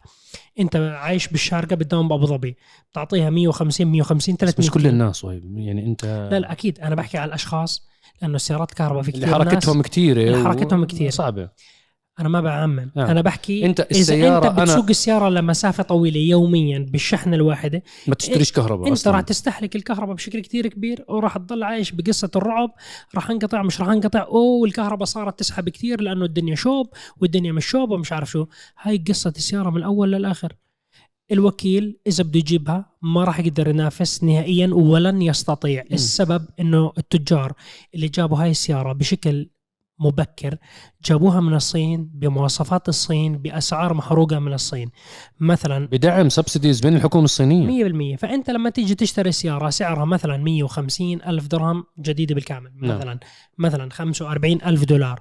أنت 0.59 0.75
عايش 0.75 1.27
بالشارقة 1.27 1.75
بتداوم 1.75 2.07
بأبو 2.07 2.25
ظبي 2.25 2.57
بتعطيها 2.91 3.29
150 3.29 3.87
150 3.87 4.35
بس 4.35 4.39
300 4.39 4.55
مش 4.59 4.71
كل. 4.73 4.87
الناس 4.87 5.23
وهيب 5.23 5.57
يعني 5.57 5.85
أنت 5.85 6.05
لا 6.31 6.39
لا 6.39 6.51
أكيد 6.51 6.79
أنا 6.79 6.95
بحكي 6.95 7.17
على 7.17 7.29
الأشخاص 7.29 7.87
لأنه 8.21 8.35
السيارات 8.35 8.69
الكهرباء 8.71 9.03
في 9.03 9.09
اللي 9.09 9.25
كثير 9.25 9.33
حركتهم 9.35 9.77
ناس 9.77 9.85
كثيره 9.85 10.21
اللي 10.21 10.43
حركتهم 10.43 10.85
كتير. 10.85 11.09
صعبة 11.09 11.49
أنا 12.19 12.29
ما 12.29 12.41
بعمم. 12.41 12.91
آه. 12.97 13.11
أنا 13.11 13.21
بحكي 13.21 13.65
أنت 13.65 13.79
إذا 13.79 13.89
السيارة 13.99 14.47
انت 14.47 14.57
أنا- 14.59 14.61
بتسوق 14.61 14.85
السيارة 14.89 15.29
لمسافة 15.29 15.83
طويلة 15.83 16.19
يوميا 16.19 16.79
بالشحنه 16.89 17.35
الواحدة 17.35 17.83
ما 18.07 18.15
تشتريش 18.15 18.51
كهرباء 18.51 18.87
أنت 18.89 19.07
راح 19.07 19.21
تستهلك 19.21 19.75
الكهرباء 19.75 20.15
بشكل 20.15 20.39
كتير 20.39 20.67
كبير 20.67 21.05
وراح 21.07 21.37
تضل 21.37 21.63
عايش 21.63 21.91
بقصة 21.91 22.29
الرعب 22.35 22.69
راح 23.15 23.29
انقطع 23.29 23.63
مش 23.63 23.81
راح 23.81 23.89
انقطع. 23.89 24.21
أوه 24.21 24.65
الكهرباء 24.67 25.05
صارت 25.05 25.39
تسحب 25.39 25.69
كتير 25.69 26.01
لأنه 26.01 26.25
الدنيا 26.25 26.55
شوب 26.55 26.87
والدنيا 27.21 27.51
مش 27.51 27.65
شوب 27.65 27.91
ومش 27.91 28.11
عارف 28.13 28.31
شو. 28.31 28.45
هاي 28.81 29.03
قصة 29.07 29.33
السيارة 29.37 29.69
من 29.69 29.77
الأول 29.77 30.11
للآخر. 30.11 30.53
الوكيل 31.31 31.97
إذا 32.07 32.23
بده 32.23 32.39
يجيبها 32.39 32.85
ما 33.01 33.23
راح 33.23 33.39
يقدر 33.39 33.67
ينافس 33.67 34.23
نهائيا 34.23 34.67
ولن 34.73 35.21
يستطيع. 35.21 35.83
السبب 35.91 36.45
إنه 36.59 36.91
التجار 36.97 37.53
اللي 37.95 38.07
جابوا 38.07 38.37
هاي 38.37 38.51
السيارة 38.51 38.93
بشكل 38.93 39.49
مبكر 40.05 40.57
جابوها 41.05 41.39
من 41.39 41.53
الصين 41.53 42.11
بمواصفات 42.13 42.89
الصين 42.89 43.37
بأسعار 43.37 43.93
محروقة 43.93 44.39
من 44.39 44.53
الصين. 44.53 44.89
مثلا 45.39 45.87
بدعم 45.87 46.29
سبسيديز 46.29 46.85
من 46.85 46.95
الحكومة 46.95 47.23
الصينية. 47.23 48.15
100% 48.15 48.17
فأنت 48.17 48.49
لما 48.49 48.69
تيجي 48.69 48.95
تشتري 48.95 49.31
سيارة 49.31 49.69
سعرها 49.69 50.05
مثلا 50.05 50.37
150 50.37 51.21
ألف 51.21 51.47
درهم 51.47 51.83
جديدة 51.99 52.35
بالكامل 52.35 52.71
نعم. 52.75 52.97
مثلا 52.97 53.19
مثلا 53.57 53.89
45 53.89 54.61
ألف 54.65 54.83
دولار. 54.83 55.19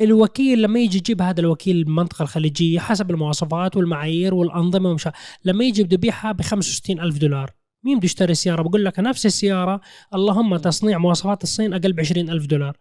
الوكيل 0.00 0.62
لما 0.62 0.80
يجي 0.80 0.98
يجيب 0.98 1.22
هذا 1.22 1.40
الوكيل 1.40 1.84
بالمنطقة 1.84 2.22
الخليجية 2.22 2.78
حسب 2.78 3.10
المواصفات 3.10 3.76
والمعايير 3.76 4.34
والأنظمة 4.34 4.90
ومش 4.90 5.08
لما 5.44 5.64
يجي 5.64 5.82
بده 5.82 5.94
يبيعها 5.94 6.32
ب 6.32 6.42
65 6.42 7.00
ألف 7.00 7.18
دولار. 7.18 7.50
مين 7.84 7.96
بده 7.96 8.04
يشتري 8.04 8.32
السياره 8.32 8.62
بقول 8.62 8.84
لك 8.84 8.98
نفس 8.98 9.26
السيارة. 9.26 9.80
اللهم 10.14 10.56
تصنيع 10.56 10.98
مواصفات 10.98 11.42
الصين 11.42 11.74
أقل 11.74 11.92
ب 11.92 12.00
20 12.00 12.30
ألف 12.30 12.46
دولار. 12.46 12.76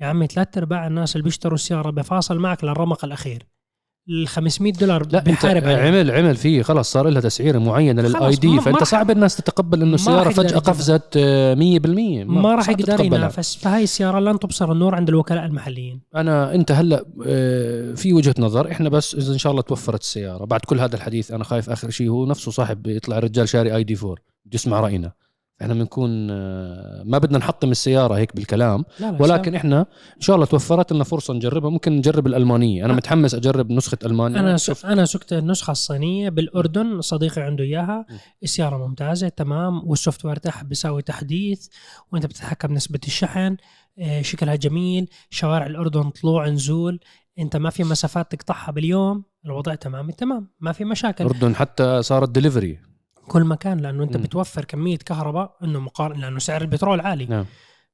يا 0.00 0.06
عمي 0.06 0.26
ثلاث 0.26 0.58
أرباع 0.58 0.86
الناس 0.86 1.16
اللي 1.16 1.24
بيشتروا 1.24 1.54
السيارة 1.54 1.90
بفاصل 1.90 2.38
معك 2.38 2.64
للرمق 2.64 3.04
الأخير. 3.04 3.46
ال 4.10 4.28
500 4.28 4.72
دولار 4.72 5.06
لا 5.12 5.18
أنت 5.18 5.28
بيحارب. 5.28 5.64
عمل 5.64 6.10
عمل 6.10 6.36
فيه 6.36 6.62
خلص 6.62 6.92
صار 6.92 7.08
لها 7.08 7.20
تسعيره 7.20 7.58
معينه 7.58 8.02
للاي 8.02 8.34
دي 8.36 8.48
ما- 8.48 8.54
ما 8.54 8.60
فانت 8.60 8.82
صعب 8.84 9.10
الناس 9.10 9.36
تتقبل 9.36 9.78
إنه 9.82 9.88
ما 9.88 9.94
السيارة 9.94 10.30
فجأة. 10.30 10.58
قفزت 10.58 11.16
آه، 11.16 11.54
100% 11.54 12.24
ما 12.24 12.54
راح 12.54 12.68
يقدر. 12.68 13.04
ينافس. 13.04 13.56
فهاي 13.56 13.82
السيارة 13.82 14.18
لن 14.20 14.38
تبصر 14.38 14.72
النور 14.72 14.94
عند 14.94 15.08
الوكلاء 15.08 15.46
المحليين. 15.46 16.00
أنا 16.16 16.54
أنت 16.54 16.72
هلأ 16.72 17.04
آه، 17.26 17.94
في 17.94 18.12
وجهة 18.12 18.34
نظر. 18.38 18.70
إحنا 18.70 18.88
بس 18.88 19.14
إذا 19.14 19.32
إن 19.32 19.38
شاء 19.38 19.50
الله 19.52 19.62
توفرت 19.62 20.00
السيارة. 20.00 20.44
بعد 20.44 20.60
كل 20.60 20.80
هذا 20.80 20.96
الحديث 20.96 21.30
أنا 21.30 21.44
خايف 21.44 21.70
آخر 21.70 21.90
شيء 21.90 22.08
هو 22.08 22.26
نفسه 22.26 22.50
صاحب 22.50 22.86
يطلع 22.86 23.18
رجال 23.18 23.48
شاري 23.48 23.76
ID 23.76 23.94
4 23.96 24.10
بده 24.44 24.54
يسمع 24.54 24.80
رأينا. 24.80 25.12
إحنا 25.62 25.74
بنكون 25.74 26.28
آه، 26.30 27.02
ما 27.04 27.18
بدنا 27.18 27.38
نحطم 27.38 27.70
السيارة 27.70 28.14
هيك 28.14 28.36
بالكلام 28.36 28.84
لا 29.00 29.10
لا 29.12 29.22
ولكن 29.22 29.54
إحنا 29.54 29.80
إن 30.16 30.20
شاء 30.20 30.36
الله 30.36 30.46
توفرت 30.46 30.92
لنا 30.92 31.04
فرصة 31.04 31.34
نجربها. 31.34 31.70
ممكن 31.70 31.92
نجرب 31.92 32.26
الألمانية. 32.26 32.84
أنا. 32.84 32.92
متحمس 32.92 33.34
أجرب 33.34 33.72
نسخة 33.72 33.98
ألمانيا. 34.04 34.40
أنا 34.40 34.56
سك... 34.56 34.84
أنا 34.86 35.04
سكت 35.04 35.32
النسخة 35.32 35.70
الصينية 35.70 36.28
بالأردن 36.28 37.00
صديقي 37.00 37.42
عنده 37.42 37.64
إياها. 37.64 38.06
السيارة 38.42 38.86
ممتازة 38.86 39.28
تمام. 39.28 39.88
وال 39.88 40.24
software 40.24 40.36
تاعها 40.36 40.62
بيساوي 40.62 41.02
تحديث 41.02 41.66
وأنت 42.12 42.26
بتتحكم 42.26 42.68
بنسبة 42.68 43.00
الشحن. 43.06 43.56
آه، 43.98 44.22
شكلها 44.22 44.54
جميل. 44.54 45.08
شوارع 45.30 45.66
الأردن 45.66 46.10
طلوع 46.10 46.48
نزول. 46.48 47.00
أنت 47.38 47.56
ما 47.56 47.70
في 47.70 47.84
مسافات 47.84 48.34
تقطعها 48.34 48.72
باليوم 48.72 49.24
الوضع 49.46 49.74
تمام 49.74 50.08
التمام 50.08 50.48
ما 50.60 50.72
في 50.72 50.84
مشاكل. 50.84 51.24
الأردن 51.24 51.54
حتى 51.54 52.02
صارت 52.02 52.28
دليفري 52.28 52.89
كل 53.28 53.44
مكان 53.44 53.78
لأنه 53.78 54.04
أنت 54.04 54.16
م. 54.16 54.22
بتوفر 54.22 54.64
كمية 54.64 54.96
كهرباء 54.96 55.56
إنه 55.64 55.80
مقارن 55.80 56.20
لأنه 56.20 56.38
سعر 56.38 56.62
البترول 56.62 57.00
عالي 57.00 57.26
نعم 57.26 57.44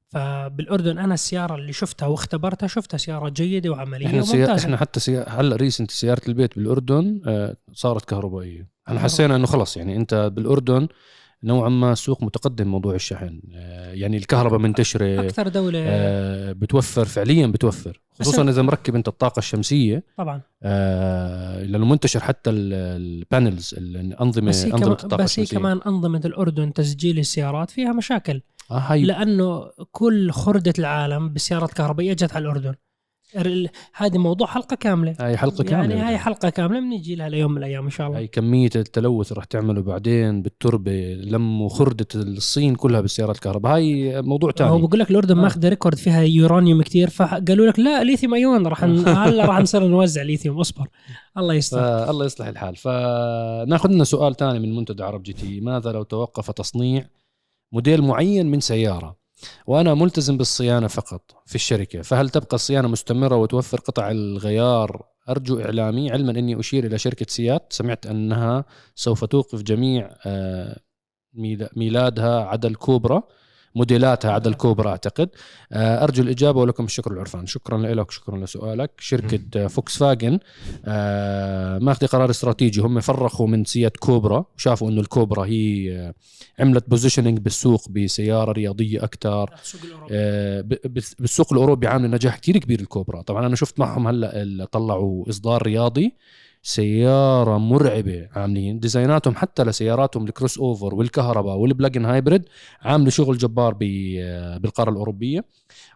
فبالأردن 0.09 0.97
أنا 0.97 1.13
السيارة 1.13 1.55
اللي 1.55 1.73
شفتها 1.73 2.05
واختبرتها 2.07 2.67
شفتها 2.67 2.97
سيارة 2.97 3.29
جيدة 3.29 3.69
وعملية 3.69 4.07
إحنا. 4.07 4.21
وممتازة 4.21 4.55
إحنا 4.65 4.77
حتى. 4.77 5.23
هلأ 5.27 5.55
recent 5.55 5.91
سيارة 5.91 6.21
البيت 6.27 6.55
بالأردن 6.55 7.21
آه، 7.27 7.55
صارت 7.73 8.05
كهربائية 8.05 8.67
إحنا 8.87 8.99
حسينا 8.99 9.35
إنه 9.35 9.47
خلص 9.47 9.77
يعني 9.77 9.95
أنت 9.95 10.31
بالأردن 10.33 10.87
نوعا 11.43 11.69
ما 11.69 11.95
سوق 11.95 12.23
متقدم 12.23 12.67
موضوع 12.67 12.95
الشحن. 12.95 13.41
آه، 13.55 13.93
يعني 13.93 14.17
الكهرباء 14.17 14.59
منتشرة. 14.59 15.21
أكثر 15.21 15.47
دولة. 15.47 15.79
آه، 15.85 16.51
بتوفر 16.51 17.05
فعليا 17.05 17.47
بتوفر 17.47 18.01
خصوصا 18.19 18.49
إذا 18.49 18.61
مركب 18.61 18.95
أنت 18.95 19.07
الطاقة 19.07 19.39
الشمسية. 19.39 20.03
طبعا. 20.17 20.41
آه، 20.63 21.63
لأنه 21.63 21.85
منتشر 21.85 22.19
حتى 22.19 22.49
ال- 22.49 22.73
ال 22.73 22.88
panels 22.88 23.75
الأنظمة 23.77 24.49
بس 24.49 24.65
أنظمة 24.65 24.91
الطاقة 24.91 25.23
بس 25.23 25.39
هي 25.39 25.45
كمان 25.45 25.79
أنظمة 25.87 26.21
الأردن 26.25 26.73
تسجيل 26.73 27.19
السيارات 27.19 27.69
فيها 27.71 27.91
مشاكل. 27.93 28.41
آه 28.71 28.77
هاي. 28.77 29.03
لأنه 29.03 29.69
كل 29.91 30.31
خردة 30.31 30.73
العالم 30.79 31.29
بالسيارات 31.29 31.69
الكهربائيه 31.69 32.13
جت 32.13 32.33
على 32.35 32.41
الأردن. 32.45 32.69
ال- 32.69 32.75
هذه 33.95 34.17
موضوع 34.17 34.47
حلقة 34.47 34.75
كاملة. 34.75 35.15
هاي 35.19 35.37
حلقة 35.37 35.63
كاملة 35.63 35.95
يعني 35.95 36.09
هاي 36.09 36.17
حلقة 36.17 36.49
كاملة 36.49 36.79
بنجي 36.79 37.15
لها 37.15 37.29
ليوم 37.29 37.51
من 37.51 37.57
الأيام 37.57 37.83
إن 37.83 37.89
شاء 37.89 38.07
الله. 38.07 38.19
هاي 38.19 38.27
كمية 38.27 38.69
التلوث 38.75 39.33
رح 39.33 39.43
تعمله 39.43 39.81
بعدين 39.81 40.41
بالتربة 40.41 41.13
لموا 41.13 41.69
خردة 41.69 42.07
الصين 42.15 42.75
كلها 42.75 43.01
بالسيارات 43.01 43.35
الكهرباء. 43.35 43.75
هاي 43.75 44.21
موضوع 44.21 44.49
هو 44.49 44.53
تاني 44.53 44.81
بقول 44.81 44.99
لك 44.99 45.11
الاردن 45.11 45.37
آه. 45.37 45.41
ماخذه 45.41 45.69
record 45.69 45.97
فيها 45.97 46.21
يورانيوم 46.21 46.81
كتير 46.81 47.09
فقالوا 47.09 47.67
لك 47.67 47.79
لا 47.79 48.03
lithium 48.03 48.33
ion 48.33 48.67
راح 48.67 48.83
هلا 49.23 49.45
راح 49.45 49.59
نصير 49.59 49.87
نوزع 49.87 50.21
ليثيوم 50.21 50.59
اصبر. 50.59 50.87
الله 51.37 51.53
يستر. 51.53 51.77
فالله 51.77 52.25
يصلح 52.25 52.47
الحال. 52.47 52.75
فناخذ 52.75 53.89
لنا 53.89 54.03
سؤال 54.03 54.35
تاني 54.35 54.59
من 54.59 54.75
منتدى 54.75 55.03
عرب 55.03 55.23
جي 55.23 55.33
تي. 55.33 55.61
ماذا 55.61 55.91
لو 55.91 56.03
توقف 56.03 56.51
تصنيع 56.51 57.05
موديل 57.73 58.01
معين 58.01 58.47
من 58.47 58.59
سيارة؟ 58.59 59.16
وأنا 59.67 59.93
ملتزم 59.93 60.37
بالصيانة 60.37 60.87
فقط 60.87 61.43
في 61.45 61.55
الشركة. 61.55 62.01
فهل 62.01 62.29
تبقى 62.29 62.55
الصيانة 62.55 62.87
مستمرة 62.87 63.35
وتوفر 63.35 63.79
قطع 63.79 64.11
الغيار؟ 64.11 65.05
أرجو 65.29 65.59
إعلامي 65.61 66.11
علما 66.11 66.31
أني 66.31 66.59
أشير 66.59 66.85
إلى 66.85 66.97
شركة 66.97 67.25
سيات. 67.29 67.73
سمعت 67.73 68.05
أنها 68.05 68.65
سوف 68.95 69.25
توقف 69.25 69.61
جميع 69.61 70.15
آه، 70.25 70.79
ميلا- 71.33 71.69
ميلادها 71.75 72.39
عدا 72.43 72.67
الكوبرا 72.67 73.23
موديلاتها 73.75 74.31
عدا 74.31 74.49
الكوبرا 74.49 74.89
أعتقد. 74.89 75.29
آه، 75.71 76.03
أرجو 76.03 76.23
الإجابة 76.23 76.61
ولكم 76.61 76.85
الشكر 76.85 77.11
والعرفان. 77.11 77.45
شكرا 77.45 77.77
لك 77.77 78.11
شكرا 78.11 78.37
لسؤالك. 78.37 78.91
شركة 78.99 79.67
فوكس 79.67 79.97
فاجن 79.97 80.39
آه، 80.85 81.79
ماخذه 81.79 82.05
قرار 82.05 82.29
استراتيجي. 82.29 82.81
هم 82.81 82.99
فرخوا 82.99 83.47
من 83.47 83.65
سيات 83.65 83.97
كوبرا 83.97 84.45
وشافوا 84.57 84.89
إنه 84.89 85.01
الكوبرا 85.01 85.45
هي 85.45 85.91
آه، 85.97 86.13
عملت 86.59 86.89
positioning 86.89 87.39
بالسوق 87.39 87.89
بسيارة 87.89 88.51
رياضية 88.51 89.03
أكثر 89.03 89.49
بالسوق 91.19 91.53
الأوروبي 91.53 91.87
عامل 91.87 92.11
نجاح 92.11 92.37
كتير 92.37 92.57
كبير 92.57 92.79
الكوبرا. 92.79 93.21
طبعا 93.21 93.47
أنا 93.47 93.55
شفت 93.55 93.79
معهم 93.79 94.07
هلأ 94.07 94.65
طلعوا 94.71 95.29
إصدار 95.29 95.63
رياضي. 95.63 96.13
سيارة 96.67 97.57
مرعبة. 97.57 98.27
عاملين 98.35 98.79
design 98.79 99.16
اتهم 99.16 99.35
حتى 99.35 99.63
لسياراتهم 99.63 100.25
ال 100.25 100.57
crossover 100.57 100.95
والكهرباء 100.95 101.55
وال 101.55 101.66
plug-in 101.66 102.05
hybrid. 102.05 102.45
عاملوا 102.81 103.09
شغل 103.09 103.37
جبار 103.37 103.73
بالقارة 104.59 104.89
الأوروبية. 104.89 105.45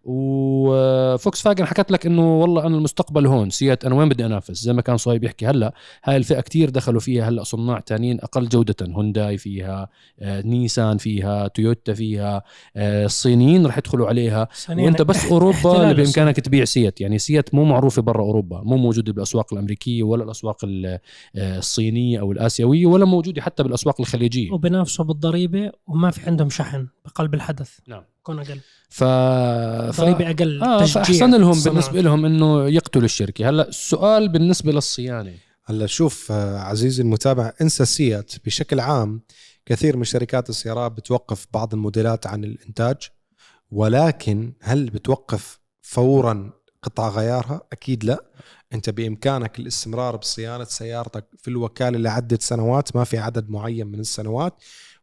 وفوكس 0.04 1.42
فاجن 1.42 1.66
حكت 1.66 1.92
لك 1.92 2.06
إنه 2.06 2.42
والله 2.42 2.66
أنا 2.66 2.78
المستقبل 2.78 3.26
هون 3.28 3.50
سيات 3.50 3.86
أنا 3.86 3.96
وين 3.96 4.10
بدي 4.10 4.26
أنافس؟ 4.26 4.64
زي 4.64 4.74
ما 4.74 4.82
كان 4.82 4.98
صهيب 4.98 5.24
يحكي 5.24 5.46
هلأ 5.48 5.74
هاي 6.04 6.18
الفئة 6.18 6.42
كتير 6.42 6.70
دخلوا 6.70 7.00
فيها 7.00 7.30
هلأ 7.30 7.44
صناع 7.44 7.80
تانيين 7.80 8.20
أقل 8.22 8.48
جودة 8.50 8.76
هونداي 8.82 9.38
فيها 9.38 9.90
آه، 10.20 10.42
نيسان 10.42 10.98
فيها 10.98 11.48
تويوتا 11.48 11.94
فيها 11.94 12.42
آه، 12.76 13.06
الصينيين 13.06 13.66
رح 13.66 13.78
يدخلوا 13.78 14.08
عليها. 14.08 14.48
وأنت 14.70 15.02
بس 15.02 15.26
أوروبا 15.32 15.92
اللي. 15.92 16.04
بإمكانك 16.04 16.40
تبيع 16.40 16.66
سيات 16.66 17.02
يعني 17.02 17.20
سيات 17.20 17.56
مو 17.56 17.64
معروفة 17.66 18.02
برا 18.02 18.22
أوروبا 18.22 18.62
مو 18.64 18.78
موجودة 18.78 19.14
بالأسواق 19.14 19.54
الأمريكية 19.54 20.04
ولا 20.04 20.24
الأسواق 20.24 20.58
ال- 20.64 21.00
آه، 21.36 21.58
الصينية 21.58 22.20
أو 22.20 22.32
الآسيوية 22.32 22.86
ولا 22.86 23.06
موجودة 23.06 23.42
حتى 23.42 23.64
بالأسواق 23.64 24.02
الخليجية. 24.02 24.52
وبنافسوا 24.52 25.06
بالضريبة 25.06 25.72
وما 25.88 26.12
في 26.12 26.22
عندهم 26.30 26.50
شحن. 26.50 26.88
بقلب 27.06 27.34
الحدث. 27.34 27.70
نعم. 27.88 28.04
يكون 28.20 28.40
أقل. 28.40 28.60
ف... 28.90 29.04
ف... 29.04 30.02
ضريبه 30.02 30.30
أقل 30.30 30.64
آه 30.64 30.84
تشجيع. 30.84 31.04
فأحسن 31.04 31.32
لهم 31.32 31.52
الصناعة. 31.52 31.76
بالنسبة 31.76 32.02
لهم 32.02 32.26
إنه 32.26 32.70
يقتلوا 32.70 33.06
الشركة. 33.06 33.50
هلا 33.50 33.68
السؤال 33.68 34.30
بالنسبة 34.30 34.72
للصيانة. 34.72 35.34
هلا 35.66 35.86
شوف 35.86 36.32
آه، 36.32 36.60
عزيزي 36.60 37.04
المتابع 37.04 37.54
إنسى 37.62 37.86
سيات 37.86 38.34
بشكل 38.46 38.80
عام 38.80 39.22
كثير 39.66 39.98
من 39.98 40.04
شركات 40.04 40.50
السيارات 40.50 40.92
بتوقف 40.92 41.48
بعض 41.54 41.74
الموديلات 41.74 42.28
عن 42.28 42.44
الإنتاج 42.44 42.98
ولكن 43.72 44.54
هل 44.62 44.90
بتوقف 44.90 45.60
فورا 45.82 46.52
قطع 46.84 47.10
غيارها؟ 47.10 47.62
أكيد 47.72 48.04
لا. 48.04 48.26
أنت 48.74 48.90
بإمكانك 48.90 49.60
الاستمرار 49.60 50.16
بصيانة 50.16 50.64
سيارتك 50.64 51.28
في 51.38 51.48
الوكالة 51.48 51.98
لعدة 51.98 52.38
سنوات 52.42 52.96
ما 52.96 53.04
في 53.04 53.18
عدد 53.18 53.50
معين 53.50 53.88
من 53.88 54.00
السنوات. 54.00 54.54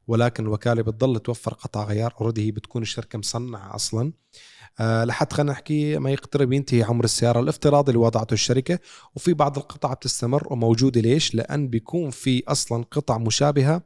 ولكن 0.08 0.44
الوكاله 0.44 0.82
بتضل 0.82 1.20
توفر 1.20 1.54
قطع 1.54 1.84
غيار. 1.84 2.14
أوريدي 2.20 2.46
هي 2.46 2.50
بتكون 2.50 2.82
الشركة 2.82 3.18
مصنعة 3.18 3.74
أصلا. 3.74 4.12
أه 4.80 5.04
لحد 5.04 5.32
خلينا 5.32 5.52
نحكي 5.52 5.98
ما 5.98 6.10
يقترب 6.10 6.52
ينتهي 6.52 6.82
عمر 6.82 7.04
السيارة. 7.04 7.40
الافتراضي 7.40 7.92
اللي 7.92 8.02
وضعته 8.02 8.34
الشركة 8.34 8.78
وفي 9.16 9.34
بعض 9.34 9.58
القطع 9.58 9.92
بتستمر 9.92 10.52
وموجودة. 10.52 11.00
ليش؟ 11.00 11.34
لأن 11.34 11.68
بيكون 11.68 12.10
في 12.10 12.42
أصلا 12.48 12.84
قطع 12.90 13.18
مشابهة 13.18 13.82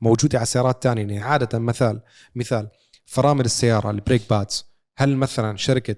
موجودة 0.00 0.38
على 0.38 0.46
سيارات 0.46 0.82
ثانية 0.82 1.02
يعني 1.02 1.20
عادة 1.20 1.58
مثال 1.58 2.00
مثال 2.34 2.68
فرامل 3.06 3.44
السيارة 3.44 3.90
ال 3.90 3.95
brake 3.95 4.22
pads 4.30 4.72
هل 4.96 5.16
مثلا 5.16 5.56
شركة 5.56 5.96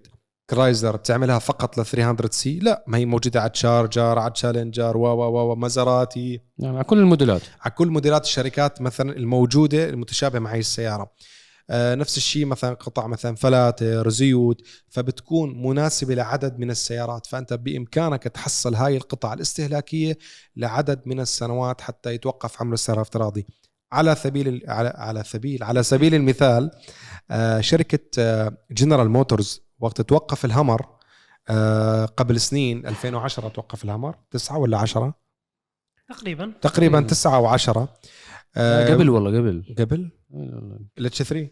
كرايزلر 0.51 0.97
بتعملها 0.97 1.39
فقط 1.39 1.79
ل 1.79 1.85
300 1.87 2.31
سي؟ 2.31 2.59
لا 2.59 2.85
ما 2.87 2.99
هي 2.99 3.05
موجودة 3.07 3.41
على 3.41 3.51
تشارجر 3.51 4.19
على 4.19 4.31
تشالنجر 4.33 4.97
و 4.97 5.01
و 5.07 5.53
و 5.53 5.55
مازراتي 5.55 6.41
يعني 6.59 6.77
على 6.77 6.85
كل 6.85 6.99
الموديلات. 6.99 7.43
على 7.61 7.75
كل 7.75 7.89
موديلات 7.89 8.25
الشركات 8.25 8.81
مثلا 8.83 9.17
الموجودة 9.17 9.89
المتشابهة 9.89 10.39
مع 10.41 10.53
هي 10.55 10.59
السيارة. 10.59 11.11
آه، 11.71 11.95
نفس 11.95 12.17
الشيء 12.17 12.47
مثلا 12.47 12.75
قطع 12.75 13.07
مثلا 13.07 13.35
فلاتر 13.37 14.09
زيوت 14.09 14.61
فبتكون 14.89 15.63
مناسبة 15.67 16.15
لعدد 16.15 16.59
من 16.59 16.71
السيارات. 16.71 17.27
فأنت 17.27 17.53
بإمكانك 17.53 18.23
تحصل 18.23 18.75
هاي 18.75 18.97
القطع 18.97 19.33
الاستهلاكية 19.33 20.19
لعدد 20.57 21.01
من 21.07 21.21
السنوات 21.21 21.81
حتى 21.81 22.15
يتوقف 22.15 22.61
عمر 22.63 22.75
السيارة 22.75 23.01
افتراضي 23.01 23.47
على 23.93 24.15
سبيل 24.15 24.49
ال- 24.49 24.63
على 24.71 24.93
على 24.97 25.25
سبيل 25.25 25.63
على 25.65 25.83
سبيل 25.83 26.15
المثال 26.15 26.71
آه، 27.31 27.61
شركة 27.61 28.01
جنرال 28.71 29.11
موتورز 29.11 29.61
وقت 29.85 30.01
توقف 30.01 30.45
الهمر 30.45 30.87
آه، 31.49 32.05
قبل 32.05 32.41
سنين 32.41 32.87
2010 32.87 33.49
توقف 33.49 33.85
الهمر 33.85 34.17
تسعة 34.31 34.59
ولا 34.59 34.79
عشرة؟ 34.79 35.15
تقريبا. 36.09 36.53
تقريبا. 36.63 37.01
تسعة 37.01 37.41
وعشرة 37.41 37.89
آه 38.57 38.89
قبل 38.93 39.11
والله 39.11 39.31
قبل. 39.39 39.75
قبل؟ 39.79 40.11
آه، 40.35 40.81
ال 40.99 41.23
H3 41.23 41.51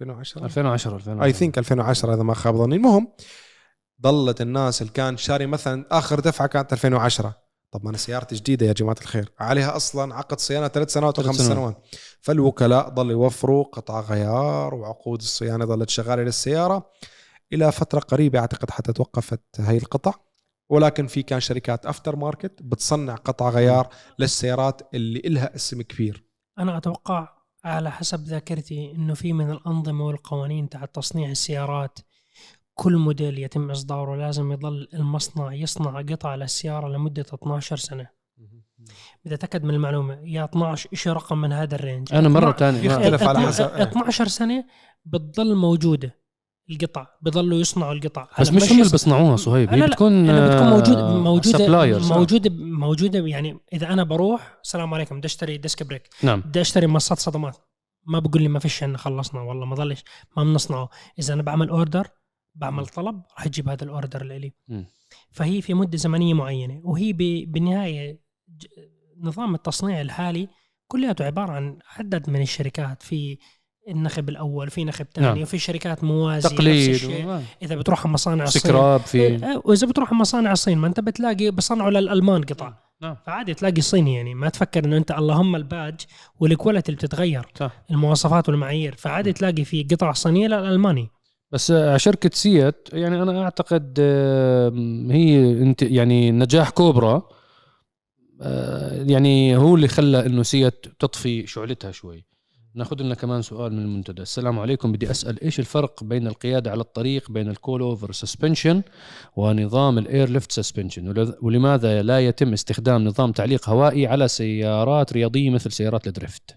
2010 0.00 0.44
2010 0.44 0.94
2010 0.96 1.24
I 1.24 1.32
think 1.32 1.58
2010 1.58 2.14
إذا 2.14 2.22
ما 2.22 2.34
خاب 2.34 2.56
ظني. 2.56 2.76
المهم 2.76 3.12
ضلت 4.02 4.40
الناس 4.40 4.82
اللي 4.82 4.92
كان 4.92 5.16
شاري 5.16 5.46
مثلا 5.46 5.86
آخر 5.90 6.20
دفعة 6.20 6.46
كانت 6.48 6.72
2010 6.72 7.44
طب 7.70 7.84
ما 7.84 7.90
أنا 7.90 7.98
سيارتي 7.98 8.34
جديدة 8.34 8.66
يا 8.66 8.72
جماعة 8.72 8.96
الخير. 9.02 9.32
عليها 9.38 9.76
أصلا 9.76 10.14
عقد 10.14 10.40
صيانة 10.40 10.68
ثلاث 10.68 10.92
سنوات 10.92 11.18
وخمس 11.18 11.36
سنوات. 11.36 11.52
سنوات. 11.52 11.86
فالوكلاء 12.20 12.88
ضلوا 12.88 13.12
يوفروا 13.12 13.64
قطع 13.64 14.00
غيار 14.00 14.74
وعقود 14.74 15.20
الصيانة 15.20 15.64
ظلت 15.64 15.90
شغالة 15.90 16.22
للسيارة. 16.22 16.90
إلى 17.54 17.72
فترة 17.72 18.00
قريبة 18.00 18.38
أعتقد 18.38 18.70
حتى 18.70 18.92
توقفت 18.92 19.42
هاي 19.58 19.76
القطع. 19.76 20.12
ولكن 20.70 21.06
في 21.06 21.22
كان 21.22 21.40
شركات 21.40 21.86
أفتر 21.86 22.16
ماركت 22.16 22.62
بتصنع 22.62 23.14
قطع 23.14 23.48
غيار 23.50 23.88
للسيارات 24.18 24.82
اللي 24.94 25.18
إلها 25.18 25.54
اسم 25.54 25.82
كبير. 25.82 26.24
أنا 26.58 26.76
أتوقع 26.76 27.28
على 27.64 27.90
حسب 27.90 28.24
ذاكرتي 28.24 28.92
إنه 28.92 29.14
في 29.14 29.32
من 29.32 29.50
الأنظمة 29.50 30.04
والقوانين 30.06 30.68
تاعت 30.68 30.94
تصنيع 30.94 31.30
السيارات 31.30 31.98
كل 32.74 32.96
موديل 32.96 33.38
يتم 33.38 33.70
إصداره 33.70 34.16
لازم 34.16 34.52
يظل 34.52 34.88
المصنع 34.94 35.52
يصنع 35.54 36.00
قطع 36.02 36.34
للسيارة 36.34 36.88
لمدة 36.88 37.24
12 37.34 37.76
سنة. 37.76 38.06
بدي 39.24 39.34
أتأكد 39.34 39.64
من 39.64 39.74
المعلومة 39.74 40.18
يا 40.24 40.44
12 40.44 40.88
شيء 40.92 41.12
رقم 41.12 41.38
من 41.40 41.52
هذا 41.52 41.74
ال 41.74 41.80
range؟ 41.80 42.14
أنا 42.14 42.28
مرة 42.28 42.50
12 42.50 42.58
ثانية 42.58 42.90
يختلف 42.90 43.22
على 43.28 43.40
حسب- 43.40 43.64
12 43.64 44.28
سنة 44.28 44.64
بتضل 45.04 45.54
موجودة. 45.56 46.23
القطع 46.70 47.06
بضلوا 47.22 47.58
يصنعوا 47.60 47.92
القطع. 47.92 48.28
بس 48.40 48.52
مش 48.52 48.62
هم 48.62 48.68
اللي 48.70 48.80
يص- 48.80 48.92
بيصنعوها 48.92 49.36
صهيب 49.36 49.70
هي 49.74 49.86
بتكون 49.86 50.28
أنا 50.30 50.48
بتكون 50.48 50.68
موجود 50.70 50.96
آه، 50.96 51.18
موجودة. 51.18 51.98
موجودة 52.16 52.50
موجودة 52.58 53.26
يعني 53.26 53.58
إذا 53.72 53.88
أنا 53.92 54.04
بروح 54.04 54.58
السلام 54.62 54.94
عليكم 54.94 55.18
بدي 55.18 55.26
أشتري 55.26 55.56
disc 55.56 55.82
brake. 55.82 56.08
نعم. 56.22 56.40
بدي 56.40 56.60
أشتري 56.60 56.86
ماصات 56.86 57.18
صدمات. 57.18 57.56
ما 58.06 58.18
بقول 58.18 58.42
لي 58.42 58.48
ما 58.48 58.58
فيش 58.58 58.82
عندنا 58.82 58.98
خلصنا 58.98 59.40
والله 59.40 59.66
ما 59.66 59.74
ضلش 59.74 60.04
ما 60.36 60.44
بنصنعه 60.44 60.88
إذا 61.18 61.34
أنا 61.34 61.42
بعمل 61.42 61.68
order 61.68 62.08
بعمل 62.54 62.86
طلب 62.86 63.22
راح 63.36 63.46
يجيب 63.46 63.68
هذا 63.68 63.84
ال 63.84 63.91
order 63.91 64.24
لإلي 64.24 64.52
مم. 64.68 64.86
فهي 65.32 65.62
في 65.62 65.74
مدة 65.74 65.96
زمنية 65.98 66.34
معينة 66.34 66.80
وهي 66.84 67.12
بالنهايه 67.46 68.20
نظام 69.20 69.54
التصنيع 69.54 70.00
الحالي 70.00 70.48
كلياته 70.86 71.24
عبارة 71.24 71.52
عن 71.52 71.78
عدد 71.96 72.30
من 72.30 72.42
الشركات. 72.42 73.02
في 73.02 73.38
النخب 73.88 74.28
الأول 74.28 74.70
في 74.70 74.84
نخب 74.84 75.06
ثاني 75.14 75.26
نعم. 75.26 75.42
وفي 75.42 75.58
شركات 75.58 76.04
موازيه 76.04 76.48
تقليد. 76.48 77.04
و- 77.26 77.38
إذا 77.62 77.76
بتروح 77.76 78.00
على 78.04 78.12
مصانع 78.12 78.44
الصين. 78.44 78.62
سكراب 78.62 79.00
في 79.00 79.20
إيه، 79.20 79.62
وإذا 79.64 79.86
بتروح 79.86 80.08
على 80.10 80.18
مصانع 80.20 80.52
الصين 80.52 80.78
ما 80.78 80.86
أنت 80.86 81.00
بتلاقي 81.00 81.50
بصنعوا 81.50 81.90
للألمان 81.90 82.42
قطع. 82.42 82.72
نعم 83.02 83.16
فعادي 83.26 83.54
تلاقي 83.54 83.80
صيني 83.80 84.14
يعني. 84.14 84.34
ما 84.34 84.48
تفكر 84.48 84.84
إنه 84.84 84.96
أنت 84.96 85.10
اللهم 85.10 85.56
الباج 85.56 85.94
وال 86.40 86.51
quality 86.51 86.88
اللي 86.92 86.96
بتتغير 86.96 87.46
صح. 87.60 87.84
المواصفات 87.90 88.48
والمعايير. 88.48 88.94
فعادي 88.98 89.32
تلاقي 89.32 89.64
في 89.64 89.82
قطع 89.82 90.12
صينية 90.12 90.46
للألماني. 90.46 91.08
بس 91.52 91.70
آه، 91.70 91.96
شركة 91.96 92.30
سيات 92.32 92.88
يعني 92.92 93.22
أنا 93.22 93.42
أعتقد 93.44 93.96
آه، 94.00 94.68
هي 95.10 95.40
انت 95.62 95.82
يعني 95.82 96.30
نجاح 96.30 96.70
كوبرا 96.70 97.22
آه، 98.42 99.02
يعني 99.02 99.56
هو 99.56 99.74
اللي 99.76 99.88
خلى 99.88 100.26
إنه 100.26 100.42
سيات 100.42 100.86
تطفي 100.98 101.46
شعلتها 101.46 101.90
شوي. 101.92 102.24
ناخذ 102.74 103.02
لنا 103.02 103.14
كمان 103.14 103.42
سؤال 103.42 103.72
من 103.72 103.78
المنتدى. 103.78 104.22
السلام 104.22 104.58
عليكم. 104.58 104.92
بدي 104.92 105.10
أسأل 105.10 105.42
إيش 105.42 105.58
الفرق 105.58 106.04
بين 106.04 106.26
القيادة 106.26 106.70
على 106.70 106.80
الطريق 106.80 107.30
بين 107.30 107.48
ال 107.48 107.80
coilover 107.80 108.12
suspension 108.12 108.82
ونظام 109.36 109.98
ال 109.98 110.28
air 110.28 110.38
lift 110.38 110.52
suspension؟ 110.52 111.34
ولماذا 111.42 112.02
لا 112.02 112.20
يتم 112.20 112.52
استخدام 112.52 113.04
نظام 113.04 113.32
تعليق 113.32 113.68
هوائي 113.68 114.06
على 114.06 114.28
سيارات 114.28 115.12
رياضية 115.12 115.50
مثل 115.50 115.72
سيارات 115.72 116.06
ال 116.06 116.13
drift. 116.13 116.56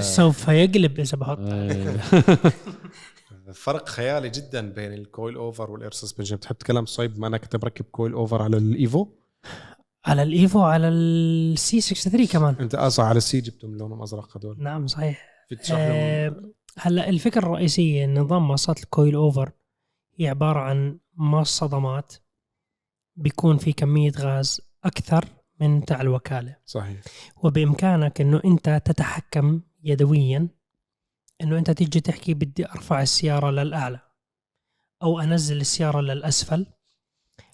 سوف 0.00 0.48
يقلب 0.48 1.00
إذا 1.00 1.18
بحط. 1.18 1.38
فرق 3.54 3.88
خيالي 3.88 4.30
جدا 4.30 4.72
بين 4.72 4.92
ال 4.92 4.97
coilover 4.97 5.34
وال 5.34 5.70
air 5.70 5.92
suspension. 5.92 6.36
بتحب 6.36 6.56
تتكلم 6.56 6.86
Sahib؟ 6.86 7.18
ما 7.18 7.26
أنا 7.26 7.38
كنت 7.38 7.56
بركب 7.56 7.84
coilover 7.84 8.42
على 8.42 8.56
الإيفو. 8.56 9.06
على 10.06 10.22
الإيفو 10.22 10.60
على 10.60 10.88
ال 10.88 11.34
C 11.34 11.80
63 11.80 12.26
كمان. 12.26 12.56
أنت 12.60 12.74
اسا 12.74 13.02
على 13.02 13.16
ال 13.18 13.29
C 13.29 13.40
جبتهم 13.40 13.76
لونهم 13.76 14.02
أزرق 14.02 14.36
هذول. 14.36 14.62
نعم 14.62 14.86
صحيح. 14.86 15.30
آه، 15.72 16.52
هلأ 16.78 17.08
الفكرة 17.08 17.46
الرئيسية 17.46 18.06
نظام 18.06 18.48
مصات 18.48 18.82
ال 18.82 19.14
coilover 19.14 19.50
هي 20.18 20.28
عبارة 20.28 20.60
عن 20.60 20.98
ماص 21.14 21.46
صدمات 21.46 22.14
بيكون 23.16 23.56
في 23.56 23.72
كمية 23.72 24.12
غاز 24.18 24.60
أكثر 24.84 25.24
من 25.60 25.84
تاع 25.84 26.00
الوكالة. 26.00 26.56
صحيح. 26.64 27.00
وبإمكانك 27.42 28.20
إنه 28.20 28.40
أنت 28.44 28.82
تتحكم 28.84 29.60
يدويا 29.84 30.48
إنه 31.40 31.58
أنت 31.58 31.70
تيجي 31.70 32.00
تحكي 32.00 32.34
بدي 32.34 32.66
أرفع 32.66 33.02
السيارة 33.02 33.50
للأعلى 33.50 34.00
أو 35.02 35.20
أنزل 35.20 35.60
السيارة 35.60 36.00
للأسفل 36.00 36.66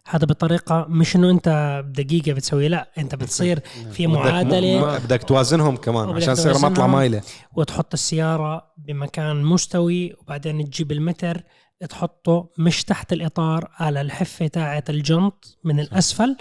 هذا 0.09 0.26
بطريقة 0.26 0.86
مش 0.88 1.16
إنه 1.16 1.30
أنت 1.30 1.80
بدقيقة 1.86 2.32
بتسوي 2.32 2.68
لا 2.68 2.90
أنت 2.98 3.14
بتصير 3.14 3.61
في 3.92 4.07
بدك- 4.07 4.14
معادلة. 4.16 4.98
بدك 4.98 5.22
توازنهم 5.22 5.76
كمان 5.76 6.09
عشان 6.09 6.32
السياره 6.32 6.57
تطلع 6.57 6.68
توازنهم. 6.68 6.92
مايلة. 6.92 7.22
وتحط 7.57 7.92
السيارة 7.92 8.72
بمكان 8.76 9.42
مستوي 9.44 10.14
وبعدين 10.20 10.64
تجيب 10.70 10.92
المتر 10.92 11.42
تحطه 11.88 12.51
مش 12.59 12.84
تحت 12.84 13.12
الإطار 13.12 13.70
على 13.72 14.01
الحفة 14.01 14.46
تاعة 14.46 14.84
الجنط 14.88 15.59
من 15.64 15.80
الأسفل 15.80 16.36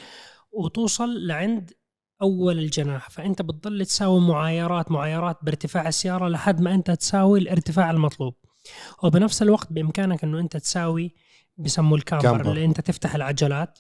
وتوصل 0.52 1.28
لعند 1.28 1.72
أول 2.22 2.60
الجناح. 2.60 3.10
فأنت 3.10 3.42
بتضل 3.42 3.86
تساوي 3.86 4.20
معايرات 4.22 4.92
معايرات 4.92 5.38
بارتفاع 5.44 5.88
السيارة 5.88 6.28
لحد 6.28 6.62
ما 6.62 6.74
أنت 6.76 6.92
تساوي 6.92 7.40
الارتفاع 7.40 7.92
المطلوب. 7.92 8.34
وبنفس 9.04 9.42
الوقت 9.42 9.68
بإمكانك 9.74 10.24
أنه 10.24 10.40
أنت 10.40 10.58
تساوي 10.58 11.16
بسموه 11.60 11.98
ال 11.98 12.01
camber 12.01 12.24
camber. 12.24 12.50
اللي 12.50 12.66
أنت 12.66 12.82
تفتح 12.82 13.16
العجلات 13.16 13.80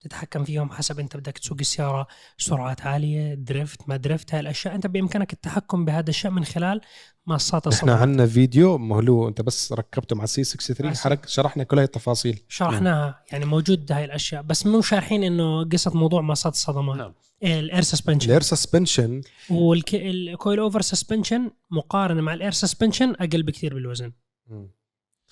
تتحكم 0.00 0.44
فيهم 0.44 0.70
حسب 0.70 1.00
انت 1.00 1.16
بدك 1.16 1.38
تسوق 1.38 1.58
السيارة 1.60 2.06
سرعات 2.38 2.80
عالية 2.80 3.34
drift 3.34 3.88
ما 3.88 3.96
drift 3.96 4.34
هاي 4.34 4.40
الأشياء. 4.40 4.74
انت 4.74 4.86
بامكانك 4.86 5.32
التحكم 5.32 5.84
بهذا 5.84 6.10
الشيء 6.10 6.30
من 6.30 6.44
خلال 6.44 6.80
مصات 7.26 7.66
إحنا 7.66 7.78
الصدى 7.78 7.90
عندنا 7.90 8.26
فيديو 8.26 8.78
مهلو 8.78 9.28
انت 9.28 9.40
بس 9.40 9.72
ركبته 9.72 10.16
مع 10.16 10.26
C 10.26 10.44
63 10.44 10.86
مع 10.86 10.92
C. 10.92 11.02
حرك 11.02 11.28
شرحنا 11.28 11.64
كل 11.64 11.76
هاي 11.76 11.84
التفاصيل. 11.84 12.42
شرحناها 12.48 13.24
يعني 13.32 13.44
موجود 13.44 13.92
هاي 13.92 14.04
الأشياء. 14.04 14.42
بس 14.42 14.66
مو 14.66 14.80
شارحين 14.80 15.22
إنه 15.24 15.64
قصة 15.64 15.90
موضوع 15.94 16.20
مصات 16.20 16.52
الصدمات. 16.52 16.96
نعم. 16.96 17.14
الأير 17.42 17.82
سسبنشن 17.82 18.26
ال 18.26 18.30
air 18.30 18.42
suspension 18.42 19.20
والكويل 19.50 20.58
اوفر 20.58 20.80
سسبنشن 20.80 21.50
مقارنة 21.70 22.20
مع 22.20 22.34
الاير 22.34 22.52
سسبنشن 22.52 23.10
أقل 23.10 23.42
بكثير 23.42 23.74
بالوزن. 23.74 24.12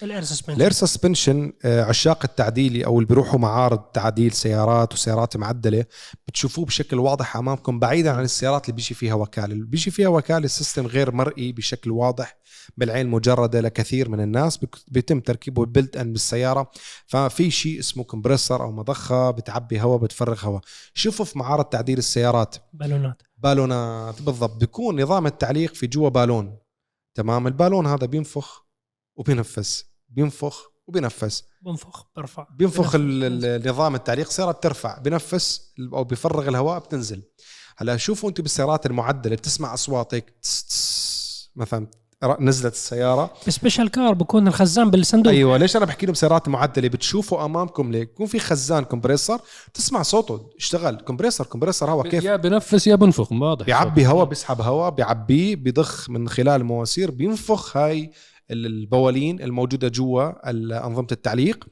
الأير 0.03 0.25
سسبنشن 0.25 0.57
الأير 0.57 0.73
سسبنشن 0.73 1.53
آه، 1.65 1.85
عشاق 1.85 2.25
التعديلي 2.25 2.87
أو 2.87 2.99
اللي 2.99 3.09
بيروحوا 3.09 3.39
معارض 3.39 3.79
تعديل 3.79 4.33
سيارات 4.33 4.93
وسيارات 4.93 5.37
معدلة 5.37 5.85
بتشوفوه 6.29 6.65
بشكل 6.65 6.99
واضح 6.99 7.37
أمامكم 7.37 7.79
بعيدا 7.79 8.11
عن 8.11 8.25
السيارات 8.25 8.65
اللي 8.65 8.77
بيجي 8.77 8.95
فيها 8.95 9.15
وكالة. 9.15 9.53
اللي 9.53 9.67
بيجي 9.67 9.91
فيها 9.91 10.09
وكالة 10.09 10.45
ال 10.45 10.51
system 10.51 10.87
غير 10.87 11.13
مرئي 11.13 11.53
بشكل 11.53 11.91
واضح 11.91 12.39
بالعين 12.77 13.07
المجرده 13.07 13.61
لكثير 13.61 14.09
من 14.09 14.21
الناس 14.21 14.61
بيتم 14.89 15.21
تركيبه 15.21 15.65
built 15.67 15.97
in 15.97 16.13
بالسيارة. 16.13 16.71
ففي 17.07 17.51
شيء 17.51 17.79
اسمه 17.79 18.05
compressor 18.05 18.63
أو 18.63 18.73
مضخة 18.73 19.31
بتعبي 19.31 19.81
هواء 19.81 19.99
بتفرغ 19.99 20.45
هواء. 20.45 20.61
شوفوا 20.95 21.25
في 21.25 21.39
معارض 21.39 21.65
تعديل 21.65 21.99
السيارات. 21.99 22.57
بالونات. 22.73 23.23
بالونات 23.39 24.23
بالضبط. 24.23 24.57
بيكون 24.57 25.03
نظام 25.03 25.27
التعليق 25.27 25.75
في 25.75 25.87
جوا 25.87 26.09
بالون. 26.09 26.59
تمام؟ 27.15 27.47
البالون 27.47 27.87
هذا 27.87 28.07
بينفخ 28.07 28.67
وبينفس. 29.17 29.90
بينفخ 30.11 30.71
وبينفس. 30.87 31.45
بنفخ 31.63 32.07
برفع 32.17 32.47
بينفخ 32.59 32.95
ال- 32.95 33.01
بنفخ. 33.21 33.25
ال- 33.27 33.45
النظام 33.67 33.95
التعليق 33.95 34.27
السياره 34.27 34.51
بترفع 34.53 34.99
بنفس 34.99 35.73
أو 35.93 36.05
بيفرغ 36.05 36.49
الهواء 36.49 36.79
بتنزل. 36.79 37.23
هلا 37.79 37.97
شوفوا 37.97 38.29
أنتم 38.29 38.43
بالسيارات 38.43 38.87
المعدلة 38.87 39.37
بتسمع 39.37 39.75
اصوات 39.75 40.15
هيك 40.15 40.31
تس 40.43 40.65
تس 40.67 41.51
مثلا 41.57 41.87
نزلت 42.41 42.73
السيارة. 42.75 43.31
ب 43.47 43.52
Special 43.52 43.91
Car 43.91 44.13
بكون 44.15 44.49
الخزان 44.49 44.91
بالصندوق. 44.91 45.33
أيوه 45.33 45.57
ليش 45.57 45.77
أنا 45.77 45.85
بحكي 45.85 46.07
لهم 46.07 46.15
سيارات 46.15 46.49
معدلة؟ 46.49 46.89
بتشوفوا 46.89 47.45
أمامكم 47.45 47.93
ليك 47.93 48.09
يكون 48.11 48.27
في 48.27 48.39
خزان 48.39 48.85
compressor 48.85 49.41
تسمع 49.75 50.03
صوته 50.03 50.51
اشتغل. 50.59 50.97
compressor 51.01 51.47
compressor 51.47 51.91
هواء 51.91 52.09
كيف؟ 52.09 52.25
يا 52.25 52.37
بنفس 52.37 52.87
يا 52.87 52.95
بنفخ 52.95 53.33
واضح. 53.33 53.67
بيعبي 53.67 54.07
هواء 54.07 54.25
بيسحب 54.25 54.61
هواء 54.61 54.91
بيعبيه 54.91 55.57
بيضخ 55.57 56.11
من 56.11 56.29
خلال 56.29 56.61
المواسير 56.61 57.11
بينفخ 57.11 57.77
هاي 57.77 58.11
البوالين 58.51 59.43
الموجودة 59.43 59.89
جوا 59.89 60.51
أنظمة 60.87 61.07
التعليق 61.13 61.67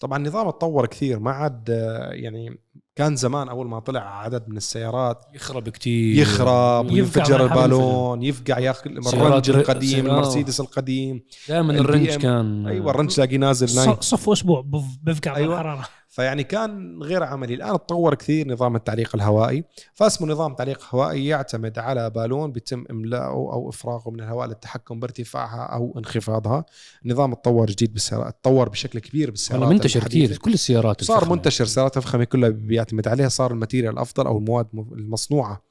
طبعا 0.00 0.18
النظام 0.18 0.48
اتطور 0.48 0.86
كثير 0.86 1.18
ما 1.18 1.30
عاد 1.30 1.70
آه، 1.70 2.10
يعني 2.12 2.58
كان 2.96 3.16
زمان 3.16 3.48
أول 3.48 3.66
ما 3.68 3.80
طلع 3.80 4.20
عدد 4.20 4.48
من 4.48 4.56
السيارات 4.56 5.24
يخرب 5.34 5.68
كتير 5.68 6.16
يخرب 6.22 6.90
وينفجر. 6.92 7.44
البالون 7.44 8.22
يفقع 8.22 8.58
ياخذ 8.58 8.90
ال 8.90 9.00
Range 9.00 9.50
القديم. 9.50 10.06
المرسيدس 10.06 10.60
القديم 10.60 11.22
دائما 11.48 11.72
ال 11.72 11.77
Range. 11.77 12.08
كان 12.08 12.66
أيوه 12.66 12.90
ال 12.90 12.93
Range 12.93 13.10
تلاقيه 13.10 13.36
نازل 13.36 13.76
نايم 13.76 13.94
ص- 14.00 14.04
صف 14.10 14.28
أسبوع 14.30 14.60
بف- 14.60 14.98
بفقع 15.02 15.36
أيوة. 15.36 15.48
بالحرارة 15.48 15.88
فيعني 16.18 16.44
كان 16.44 17.02
غير 17.02 17.22
عملي. 17.22 17.54
الآن 17.54 17.72
تطور 17.72 18.14
كثير 18.14 18.48
نظام 18.48 18.76
التعليق 18.76 19.14
الهوائي. 19.14 19.64
فاسمه 19.94 20.28
نظام 20.28 20.54
تعليق 20.54 20.94
هوائي 20.94 21.26
يعتمد 21.26 21.78
على 21.78 22.10
بالون 22.10 22.52
بيتم 22.52 22.84
إملاؤه 22.90 23.52
أو 23.52 23.68
إفراغه 23.68 24.10
من 24.10 24.20
الهواء 24.20 24.46
للتحكم 24.48 25.00
بارتفاعها 25.00 25.62
أو 25.62 25.94
انخفاضها. 25.98 26.64
النظام 27.04 27.34
تطور 27.34 27.66
جديد 27.66 27.92
بالسيارات 27.92 28.38
تطور 28.42 28.68
بشكل 28.68 28.98
كبير 28.98 29.30
بالسيارات 29.30 29.62
والله 29.62 29.74
منتشر. 29.74 30.04
كثير 30.04 30.36
كل 30.36 30.52
السيارات 30.52 31.04
صار 31.04 31.16
الفخمة. 31.16 31.34
منتشر 31.34 31.64
سيارات 31.64 31.96
الفخمة 31.96 32.24
كلها 32.24 32.48
بيعتمد 32.48 33.08
عليها 33.08 33.28
صار 33.28 33.50
ال 33.50 33.55
material 33.55 33.92
الافضل 33.92 34.26
أو 34.26 34.38
المواد 34.38 34.66
المصنوعة 34.74 35.62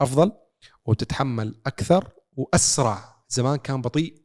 أفضل 0.00 0.32
وتتحمل 0.86 1.60
أكثر 1.66 2.08
وأسرع. 2.36 2.98
زمان 3.28 3.56
كان 3.56 3.82
بطيء. 3.82 4.22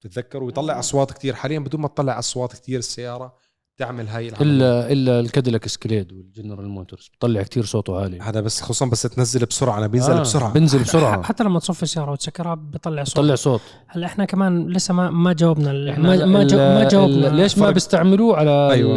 تتذكروا 0.00 0.46
ويطلع 0.46 0.78
أصوات 0.78 1.12
كثير. 1.12 1.34
حاليا 1.34 1.58
بدون 1.58 1.80
ما 1.80 1.88
تطلع 1.88 2.18
أصوات 2.18 2.52
كثير 2.52 2.78
السيارة 2.78 3.47
تعمل 3.78 4.08
هاي 4.08 4.28
العملية. 4.28 4.42
الا 4.52 4.92
إلا 4.92 5.20
الكاديلاك 5.20 5.64
اسكليد 5.64 6.12
والجنرال 6.12 6.68
موتورز. 6.68 7.10
بتطلع 7.14 7.42
كثير 7.42 7.64
صوته 7.64 8.00
عالي. 8.00 8.20
هذا 8.20 8.40
بس 8.40 8.60
خصوصا 8.62 8.86
بس 8.86 9.02
تنزل 9.02 9.46
بسرعة 9.46 9.78
أنا 9.78 9.86
بينزل 9.86 10.12
آه، 10.12 10.20
بسرعة. 10.20 10.52
بنزل 10.52 10.78
بسرعة. 10.82 11.22
حتى 11.28 11.44
لما 11.44 11.58
تصفي 11.58 11.82
السياره 11.82 12.10
وتسكرها 12.12 12.54
بيطلع 12.54 13.04
صوت. 13.04 13.16
بطلع 13.18 13.34
صوت. 13.34 13.60
هلا 13.88 14.06
إحنا 14.06 14.24
كمان 14.24 14.66
لسه 14.68 14.94
ما 14.94 15.10
ما 15.10 15.32
جاوبنا 15.32 15.70
ال- 15.70 15.88
إحنا 15.88 16.02
ما 16.16 16.26
ما, 16.26 16.44
جو 16.44 16.56
ما 16.56 16.82
ال- 16.82 16.88
جاوبنا. 16.88 17.26
ليش 17.26 17.58
ما 17.58 17.70
بيستعملوه 17.70 18.36
على 18.36 18.70
أيوة. 18.72 18.96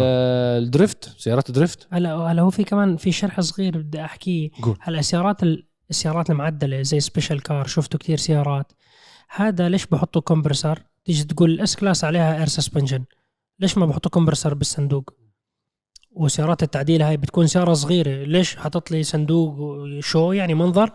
ال 0.58 0.66
drift؟ 0.66 1.14
سيارات 1.18 1.52
drift 1.52 1.88
هلا 1.92 2.16
هلا 2.16 2.42
هو 2.42 2.50
في 2.50 2.64
كمان 2.64 2.98
في 2.98 3.12
شرح 3.12 3.42
صغير 3.42 3.78
بدي 3.78 4.02
أحكيه. 4.06 4.50
هلا 4.82 5.00
السيارات 5.00 5.44
ال- 5.44 5.64
السيارات 5.90 6.30
المعدلة 6.30 6.82
زي 6.82 7.00
Special 7.00 7.42
Car 7.44 7.68
شفتوا 7.68 8.00
كثير 8.00 8.18
سيارات. 8.18 8.72
هذا 9.36 9.70
ليش 9.70 9.86
بحطوا 9.86 10.22
compressor 10.22 10.80
تيجي 11.06 11.24
تقول 11.24 11.50
ال 11.52 11.76
S-Class 11.76 12.04
عليها 12.04 12.38
air 12.40 12.48
suspension 12.48 13.04
ليش 13.62 13.78
ما 13.78 13.86
بحطوا 13.86 14.12
compressor 14.12 14.54
بالصندوق؟ 14.54 15.14
وسيارات 16.12 16.64
التعديل 16.64 17.02
هاي 17.02 17.18
بتكون 17.18 17.48
سيارة 17.48 17.74
صغيرة. 17.74 18.24
ليش 18.24 18.56
حاطط 18.56 18.92
لي 18.92 19.04
صندوق 19.04 19.56
شو 20.00 20.32
يعني 20.32 20.54
منظر؟ 20.54 20.92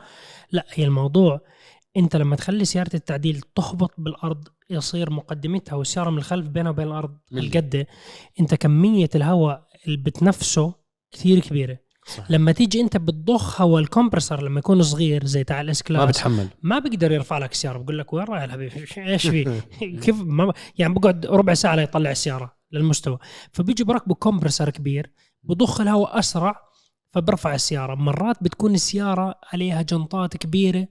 لا 0.52 0.66
هي 0.74 0.84
الموضوع 0.84 1.40
انت 1.96 2.16
لما 2.16 2.36
تخلي 2.36 2.64
سيارة 2.64 2.90
التعديل 2.94 3.40
تهبط 3.54 3.94
بالأرض 3.98 4.48
يصير 4.70 5.10
مقدمتها 5.10 5.74
والسيارة 5.74 6.10
من 6.10 6.18
الخلف 6.18 6.48
بينها 6.48 6.70
وبين 6.70 6.86
الأرض. 6.86 7.18
القده 7.32 7.86
انت 8.40 8.54
كمية 8.54 9.08
الهواء 9.14 9.66
اللي 9.86 9.96
بتنفسه 9.96 10.74
كثير 11.12 11.40
كبيرة. 11.40 11.78
صح. 12.06 12.30
لما 12.30 12.52
تيجي 12.52 12.80
انت 12.80 12.96
بتضخ 12.96 13.62
هواء 13.62 13.82
ال 13.82 13.88
compressor 13.88 14.42
لما 14.42 14.58
يكون 14.58 14.82
صغير 14.82 15.26
زي 15.26 15.44
تاع 15.44 15.60
ال 15.60 15.75
S 15.75 15.90
ما 15.90 16.04
بتحمل. 16.04 16.48
ما 16.62 16.78
بيقدر 16.78 17.12
يرفع 17.12 17.38
لك 17.38 17.52
السيارة. 17.52 17.78
بقول 17.78 17.98
لك 17.98 18.12
وين 18.12 18.24
رايح 18.24 18.42
الحبيب 18.42 18.70
إيش 18.98 19.26
في؟ 19.26 19.60
كيف 20.02 20.20
ما. 20.20 20.52
يعني 20.78 20.94
بقعد 20.94 21.26
ربع 21.26 21.54
ساعة 21.54 21.74
ليطلع 21.76 22.10
السيارة. 22.10 22.55
للمستوى. 22.72 23.18
فبيجي 23.52 23.84
بركبه 23.84 24.14
compressor 24.14 24.70
كبير 24.70 25.12
بضخ 25.42 25.80
الهواء 25.80 26.18
أسرع 26.18 26.60
فبرفع 27.12 27.54
السيارة. 27.54 27.94
مرات 27.94 28.42
بتكون 28.42 28.74
السيارة 28.74 29.34
عليها 29.52 29.82
جنطات 29.82 30.36
كبيرة 30.36 30.88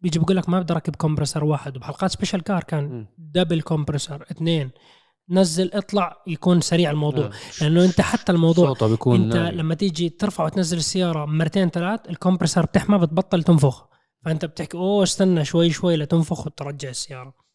بيجي 0.00 0.18
بقول 0.18 0.36
لك 0.36 0.48
ما 0.48 0.60
بدي 0.60 0.72
أركب 0.72 0.96
compressor 0.96 1.44
واحد. 1.44 1.76
وبحلقات 1.76 2.10
Special 2.10 2.42
Car 2.42 2.64
كان. 2.64 3.06
double 3.18 3.62
compressor 3.62 4.26
اثنين. 4.30 4.70
نزل 5.30 5.70
اطلع 5.74 6.22
يكون 6.26 6.60
سريع 6.60 6.90
الموضوع. 6.90 7.26
آه. 7.26 7.30
لأنه 7.60 7.84
أنت 7.84 8.00
حتى 8.00 8.32
الموضوع 8.32 8.66
صوته 8.66 8.88
بيكون 8.88 9.22
أنت 9.22 9.36
ناري. 9.36 9.56
لما 9.56 9.74
تيجي 9.74 10.08
ترفع 10.08 10.44
وتنزل 10.44 10.76
السيارة 10.76 11.24
مرتين 11.24 11.70
ثلاث 11.70 12.00
ال 12.08 12.13
compressor 12.13 12.66
بتحمى 12.66 12.98
بتبطل 12.98 13.42
تنفخ. 13.42 13.86
فأنت 14.24 14.44
بتحكي 14.44 14.76
أوه 14.76 15.02
استنى 15.02 15.44
شوي 15.44 15.70
شوي 15.70 15.96
لتنفخ 15.96 16.46
وترجع 16.46 16.88
السيارة. 16.88 17.45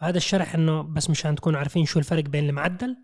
فهذا 0.00 0.16
الشرح 0.16 0.54
إنه 0.54 0.82
بس 0.82 1.10
مشان 1.10 1.34
تكونوا 1.34 1.58
عارفين 1.58 1.86
شو 1.86 1.98
الفرق 1.98 2.24
بين 2.24 2.48
المعدل 2.48 2.96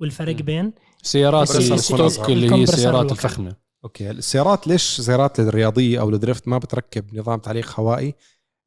والفرق. 0.00 0.36
بين 0.36 0.72
سيارات 1.02 1.50
ال 1.50 1.55
compressor 1.55 2.06
ال 2.06 2.10
stock 2.10 2.30
اللي 2.30 2.54
هي 2.54 2.62
السيارات. 2.62 3.12
الفخمة. 3.12 3.56
okay 3.84 4.10
السيارات 4.10 4.66
ليش 4.66 5.00
سيارات 5.00 5.40
الرياضية 5.40 6.00
أو 6.00 6.10
ال 6.10 6.16
drift 6.16 6.48
ما 6.48 6.58
بتركب 6.58 7.14
نظام 7.14 7.38
تعليق 7.38 7.80
هوائي؟ 7.80 8.14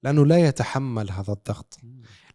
لأنه 0.03 0.25
لا 0.25 0.37
يتحمل 0.37 1.11
هذا 1.11 1.33
الضغط. 1.33 1.79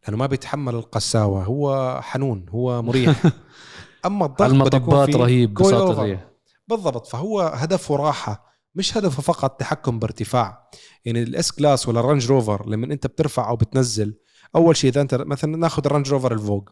لأنه 0.05 0.16
ما 0.16 0.26
بيتحمل 0.26 0.74
القساوة. 0.74 1.45
هو 1.45 1.99
حنون 2.03 2.47
هو 2.49 2.82
مريح. 2.82 3.22
أما 4.07 4.26
الضغط 4.26 4.51
المطبات 4.51 5.16
رهيب 5.16 5.59
coil 5.59 5.62
بساط 5.62 5.97
over. 5.97 5.99
الريح. 5.99 6.28
بالضبط. 6.68 7.07
فهو 7.07 7.41
هدفه 7.41 7.97
راحة 7.97 8.49
مش 8.74 8.97
هدفه 8.97 9.22
فقط 9.22 9.61
تحكم 9.61 9.99
بارتفاع. 9.99 10.70
يعني 11.05 11.22
ال 11.22 11.53
S-Class 11.53 11.88
ولا 11.89 12.01
ال 12.01 12.05
Range 12.05 12.26
Rover 12.26 12.68
لما 12.68 12.86
أنت 12.86 13.07
بترفع 13.07 13.49
أو 13.49 13.57
بتنزل 13.57 14.14
أول 14.57 14.76
شيء 14.76 14.90
إذا 14.90 15.01
أنت 15.01 15.14
مثلا 15.14 15.57
ناخذ 15.57 15.86
ال 15.86 15.90
Range 15.90 16.11
Rover 16.11 16.32
الفوق 16.32 16.70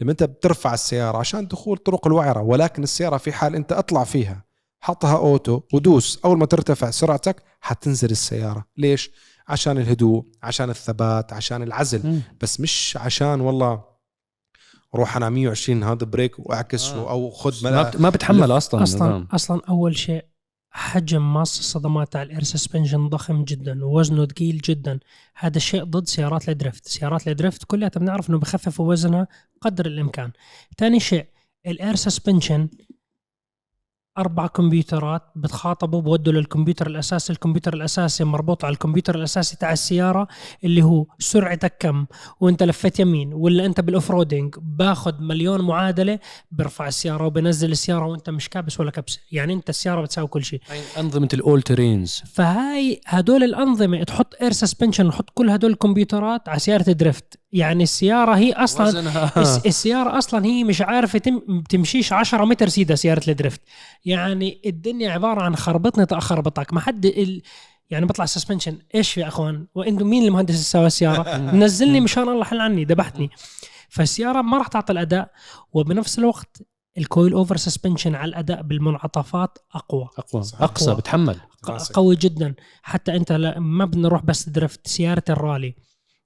لما 0.00 0.12
أنت 0.12 0.22
بترفع 0.22 0.74
السيارة 0.74 1.18
عشان 1.18 1.46
دخول 1.46 1.78
طرق 1.78 2.06
الوعرة 2.06 2.40
ولكن 2.40 2.82
السيارة 2.82 3.16
في 3.16 3.32
حال 3.32 3.54
أنت 3.56 3.72
أطلع 3.72 4.04
فيها 4.04 4.44
حطها 4.80 5.16
auto 5.16 5.60
ودوس 5.72 6.20
أول 6.24 6.38
ما 6.38 6.46
ترتفع 6.46 6.90
سرعتك 6.90 7.42
حتنزل 7.60 8.10
السيارة 8.10 8.64
ليش 8.76 9.10
عشان 9.48 9.78
الهدوء 9.78 10.24
عشان 10.42 10.70
الثبات 10.70 11.32
عشان 11.32 11.62
العزل. 11.62 12.20
بس 12.40 12.60
مش 12.60 12.98
عشان 13.00 13.40
والله 13.40 13.84
روح 14.94 15.16
أنا 15.16 15.30
120 15.30 15.82
هذا 15.82 16.04
brake 16.04 16.38
واعكس 16.38 16.90
آه. 16.90 17.10
أو 17.10 17.30
خذ 17.30 17.64
ما 17.98 18.10
بتحمل 18.10 18.52
أصلا 18.52 18.82
أصلا 18.82 19.06
النظام. 19.06 19.28
أصلا 19.32 19.60
أول 19.68 19.96
شيء 19.96 20.24
حجم 20.74 21.34
ماس 21.34 21.58
الصدمات 21.58 22.16
على 22.16 22.26
ال 22.26 22.30
air 22.30 22.42
suspension 22.42 23.08
ضخم 23.08 23.44
جدا 23.44 23.84
ووزنه 23.84 24.26
ثقيل 24.26 24.58
جدا. 24.58 24.98
هذا 25.36 25.56
الشيء 25.56 25.84
ضد 25.84 26.06
سيارات 26.06 26.48
ال 26.48 26.54
drift. 26.54 26.88
سيارات 26.88 27.28
ال 27.28 27.34
drift 27.34 27.64
كلها 27.64 27.90
بنعرف 27.96 28.30
إنه 28.30 28.38
بخففوا 28.38 28.88
وزنها 28.88 29.28
قدر 29.60 29.86
الإمكان. 29.86 30.32
ثاني 30.78 31.00
شيء 31.00 31.26
ال 31.66 31.73
air 31.73 31.94
suspension 31.94 32.68
أربع 34.18 34.46
كمبيوترات 34.46 35.22
بتخاطبوا 35.36 36.00
بودوا 36.00 36.32
للكمبيوتر 36.32 36.86
الأساسي 36.86 37.32
الكمبيوتر 37.32 37.74
الأساسي 37.74 38.24
مربوط 38.24 38.64
على 38.64 38.72
الكمبيوتر 38.72 39.14
الأساسي 39.14 39.56
تاع 39.56 39.72
السيارة 39.72 40.28
اللي 40.64 40.82
هو 40.82 41.06
سرعتك 41.18 41.76
كم 41.78 42.06
وأنت 42.40 42.62
لفيت 42.62 43.00
يمين 43.00 43.34
ولا 43.34 43.66
أنت 43.66 43.80
بال 43.80 44.10
off-roading 44.10 44.54
باخذ 44.58 45.20
مليون 45.20 45.60
معادلة 45.60 46.18
برفع 46.50 46.88
السيارة 46.88 47.26
وبنزل 47.26 47.72
السيارة 47.72 48.06
وأنت 48.06 48.30
مش 48.30 48.48
كابس 48.48 48.80
ولا 48.80 48.90
كبسة. 48.90 49.20
يعني 49.32 49.52
أنت 49.52 49.68
السيارة 49.68 50.00
بتساوي 50.02 50.28
كل 50.28 50.44
شيء. 50.44 50.60
أنظمة 50.98 51.28
ال 51.34 51.41
all 51.41 51.62
terrains 51.62 52.22
فهاي 52.26 53.00
هدول 53.06 53.44
الأنظمة 53.44 54.02
تحط 54.02 54.34
air 54.42 54.52
suspension 54.52 55.06
وتحط 55.06 55.30
كل 55.34 55.50
هدول 55.50 55.70
الكمبيوترات 55.70 56.48
على 56.48 56.58
سيارة 56.58 56.90
ال 56.90 56.97
drift. 56.97 57.41
يعني 57.52 57.82
السيارة 57.82 58.36
هي 58.36 58.52
أصلا 58.52 58.88
الس- 59.42 59.66
السيارة 59.66 60.18
أصلا 60.18 60.44
هي 60.46 60.64
مش 60.64 60.82
عارفة 60.82 61.18
تم 61.18 61.60
تمشيش 61.68 62.12
10 62.12 62.44
متر 62.44 62.68
سيدة 62.68 62.94
سيارة 62.94 63.22
ال 63.30 63.34
drift. 63.34 63.60
يعني 64.04 64.60
الدنيا 64.66 65.10
عبارة 65.10 65.42
عن 65.42 65.56
خربطني 65.56 66.06
اخربطك 66.12 66.72
ما 66.72 66.80
حد 66.80 67.06
ال... 67.06 67.42
يعني 67.90 68.06
بطلع 68.06 68.24
suspension 68.26 68.78
إيش 68.94 69.18
يا 69.18 69.28
أخوان؟ 69.28 69.66
وإنتم 69.74 70.06
مين 70.06 70.24
المهندس 70.24 70.54
اللي 70.54 70.64
سوى 70.64 70.86
السيارة؟ 70.86 71.36
نزلني 71.64 72.00
مشان 72.00 72.28
الله 72.28 72.44
حل 72.44 72.60
عني. 72.60 72.84
ذبحتني. 72.84 73.30
فالسيارة 73.88 74.42
ما 74.42 74.58
راح 74.58 74.66
تعطي 74.68 74.92
الأداء 74.92 75.30
وبنفس 75.72 76.18
الوقت 76.18 76.62
ال 76.98 77.32
coilover 77.32 77.56
suspension 77.56 78.14
على 78.14 78.28
الأداء 78.28 78.62
بالمنعطفات 78.62 79.58
أقوى. 79.74 80.08
أقوى. 80.18 80.42
أقصى. 80.60 80.94
بتحمل. 80.94 81.36
قوي 81.94 82.16
جدا. 82.16 82.54
حتى 82.82 83.16
أنت 83.16 83.32
ما 83.58 83.84
بدنا 83.84 84.02
نروح 84.02 84.22
بس 84.24 84.48
drift 84.48 84.86
سيارة 84.86 85.22
الرالي. 85.30 85.74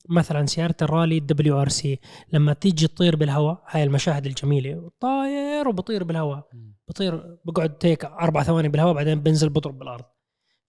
مثلا 0.09 0.47
سيارة 0.47 0.75
الرالي 0.83 1.19
ال 1.19 1.63
WRC 1.63 2.01
لما 2.33 2.53
تيجي 2.53 2.87
تطير 2.87 3.17
بالهواء 3.17 3.63
هاي 3.67 3.83
المشاهد 3.83 4.27
الجميلة. 4.27 4.91
طاير 5.01 5.69
وبطير 5.69 6.05
بالهواء. 6.05 6.49
بطير 6.89 7.39
بقعد 7.45 7.77
هيك 7.83 8.05
أربع 8.05 8.43
ثواني 8.43 8.69
بالهواء 8.69 8.95
بعدين 8.95 9.21
بنزل 9.21 9.49
بضرب 9.49 9.79
بالأرض. 9.79 10.05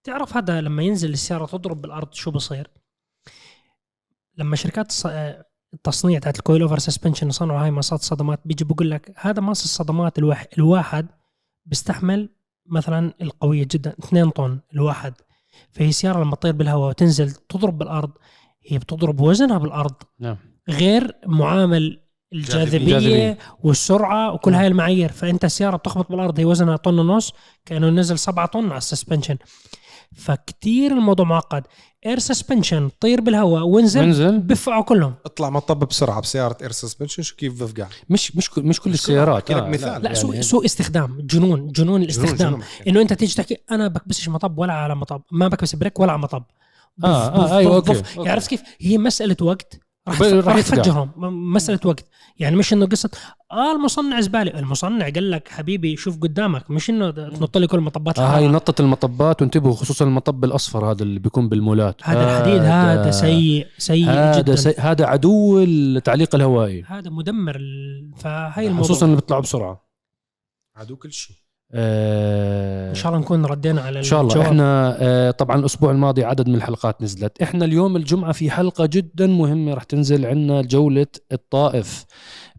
تعرف 0.04 0.36
هذا 0.36 0.60
لما 0.60 0.82
ينزل 0.82 1.12
السيارة 1.12 1.46
تضرب 1.46 1.82
بالأرض 1.82 2.12
شو 2.12 2.30
بصير؟ 2.30 2.70
لما 4.38 4.56
شركات 4.56 4.92
آه، 5.06 5.44
التصنيع 5.74 6.18
تاعت 6.18 6.38
ال 6.38 6.62
coilover 6.62 6.78
suspension 6.78 7.30
صنعوا 7.30 7.62
هاي 7.64 7.70
ماسات 7.70 8.00
صدمات 8.00 8.40
بيجي 8.44 8.64
بقول 8.64 8.90
لك 8.90 9.12
هذا 9.16 9.40
ماس 9.40 9.64
الصدمات 9.64 10.18
الواحد, 10.18 10.46
الواحد 10.58 11.06
بيستحمل 11.66 12.28
مثلا 12.66 13.14
القوية 13.20 13.66
جدا 13.70 13.94
2 13.98 14.30
طن 14.30 14.60
الواحد. 14.74 15.14
فهي 15.70 15.92
سيارة 15.92 16.24
لما 16.24 16.36
تطير 16.36 16.52
بالهواء 16.52 16.88
وتنزل 16.88 17.30
تضرب 17.30 17.78
بالأرض 17.78 18.10
هي 18.68 18.78
بتضرب 18.78 19.20
وزنها 19.20 19.58
بالأرض. 19.58 19.94
نعم. 20.20 20.36
غير 20.68 21.16
معامل 21.26 22.00
الجاذبية 22.32 22.76
الجاذبية. 22.96 23.38
والسرعة 23.62 24.32
وكل 24.34 24.54
هاي 24.54 24.66
المعايير. 24.66 25.12
فأنت 25.12 25.44
السيارة 25.44 25.76
بتخبط 25.76 26.10
بالأرض 26.10 26.38
هي 26.40 26.44
وزنها 26.44 26.76
طن 26.76 26.98
ونص 26.98 27.32
كأنه 27.64 27.88
نزل 27.90 28.18
7 28.18 28.46
طن 28.46 28.68
على 28.68 28.78
ال 28.78 28.83
suspension. 28.83 29.36
فكتير 30.16 30.92
الموضوع 30.92 31.26
معقد. 31.26 31.62
air 32.06 32.18
suspension 32.18 32.90
طير 33.00 33.20
بالهواء 33.20 33.62
وانزل 33.62 34.00
انزل 34.02 34.38
بفعوا 34.38 34.82
كلهم. 34.84 35.14
اطلع 35.26 35.50
مطب 35.50 35.78
بسرعة 35.78 36.20
بسيارة 36.20 36.56
air 36.62 36.70
suspension 36.72 37.22
شو 37.22 37.36
كيف 37.36 37.62
بفقع؟ 37.62 37.86
مش 38.08 38.36
مش 38.36 38.50
كل- 38.50 38.62
مش 38.62 38.80
كل 38.80 38.90
السيارات. 38.90 39.50
آه، 39.50 39.68
مثال. 39.68 40.02
لا 40.02 40.14
سوء 40.14 40.30
يعني. 40.30 40.42
سوء 40.42 40.64
استخدام. 40.64 41.18
جنون 41.20 41.68
جنون 41.72 42.02
الاستخدام. 42.02 42.36
جنون- 42.36 42.50
جنون. 42.50 42.62
إنه 42.88 43.00
أنت 43.00 43.12
تيجي 43.12 43.34
تحكي 43.34 43.56
أنا 43.70 43.88
بكبسش 43.88 44.28
مطب 44.28 44.58
ولا 44.58 44.72
على 44.72 44.94
مطب. 44.96 45.22
ما 45.32 45.48
بكبس 45.48 45.74
brake 45.76 46.00
ولا 46.00 46.12
على 46.12 46.20
مطب. 46.22 46.42
آه، 47.04 47.28
آه، 47.28 47.58
أيوة، 47.58 47.74
okay، 47.74 47.92
بف. 47.92 48.18
okay. 48.18 48.30
عرفت 48.30 48.50
كيف؟ 48.50 48.62
هي 48.80 48.98
مسألة 48.98 49.36
وقت 49.40 49.80
راح 50.08 50.20
ب- 50.20 50.22
راح 50.22 50.46
راح 50.46 50.56
يفقع. 50.56 50.82
تفجرهم 50.82 51.10
م- 51.16 51.52
مسألة 51.52 51.80
وقت. 51.84 52.06
يعني 52.38 52.56
مش 52.56 52.72
إنه 52.72 52.86
قصة 52.86 53.10
آه 53.52 53.72
المصنع 53.72 54.20
زبالة. 54.20 54.58
المصنع 54.58 55.08
قال 55.08 55.30
لك 55.30 55.48
حبيبي 55.48 55.96
شوف 55.96 56.18
قدامك. 56.20 56.70
مش 56.70 56.90
إنه 56.90 57.10
تنط 57.10 57.58
لي 57.58 57.66
كل 57.66 57.80
مطبات 57.80 58.18
آه 58.18 58.22
هاي 58.22 58.28
الحرارة. 58.28 58.52
نطة 58.52 58.82
المطبات 58.82 59.42
وانتبهوا 59.42 59.74
خصوصا 59.74 60.04
المطب 60.04 60.44
الأصفر 60.44 60.90
هذا 60.90 61.02
اللي 61.02 61.18
بيكون 61.20 61.48
بالمولات. 61.48 61.96
هذا 62.04 62.24
الحديد 62.38 62.62
هذا 62.62 63.10
سيء 63.10 63.66
سيء 63.78 64.08
هذا 64.10 64.38
جدا. 64.40 64.56
سي... 64.56 64.74
هذا 64.78 65.06
عدو 65.06 65.62
التعليق 65.62 66.34
الهوائي. 66.34 66.82
هذا 66.86 67.10
مدمر 67.10 67.56
ال- 67.56 68.10
فهي 68.16 68.66
الموضوع. 68.66 68.84
خصوصا 68.84 69.06
اللي 69.06 69.16
بيطلعوا 69.16 69.42
بسرعة. 69.42 69.88
عدو 70.76 70.96
كل 70.96 71.12
شيء. 71.12 71.36
آه 71.36 71.47
إن 71.74 72.94
شاء 72.94 73.12
الله 73.12 73.20
نكون 73.20 73.46
ردينا 73.46 73.80
على 73.80 73.98
إن 73.98 74.02
شاء 74.02 74.20
الله. 74.20 74.32
الجواب. 74.32 74.46
إحنا 74.46 74.96
آه 75.00 75.30
طبعا 75.30 75.58
الأسبوع 75.58 75.90
الماضي 75.90 76.24
عدد 76.24 76.48
من 76.48 76.54
الحلقات 76.54 77.02
نزلت. 77.02 77.42
إحنا 77.42 77.64
اليوم 77.64 77.96
الجمعة 77.96 78.32
في 78.32 78.50
حلقة 78.50 78.86
جدا 78.86 79.26
مهمة 79.26 79.74
رح 79.74 79.82
تنزل 79.82 80.26
عندنا 80.26 80.62
جولة 80.62 81.06
الطائف. 81.32 82.04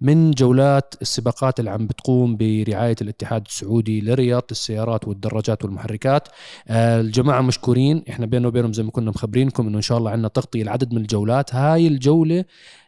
من 0.01 0.31
جولات 0.31 0.93
السباقات 1.01 1.59
اللي 1.59 1.71
عم 1.71 1.87
بتقوم 1.87 2.37
برعاية 2.37 2.95
الاتحاد 3.01 3.45
السعودي 3.47 4.01
لرياضة 4.01 4.47
السيارات 4.51 5.07
والدراجات 5.07 5.63
والمحركات. 5.65 6.27
آه 6.67 7.01
الجماعة 7.01 7.41
مشكورين. 7.41 8.03
إحنا 8.09 8.25
بيننا 8.25 8.47
وبينهم 8.47 8.73
زي 8.73 8.83
ما 8.83 8.91
كنا 8.91 9.11
مخبرينكم 9.11 9.67
إنه 9.67 9.77
إن 9.77 9.81
شاء 9.81 9.97
الله 9.97 10.11
عندنا 10.11 10.27
تغطية 10.27 10.63
لعدد 10.63 10.93
من 10.93 11.01
الجولات. 11.01 11.55
هاي 11.55 11.87
الجولة 11.87 12.45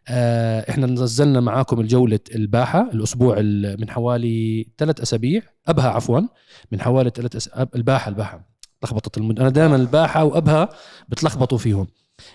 آه 0.07 0.70
إحنا 0.70 0.88
نزلنا 0.88 1.39
معاكم 1.39 1.80
الجولة 1.80 2.20
الباحة 2.36 2.89
الأسبوع 2.93 3.36
ال- 3.39 3.82
من 3.82 3.89
حوالي 3.89 4.68
ثلاث 4.78 5.01
أسابيع. 5.01 5.41
أبها 5.68 5.89
عفوا 5.89 6.22
من 6.72 6.82
حوالي 6.82 7.12
ثلاث 7.16 7.36
أس... 7.36 7.47
الباحة 7.76 8.09
الباحة. 8.09 8.51
لخبطت 8.84 9.18
المد... 9.18 9.39
أنا 9.39 9.49
دائما 9.49 9.76
الباحة 9.76 10.24
وأبها 10.24 10.70
بتلخبطوا 11.09 11.57
فيهم. 11.57 11.88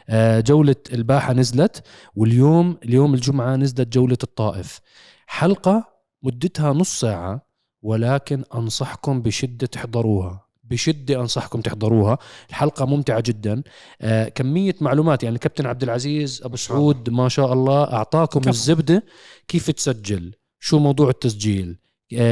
آه، 0.08 0.40
جولة 0.40 0.76
الباحة 0.92 1.32
نزلت 1.32 1.82
واليوم 2.14 2.78
اليوم 2.84 3.14
الجمعة 3.14 3.56
نزلت 3.56 3.88
جولة 3.88 4.18
الطائف 4.22 4.80
حلقة 5.26 5.84
مدتها 6.22 6.72
نص 6.72 7.00
ساعة 7.00 7.46
ولكن 7.82 8.44
أنصحكم 8.54 9.22
بشدة 9.22 9.66
تحضروها 9.66 10.46
بشدة 10.64 11.20
أنصحكم 11.20 11.60
تحضروها 11.60 12.18
الحلقة 12.50 12.86
ممتعة 12.86 13.20
جدا 13.26 13.62
آه، 14.00 14.28
كمية 14.28 14.74
معلومات 14.80 15.22
يعني 15.22 15.38
كابتن 15.38 15.66
عبد 15.66 15.82
العزيز 15.82 16.42
الله. 16.44 16.56
سعود 16.56 17.10
ما 17.10 17.28
شاء 17.28 17.52
الله 17.52 17.84
أعطاكم 17.92 18.40
كفو. 18.40 18.50
الزبدة 18.50 19.04
كيف 19.48 19.70
تسجل 19.70 20.34
شو 20.60 20.78
موضوع 20.78 21.08
التسجيل 21.08 21.78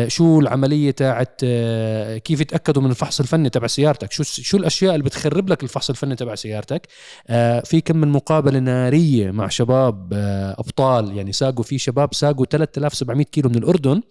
شو 0.08 0.40
العملية 0.40 0.90
تاعت 0.90 1.40
آه، 1.44 2.18
كيف 2.18 2.40
يتأكدوا 2.40 2.82
من 2.82 2.90
الفحص 2.90 3.20
الفني 3.20 3.50
تبع 3.50 3.66
سيارتك؟ 3.66 4.12
شو 4.12 4.22
شو 4.22 4.56
الأشياء 4.56 4.94
اللي 4.94 5.04
بتخرب 5.04 5.48
لك 5.48 5.62
الفحص 5.62 5.90
الفني 5.90 6.16
تبع 6.16 6.34
سيارتك؟ 6.34 6.86
آه، 7.28 7.60
في 7.60 7.80
كم 7.80 7.96
من 7.96 8.08
مقابلة 8.08 8.58
نارية 8.58 9.30
مع 9.30 9.48
شباب 9.48 10.12
آه، 10.12 10.56
أبطال 10.58 11.16
يعني 11.16 11.32
ساقوا 11.32 11.64
في 11.64 11.78
شباب 11.78 12.14
ساقوا 12.14 12.46
3700 12.46 13.24
كيلو 13.24 13.48
من 13.48 13.56
الأردن 13.56 14.02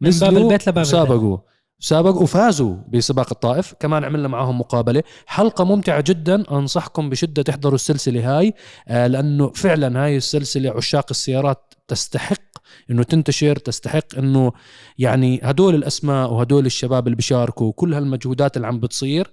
من 0.00 0.10
باب 0.10 0.36
البيت 0.36 0.68
لباب. 0.68 0.84
سابقوا 0.84 1.38
سابقوا 1.78 2.22
وفازوا 2.22 2.76
بسباق 2.88 3.28
الطائف. 3.32 3.74
كمان 3.80 4.04
عملنا 4.04 4.28
معاهم 4.28 4.58
مقابلة. 4.60 5.02
حلقة 5.26 5.64
ممتعة 5.64 6.04
جدا. 6.06 6.44
أنصحكم 6.50 7.10
بشدة 7.10 7.42
تحضروا 7.42 7.74
السلسلة 7.74 8.38
هاي 8.38 8.54
آه، 8.88 9.06
لأنه 9.06 9.52
فعلا 9.54 10.04
هاي 10.04 10.16
السلسلة 10.16 10.70
عشاق 10.70 11.06
السيارات 11.10 11.65
تستحق 11.88 12.42
إنه 12.90 13.02
تنتشر 13.02 13.56
تستحق 13.56 14.18
إنه 14.18 14.52
يعني 14.98 15.40
هدول 15.42 15.74
الأسماء 15.74 16.32
وهدول 16.32 16.66
الشباب 16.66 17.06
اللي 17.06 17.16
بيشاركوا 17.16 17.72
كل 17.72 17.94
هالمجهودات 17.94 18.56
اللي 18.56 18.66
عم 18.66 18.80
بتصير 18.80 19.30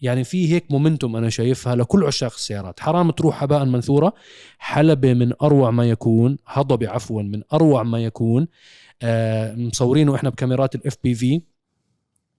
يعني 0.00 0.24
في 0.24 0.52
هيك 0.52 0.70
momentum 0.70 1.16
أنا 1.16 1.30
شايفها 1.30 1.76
لكل 1.76 2.04
عشاق 2.04 2.32
السيارات. 2.34 2.80
حرام 2.80 3.10
تروح 3.10 3.42
هباء 3.42 3.64
منثوره 3.64 4.12
حلبة 4.58 5.14
من 5.14 5.32
أروع 5.42 5.70
ما 5.70 5.88
يكون 5.88 6.36
هضبة 6.46 6.88
عفوا 6.88 7.22
من 7.22 7.42
أروع 7.52 7.82
ما 7.82 8.04
يكون 8.04 8.48
آه 9.02 9.54
مصورينه 9.54 10.14
إحنا 10.14 10.30
بكاميرات 10.30 10.74
ال 10.74 10.96
FPV 11.04 11.42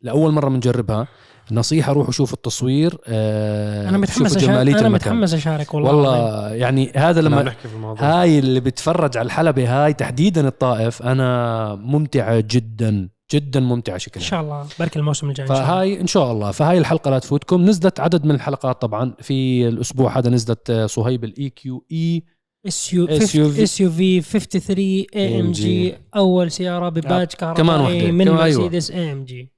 لأول 0.01 0.31
مرة 0.31 0.49
بنجربها 0.49 1.07
نصيحة 1.51 1.91
روحوا 1.93 2.11
شوفوا 2.11 2.37
التصوير 2.37 2.97
آه 3.07 3.89
أنا 3.89 3.97
متحمس 3.97 4.17
شوفوا 4.17 4.37
أشارك 4.37 4.43
جمالية 4.53 4.71
أنا 4.79 4.87
المكان. 4.87 5.13
متحمس 5.15 5.33
أشارك 5.33 5.73
والله. 5.73 5.91
والله 5.91 6.49
يعني 6.53 6.91
هذا 6.95 7.21
لما 7.21 7.43
نحكي 7.43 7.67
في 7.67 7.73
الموضوع. 7.75 8.21
هاي 8.21 8.39
اللي 8.39 8.59
بتفرج 8.59 9.17
على 9.17 9.25
الحلبة 9.25 9.85
هاي 9.85 9.93
تحديدا 9.93 10.47
الطائف 10.47 11.01
أنا 11.01 11.75
ممتعة 11.75 12.39
جدا 12.39 13.09
جدا 13.33 13.59
ممتعة 13.59 13.93
إن 13.93 13.99
شكلها 13.99 14.25
شاء 14.25 14.41
الله. 14.41 14.65
بركي 14.79 14.99
الموسم 14.99 15.29
الجاي 15.29 15.45
إن 15.45 15.47
شاء 15.47 15.57
الله. 15.57 15.67
فهاي 15.67 16.01
إن 16.01 16.07
شاء 16.07 16.31
الله. 16.31 16.51
فهاي 16.51 16.77
الحلقة 16.77 17.11
لا 17.11 17.19
تفوتكم. 17.19 17.65
نزلت 17.65 17.99
عدد 17.99 18.25
من 18.25 18.35
الحلقات 18.35 18.81
طبعا. 18.81 19.13
في 19.21 19.67
الأسبوع 19.67 20.17
هذا 20.17 20.29
نزلت 20.29 20.69
آه، 20.69 20.85
صهيب 20.85 21.23
ال 21.23 21.49
EQE 21.49 22.23
SU. 22.67 23.05
SUV 23.05 24.21
53 24.21 25.05
AMG 25.15 25.93
أول 26.15 26.51
سيارة 26.51 26.89
بباج 26.89 27.27
كهربائي 27.27 27.63
كمان 27.63 27.79
واحدة. 27.81 28.11
من 28.11 28.27
أيوة. 28.27 28.59
Mercedes 28.59 28.91
AMG 28.91 29.51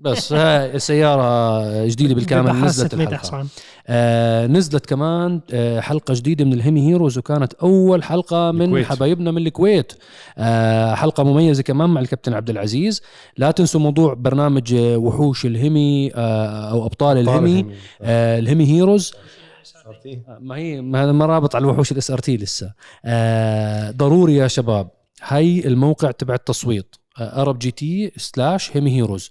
بس 0.00 0.32
هاي 0.32 0.78
سياره 0.78 1.86
جديدة 1.86 2.14
بالكامل 2.18 2.52
نزلت 2.64 2.94
100 2.94 3.06
الحلقة. 3.06 3.20
حصان. 3.20 3.48
آه 3.86 4.46
نزلت 4.46 4.86
كمان 4.86 5.40
آه 5.52 5.80
حلقة 5.80 6.14
جديدة 6.14 6.44
من 6.44 6.52
ال 6.52 6.59
HEMI 6.59 6.88
Heroes 6.88 7.18
وكانت 7.18 7.52
أول 7.54 8.02
حلقة 8.04 8.52
من 8.52 8.62
الكويت. 8.62 8.86
حبايبنا 8.86 9.30
من 9.30 9.46
الكويت. 9.46 9.92
آه 10.38 10.94
حلقة 10.94 11.24
مميزة 11.24 11.62
كمان 11.62 11.90
مع 11.90 12.00
الكابتن 12.00 12.34
عبد 12.34 12.50
العزيز. 12.50 13.02
لا 13.36 13.50
تنسوا 13.50 13.80
موضوع 13.80 14.14
برنامج 14.14 14.74
آه، 14.74 14.96
وحوش 14.96 15.46
ال 15.46 15.59
HEMI 15.59 16.10
آه 16.14 16.70
أو 16.70 16.86
أبطال 16.86 17.18
ال 17.18 17.26
HEMI. 17.26 17.66
آه 18.02 18.38
ال 18.38 18.44
HEMI 18.44 18.66
Heroes. 18.66 19.12
ما 20.40 20.56
هي 20.56 20.80
ما 20.80 21.04
هذا 21.04 21.12
ما 21.12 21.26
رابط 21.26 21.56
على 21.56 21.62
الوحوش 21.64 21.92
ال 21.92 22.10
SRT 22.10 22.36
لسه. 22.36 22.72
آه 23.04 23.90
ضروري 23.90 24.34
يا 24.36 24.48
شباب. 24.48 24.90
هاي 25.22 25.66
الموقع 25.66 26.10
تبع 26.10 26.34
التصويت. 26.34 26.96
ArabGT 27.20 28.12
slash 28.16 28.76
HEMI 28.76 28.90
Heroes. 28.96 29.30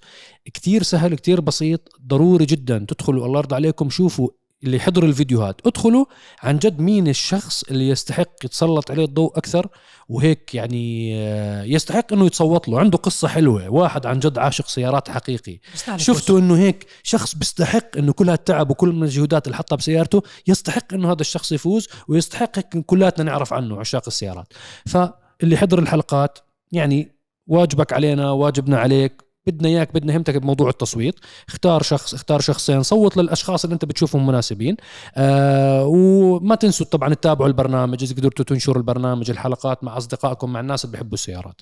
كتير 0.53 0.83
سهل 0.83 1.15
كتير 1.15 1.41
بسيط 1.41 1.89
ضروري 2.07 2.45
جدا 2.45 2.85
تدخلوا 2.87 3.25
الله 3.25 3.39
يرضى 3.39 3.55
عليكم 3.55 3.89
شوفوا 3.89 4.29
اللي 4.63 4.79
حضر 4.79 5.05
الفيديوهات. 5.05 5.61
ادخلوا 5.67 6.05
عن 6.43 6.59
جد 6.59 6.79
مين 6.79 7.07
الشخص 7.07 7.63
اللي 7.63 7.89
يستحق 7.89 8.45
يتسلط 8.45 8.91
عليه 8.91 9.05
الضوء 9.05 9.37
أكثر 9.37 9.67
وهيك 10.09 10.55
يعني 10.55 11.11
آه، 11.15 11.63
يستحق 11.63 12.13
إنه 12.13 12.25
يتصوت 12.25 12.69
له. 12.69 12.79
عنده 12.79 12.97
قصة 12.97 13.27
حلوة 13.27 13.69
واحد 13.69 14.05
عن 14.05 14.19
جد 14.19 14.37
عاشق 14.37 14.67
سيارات 14.67 15.09
حقيقي. 15.09 15.59
شفتوا 15.97 16.39
إنه 16.39 16.57
هيك 16.57 16.85
شخص 17.03 17.35
بيستحق 17.35 17.97
إنه 17.97 18.13
كل 18.13 18.29
هالتعب 18.29 18.69
وكل 18.71 18.89
المجهودات 18.89 19.47
اللي 19.47 19.57
حطها 19.57 19.75
بسيارته 19.75 20.23
يستحق 20.47 20.93
إنه 20.93 21.11
هذا 21.11 21.21
الشخص 21.21 21.51
يفوز 21.51 21.87
ويستحق 22.07 22.59
كلاتنا 22.85 23.23
نعرف 23.23 23.53
عنه 23.53 23.79
عشاق 23.79 24.03
السيارات. 24.07 24.53
فاللي 24.85 25.57
حضر 25.57 25.79
الحلقات 25.79 26.39
يعني 26.71 27.15
واجبك 27.47 27.93
علينا 27.93 28.31
واجبنا 28.31 28.77
عليك. 28.77 29.26
بدنا 29.47 29.69
إياك 29.69 29.93
بدنا 29.93 30.17
همتك 30.17 30.35
بموضوع 30.37 30.69
التصويت. 30.69 31.15
اختار 31.49 31.83
شخص 31.83 32.13
اختار 32.13 32.41
شخصين 32.41 32.83
صوت 32.83 33.17
للأشخاص 33.17 33.63
اللي 33.63 33.73
أنت 33.73 33.85
بتشوفهم 33.85 34.27
مناسبين. 34.27 34.77
آه 35.15 35.85
وما 35.85 36.55
تنسوا 36.55 36.85
طبعا 36.85 37.13
تتابعوا 37.13 37.47
البرنامج 37.49 38.03
إذا 38.03 38.15
قدرتوا 38.15 38.45
تنشروا 38.45 38.77
البرنامج 38.77 39.29
الحلقات 39.29 39.83
مع 39.83 39.97
أصدقائكم 39.97 40.53
مع 40.53 40.59
الناس 40.59 40.85
اللي 40.85 40.91
بيحبوا 40.91 41.13
السيارات. 41.13 41.61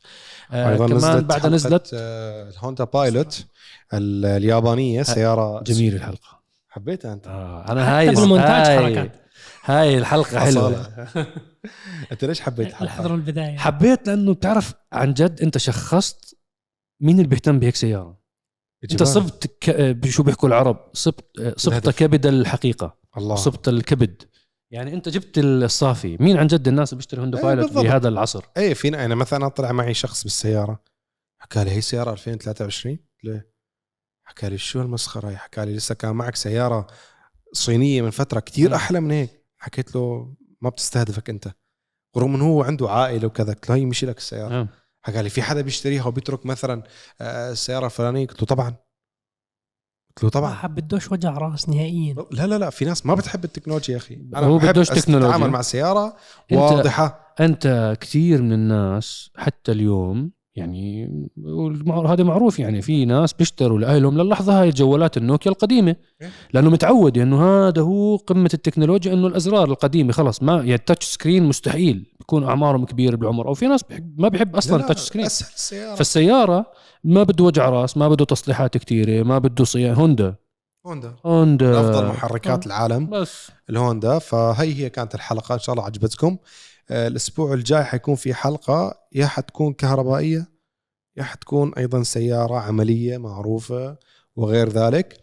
آه 0.51 0.69
أيضا 0.71 0.87
كمان 0.87 0.97
نزلت 0.97 1.31
حلقة، 1.33 1.49
نزلت 1.49 1.91
آه، 1.93 2.49
الهوندا 2.49 2.83
بايلوت 2.83 3.45
ال- 3.93 4.25
اليابانية 4.25 5.03
سيارة 5.03 5.63
جميل 5.63 5.95
الحلقة. 5.95 6.41
حبيتها 6.69 7.13
أنت. 7.13 7.27
آه 7.27 7.65
أنا 7.69 7.97
هاي 7.97 8.09
بالمونتاج 8.09 8.67
هاي, 8.67 8.77
حركات. 8.79 9.11
هاي 9.65 9.97
الحلقة 9.97 10.39
حلوة. 10.39 10.49
أصالة. 10.71 10.87
أنت 12.11 12.25
ليش 12.25 12.41
حبيت 12.41 12.67
الحضر 12.67 12.85
الحلقة؟ 12.85 13.15
البداية. 13.15 13.57
حبيت 13.57 14.07
لأنه 14.07 14.33
بتعرف 14.33 14.73
عن 14.93 15.13
جد 15.13 15.41
أنت 15.41 15.57
شخصت 15.57 16.34
مين 17.01 17.17
اللي 17.17 17.27
بيهتم 17.27 17.59
بهيك 17.59 17.75
سيارة؟ 17.75 18.19
انت. 18.91 19.03
صبت 19.03 19.47
ك... 19.61 20.07
شو 20.07 20.23
بيحكوا 20.23 20.49
العرب؟ 20.49 20.89
صبت 20.93 21.53
صبت 21.57 21.67
الهدف. 21.67 21.99
كبد 21.99 22.25
الحقيقة. 22.25 22.97
الله. 23.17 23.35
صبت 23.35 23.67
الكبد. 23.67 24.23
يعني 24.71 24.93
انت 24.93 25.09
جبت 25.09 25.37
الصافي. 25.37 26.17
مين 26.19 26.37
عن 26.37 26.47
جد 26.47 26.67
الناس 26.67 26.93
بيشتري 26.93 27.21
هوندا 27.21 27.37
إيه 27.37 27.43
بايلوت 27.43 27.65
بالضبط. 27.65 27.83
بهذا 27.85 28.07
العصر؟ 28.07 28.45
إيه 28.57 28.73
فينا 28.73 29.05
أنا 29.05 29.15
مثلا 29.15 29.47
طلع 29.47 29.71
معي 29.71 29.93
شخص 29.93 30.23
بالسيارة 30.23 30.83
حكى 31.37 31.63
لي 31.63 31.71
هي 31.71 31.81
سيارة 31.81 32.11
2023 32.11 32.97
ليه؟ 33.23 33.51
حكى 34.23 34.49
لي 34.49 34.57
شو 34.57 34.81
المسخرة 34.81 35.29
هي؟ 35.29 35.37
حكى 35.37 35.65
لي 35.65 35.75
لسه 35.75 35.95
كان 35.95 36.15
معك 36.15 36.35
سيارة 36.35 36.87
صينية 37.53 38.01
من 38.01 38.09
فترة 38.09 38.39
كتير 38.39 38.69
مم. 38.69 38.75
أحلى 38.75 38.99
من 38.99 39.11
هيك. 39.11 39.45
حكيت 39.57 39.95
له 39.95 40.33
ما 40.61 40.69
بتستهدفك 40.69 41.29
أنت. 41.29 41.51
رغم 42.17 42.35
إنه 42.35 42.45
هو 42.45 42.63
عنده 42.63 42.89
عائلة 42.89 43.27
وكذا 43.27 43.53
قلت 43.53 43.69
له 43.69 43.75
هي 43.75 43.85
مشي 43.85 44.05
لك 44.05 44.17
السيارة. 44.17 44.69
آه. 45.05 45.11
حكى 45.11 45.21
لي 45.21 45.29
في 45.29 45.41
حدا 45.41 45.61
بيشتريها 45.61 46.05
وبيترك 46.05 46.45
مثلا 46.45 46.83
آه، 47.21 47.51
السياره 47.51 47.85
الفلانيه 47.85 48.27
قلت 48.27 48.39
له 48.41 48.45
طبعا. 48.47 48.69
قلت 50.09 50.23
له 50.23 50.29
طبعا. 50.29 50.53
طبعا 50.55 50.67
بدوش 50.67 51.11
وجع 51.11 51.37
راس 51.37 51.69
نهائيا. 51.69 52.15
لا 52.31 52.47
لا 52.47 52.57
لا 52.57 52.69
في 52.69 52.85
ناس 52.85 53.05
ما 53.05 53.15
بتحب 53.15 53.43
التكنولوجيا 53.43 53.93
يا 53.93 53.99
أخي. 53.99 54.27
هو 54.35 54.57
بحب 54.57 54.67
بدوش 54.69 54.87
تكنولوجيا. 54.89 55.29
أتعامل 55.35 55.49
مع 55.49 55.61
سيارة 55.61 56.15
أنت- 56.53 56.55
واضحة. 56.57 57.35
أنت 57.39 57.97
كثير 58.01 58.41
من 58.41 58.53
الناس 58.53 59.29
حتى 59.37 59.71
اليوم 59.71 60.31
يعني 60.55 61.09
هذا 62.07 62.23
معروف 62.23 62.59
يعني 62.59 62.81
في 62.81 63.05
ناس 63.05 63.33
بيشتروا 63.33 63.79
لأهلهم 63.79 64.21
للحظة 64.21 64.61
هاي 64.61 64.69
الجوالات 64.69 65.17
النوكيا 65.17 65.51
القديمة. 65.51 65.95
إيه. 66.21 66.29
لأنه 66.53 66.69
متعود 66.69 67.17
إنه 67.17 67.43
هذا 67.43 67.81
هو 67.81 68.15
قمة 68.15 68.49
التكنولوجيا 68.53 69.13
إنه 69.13 69.27
الأزرار 69.27 69.69
القديمة 69.69 70.11
خلص 70.11 70.43
ما 70.43 70.53
يعني 70.53 70.73
ال 70.73 70.78
touch 70.78 71.05
screen 71.05 71.43
مستحيل 71.43 72.13
بيكون 72.19 72.43
أعمارهم 72.43 72.85
كبيرة 72.85 73.15
بالعمر. 73.15 73.47
أو 73.47 73.53
في 73.53 73.67
ناس 73.67 73.83
بحب 73.83 74.19
ما 74.21 74.27
بيحب 74.27 74.55
أصلا 74.55 74.71
لا، 74.71 74.77
لا، 74.77 74.83
ال 74.83 74.86
touch 74.86 75.01
screen 75.01 75.25
أسهل 75.25 75.49
السيارة. 75.55 75.95
فالسيارة 75.95 76.65
ما 77.03 77.23
بده 77.23 77.43
وجع 77.43 77.69
راس 77.69 77.97
ما 77.97 78.09
بده 78.09 78.25
تصليحات 78.25 78.77
كثيره 78.77 79.23
ما 79.23 79.37
بده 79.37 79.63
صيانه 79.63 79.99
Honda. 79.99 80.35
Honda. 80.85 81.15
Honda. 81.25 81.79
أفضل 81.79 82.07
محركات 82.07 82.67
العالم 82.67 83.09
بس. 83.09 83.51
الهوندا. 83.69 84.19
فهي 84.19 84.73
هي 84.73 84.89
كانت 84.89 85.15
الحلقة. 85.15 85.53
إن 85.53 85.59
شاء 85.59 85.73
الله 85.73 85.85
عجبتكم. 85.85 86.27
آه، 86.27 86.39
الأسبوع 86.91 87.53
الجاي 87.53 87.83
حيكون 87.83 88.15
في 88.15 88.33
حلقة 88.33 88.99
يا 89.13 89.25
حتكون 89.25 89.73
كهربائية 89.73 90.47
يا 91.17 91.23
حتكون 91.23 91.73
أيضا 91.73 92.03
سيارة 92.03 92.55
عملية 92.55 93.17
معروفة 93.17 93.97
وغير 94.35 94.69
ذلك. 94.69 95.17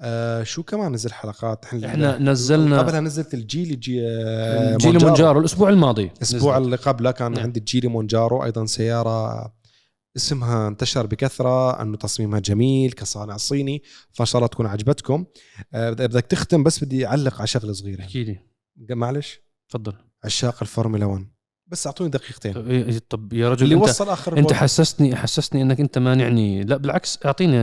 آه 0.00 0.42
شو 0.42 0.62
كمان 0.62 0.92
نزل 0.92 1.12
حلقات؟ 1.12 1.64
إحنا 1.64 2.18
نزلنا 2.18 2.78
قبلها 2.78 3.00
نزلت 3.00 3.34
الجيلي 3.34 3.76
جي 3.76 4.06
آه، 4.06 4.76
Geely 4.76 4.98
Monjaro. 5.04 5.40
الأسبوع 5.40 5.68
الماضي 5.68 6.10
الأسبوع 6.16 6.52
نزلت. 6.52 6.64
اللي 6.64 6.76
قبله 6.76 7.10
كان 7.10 7.32
نعم. 7.32 7.42
عندي 7.42 7.60
ال 7.60 7.65
Geely 7.65 7.88
Monjaro 7.88 8.44
أيضا 8.44 8.66
سيارة 8.66 9.52
اسمها 10.16 10.68
انتشر 10.68 11.06
بكثرة 11.06 11.82
أنه 11.82 11.96
تصميمها 11.96 12.40
جميل 12.40 12.92
كصانع 12.92 13.36
صيني 13.36 13.82
فان 14.10 14.26
شاء 14.26 14.38
الله 14.38 14.48
تكون 14.48 14.66
عجبتكم. 14.66 15.24
آه، 15.74 15.90
بدك 15.90 16.10
بدك 16.10 16.26
تختم 16.26 16.62
بس 16.62 16.84
بدي 16.84 17.06
أعلق 17.06 17.38
على 17.38 17.46
شغلة 17.46 17.72
صغيرة. 17.72 18.00
أحكي 18.00 18.24
لي. 18.24 18.38
معلش. 18.90 19.40
تفضل. 19.68 19.94
عشاق 20.24 20.56
الفورمولا 20.62 21.06
1 21.06 21.26
بس 21.66 21.86
أعطوني 21.86 22.10
دقيقتين. 22.10 22.52
طب, 22.52 22.90
إيه- 22.92 23.00
طب 23.08 23.32
يا 23.32 23.50
رجل 23.50 23.64
اللي 23.64 23.74
انت 23.74 23.82
وصل 23.82 24.08
آخر 24.08 24.38
أنت. 24.38 24.52
حسستني 24.52 25.16
حسستني 25.16 25.62
إنك 25.62 25.80
أنت 25.80 25.98
مانعني. 25.98 26.64
لا 26.64 26.76
بالعكس 26.76 27.18
أعطيني 27.26 27.56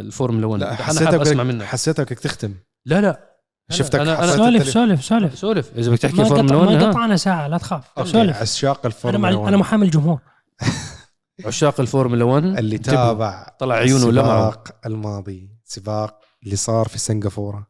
الفورمولا 0.00 0.46
1 0.46 0.60
لا 0.60 0.68
أنا 0.68 0.76
حسيتك 0.76 1.14
أسمع 1.14 1.42
منك. 1.44 1.62
حسيتك 1.64 2.12
بدك 2.12 2.18
تختم. 2.18 2.54
لا 2.86 3.00
لا. 3.00 3.30
شفتك 3.70 4.00
حسيت 4.00 4.36
سولف 4.36 4.68
سولف 4.68 5.04
سولف. 5.04 5.38
سولف. 5.38 5.70
إذا 5.78 5.90
بدك 5.90 5.98
تحكي 6.00 6.16
ما 6.16 6.24
فورمولا 6.24 6.54
قطع 6.54 6.66
1 6.66 6.82
ما. 6.82 6.90
قطعنا 6.90 7.16
ساعة 7.16 7.48
لا 7.48 7.58
تخاف. 7.58 7.84
سولف. 8.08 8.36
عشاق 8.36 8.78
أنا 8.78 8.86
الفورمولا 8.86 9.30
مع 9.32 9.38
1 9.38 9.48
أنا 9.48 9.56
محامي 9.56 9.84
الجمهور. 9.86 10.20
عشاق 11.46 11.80
الفورمولا 11.80 12.24
1 12.24 12.44
اللي. 12.44 12.78
تابع 12.78 13.48
طلع 13.58 13.74
عيونه 13.74 14.10
لمعوا 14.12 14.48
السباق 14.48 14.76
الماضي. 14.86 15.50
سباق 15.64 16.20
اللي 16.44 16.56
صار 16.56 16.88
في 16.88 16.98
سنغافورة. 16.98 17.66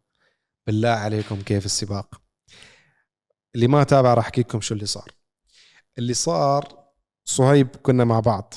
بالله 0.66 0.88
عليكم 0.88 1.40
كيف 1.42 1.64
السباق. 1.64 2.20
اللي 3.54 3.68
ما 3.68 3.84
تابع 3.84 4.14
راح 4.14 4.24
أحكي 4.24 4.40
لكم 4.40 4.60
شو 4.60 4.74
اللي 4.74 4.86
صار. 4.86 5.12
اللي 5.98 6.14
صار 6.14 6.78
صهيب 7.24 7.68
كنا 7.82 8.04
مع 8.04 8.20
بعض. 8.20 8.54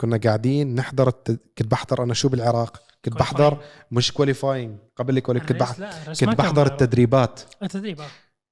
كنا 0.00 0.16
قاعدين 0.16 0.74
نحضر 0.74 1.08
الت... 1.08 1.30
كنت 1.30 1.70
بحضر 1.70 2.02
أنا 2.02 2.14
شو 2.14 2.28
بالعراق؟ 2.28 2.82
كنت 3.04 3.14
بحضر 3.14 3.64
مش 3.90 4.12
qualifying 4.12 4.78
قبل 4.96 5.20
كنت 5.20 5.52
بحضر 5.52 5.88
كنت 6.06 6.38
بحضر 6.38 6.66
التدريبات. 6.66 7.40
التدريب 7.62 8.00
آه. 8.00 8.06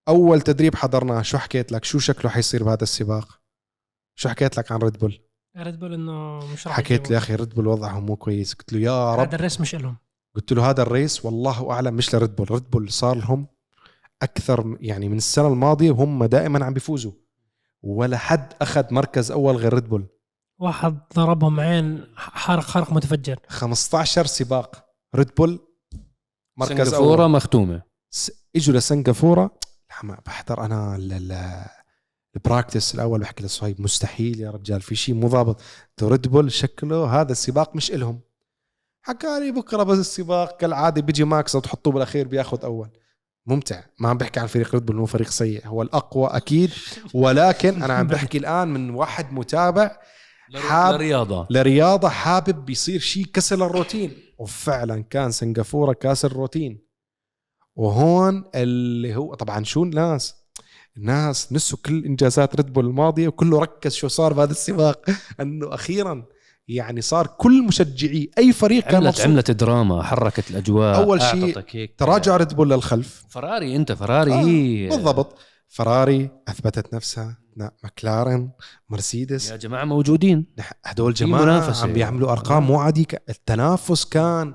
أول 0.08 0.40
تدريب 0.40 0.74
حضرناه 0.74 1.22
شو 1.22 1.38
حكيت 1.38 1.72
لك؟ 1.72 1.84
شو 1.84 1.98
شكله 1.98 2.30
حيصير 2.30 2.64
بهذا 2.64 2.82
السباق؟ 2.82 3.40
شو 4.18 4.28
حكيت 4.28 4.56
لك 4.56 4.72
عن 4.72 4.78
ريد 4.78 4.98
بول 4.98 5.20
ريد 5.56 5.78
بول 5.78 5.94
إنه 5.94 6.38
مش 6.52 6.66
راح 6.66 6.76
حكيت 6.76 7.08
لي. 7.08 7.14
يا 7.14 7.18
أخي 7.18 7.34
ريد 7.34 7.54
بول 7.54 7.66
وضعهم 7.66 8.06
مو 8.06 8.16
كويس. 8.16 8.54
قلت 8.54 8.72
له 8.72 8.80
يا 8.80 9.14
رب. 9.14 9.20
هذا 9.20 9.34
ال 9.34 9.39
race 9.39 9.60
مش 9.60 9.74
لهم 9.74 9.96
قلت 10.36 10.52
له 10.52 10.70
هذا 10.70 10.82
ال 10.82 10.91
race 10.91 11.24
والله 11.24 11.70
أعلم 11.70 11.94
مش 11.94 12.14
لريد 12.14 12.36
بول 12.36 12.50
ريد 12.50 12.70
بول 12.70 12.92
صار 12.92 13.16
لهم 13.16 13.46
أكثر 14.22 14.76
يعني 14.80 15.08
من 15.08 15.16
السنة 15.16 15.48
الماضية 15.48 15.90
وهم 15.90 16.24
دائما 16.24 16.64
عم 16.64 16.72
بيفوزوا. 16.74 17.12
ولا 17.82 18.16
حد 18.18 18.52
أخذ 18.62 18.94
مركز 18.94 19.30
أول 19.30 19.56
غير 19.56 19.74
ريد 19.74 19.88
بول 19.88 20.06
واحد 20.58 20.98
ضربهم 21.14 21.60
عين 21.60 22.04
حرق 22.16 22.62
حرق 22.64 22.92
متفجر. 22.92 23.38
15 23.48 24.26
سباق. 24.26 24.84
ريد 25.14 25.30
بول 25.36 25.60
مركز 26.56 26.88
سنغافورة 26.88 27.22
اول 27.22 27.30
مختومة. 27.30 27.82
س- 28.10 28.30
إجوا 28.56 28.74
لسنغافورة. 28.76 29.50
بحضر 30.26 30.64
أنا 30.64 30.96
ال- 30.96 31.12
ال- 31.12 31.64
ال 32.36 32.43
practice 32.43 32.94
الأول. 32.94 33.20
بحكي 33.20 33.44
لصهيب 33.44 33.80
مستحيل 33.80 34.40
يا 34.40 34.50
رجال. 34.50 34.80
في 34.80 34.94
شيء 34.94 35.14
مو 35.14 35.28
ضابط. 35.28 35.60
ريد 36.02 36.28
بول 36.28 36.52
شكله 36.52 37.20
هذا 37.20 37.32
السباق 37.32 37.76
مش 37.76 37.90
إلهم. 37.90 38.20
حكى 39.02 39.40
لي 39.40 39.52
بكرة 39.52 39.82
بس 39.82 39.98
السباق 39.98 40.56
كالعادة 40.56 41.02
بيجي 41.02 41.24
ماكس 41.24 41.54
وتحطوه 41.54 41.92
بالأخير 41.92 42.28
بياخذ 42.28 42.64
أول. 42.64 42.88
ممتع. 43.46 43.80
ما 43.98 44.08
عم 44.08 44.18
بحكي 44.18 44.40
عن 44.40 44.46
فريق 44.46 44.74
ريد 44.74 44.86
بول 44.86 44.96
انه 44.96 45.06
فريق 45.06 45.28
سيء. 45.30 45.66
هو 45.66 45.82
الأقوى 45.82 46.26
أكيد. 46.32 46.70
ولكن 47.14 47.82
أنا 47.82 47.94
عم 47.94 48.06
بحكي 48.06 48.38
الآن 48.38 48.68
من 48.68 48.90
واحد 48.90 49.32
متابع 49.32 49.98
حاب- 50.54 50.94
رياضه 50.94 51.46
لرياضة 51.50 52.08
حابب 52.08 52.64
بيصير 52.64 53.00
شيء 53.00 53.24
كسر 53.26 53.66
الروتين. 53.66 54.12
وفعلا 54.38 55.02
كان 55.10 55.30
سنغافورة 55.30 55.92
كاسر 55.92 56.30
الروتين. 56.30 56.86
وهون 57.76 58.44
اللي 58.54 59.16
هو 59.16 59.34
طبعا 59.34 59.64
شو 59.64 59.82
الناس؟ 59.84 60.34
الناس 60.96 61.52
نسوا 61.52 61.78
كل 61.86 62.04
إنجازات 62.04 62.56
ريد 62.56 62.72
بول 62.72 62.86
الماضية 62.86 63.28
وكله 63.28 63.60
ركز 63.60 63.92
شو 63.94 64.08
صار 64.08 64.32
بهذا 64.32 64.50
السباق. 64.50 65.04
أنه 65.40 65.74
أخيرا 65.74 66.24
يعني 66.68 67.00
صار 67.00 67.26
كل 67.26 67.62
مشجعي 67.66 68.30
أي 68.38 68.52
فريق 68.52 68.82
كان 68.84 68.94
عملت 68.94 69.20
عملت 69.20 69.50
دراما 69.50 70.02
حركت 70.02 70.50
الأجواء 70.50 70.96
أول 70.96 71.22
شيء 71.22 71.44
أعطتك 71.56 71.76
هيك. 71.76 71.94
تراجع 71.98 72.36
ريد 72.36 72.54
بول 72.54 72.70
للخلف. 72.70 73.24
فراري 73.28 73.76
أنت 73.76 73.92
فراري. 73.92 74.32
آه، 74.32 74.36
هي 74.44 74.88
بالضبط. 74.88 75.38
فراري 75.68 76.30
أثبتت 76.48 76.94
نفسها 76.94 77.38
لا، 77.56 77.74
ماكلارن 77.84 78.50
مرسيدس. 78.88 79.50
يا 79.50 79.56
جماعة 79.56 79.84
موجودين. 79.84 80.46
هدول 80.84 81.14
في 81.16 81.24
جماعة 81.24 81.42
منافسة. 81.42 81.82
عم 81.82 81.92
بيعملوا 81.92 82.32
أرقام 82.32 82.66
مو 82.66 82.78
عادية. 82.80 83.04
ك- 83.04 83.22
التنافس 83.28 84.04
كان 84.04 84.54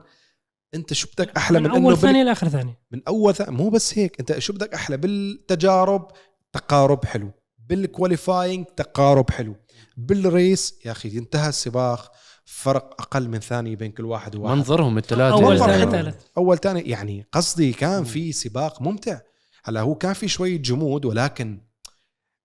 أنت 0.74 0.94
شو 0.94 1.08
بدك 1.14 1.38
أحلى 1.38 1.60
من, 1.60 1.66
من 1.70 1.72
إنه 1.76 1.84
اول 1.86 1.94
بال... 1.94 2.02
ثانية 2.02 2.24
لآخر 2.24 2.48
ثانية. 2.50 2.80
من 2.92 3.02
أول 3.08 3.36
ث... 3.36 3.50
مو 3.50 3.70
بس 3.70 3.98
هيك 3.98 4.20
أنت 4.20 4.40
شو 4.40 4.54
بدك 4.54 4.74
أحلى؟ 4.74 4.98
بالتجارب 4.98 6.08
تقارب 6.54 7.06
حلو. 7.06 7.32
بال 7.70 7.86
qualifying 7.86 8.66
تقارب 8.66 9.32
حلو. 9.32 9.56
بال 9.98 10.25
race 10.25 10.80
يا 10.86 10.92
أخي 10.92 11.18
انتهى 11.18 11.50
السباق 11.50 12.12
فرق 12.46 13.02
أقل 13.02 13.30
من 13.30 13.40
ثانية 13.40 13.76
بين 13.76 13.92
كل 13.92 14.06
واحد 14.06 14.36
وواحد. 14.36 14.56
منظرهم 14.56 14.98
الثلاثه 14.98 15.36
أول 15.36 15.60
ثاني 15.60 16.14
أول 16.38 16.58
ثاني 16.58 16.82
يعني 16.82 17.26
قصدي 17.32 17.74
كان 17.74 18.04
في 18.04 18.32
سباق 18.32 18.82
ممتع. 18.82 19.20
هلا 19.64 19.82
هو 19.82 19.96
كان 19.96 20.14
في 20.14 20.28
شوية 20.28 20.58
جمود 20.58 21.06
ولكن 21.06 21.62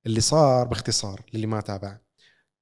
اللي 0.06 0.20
صار 0.20 0.66
باختصار 0.66 1.20
للي 1.34 1.46
ما 1.46 1.60
تابع. 1.60 1.98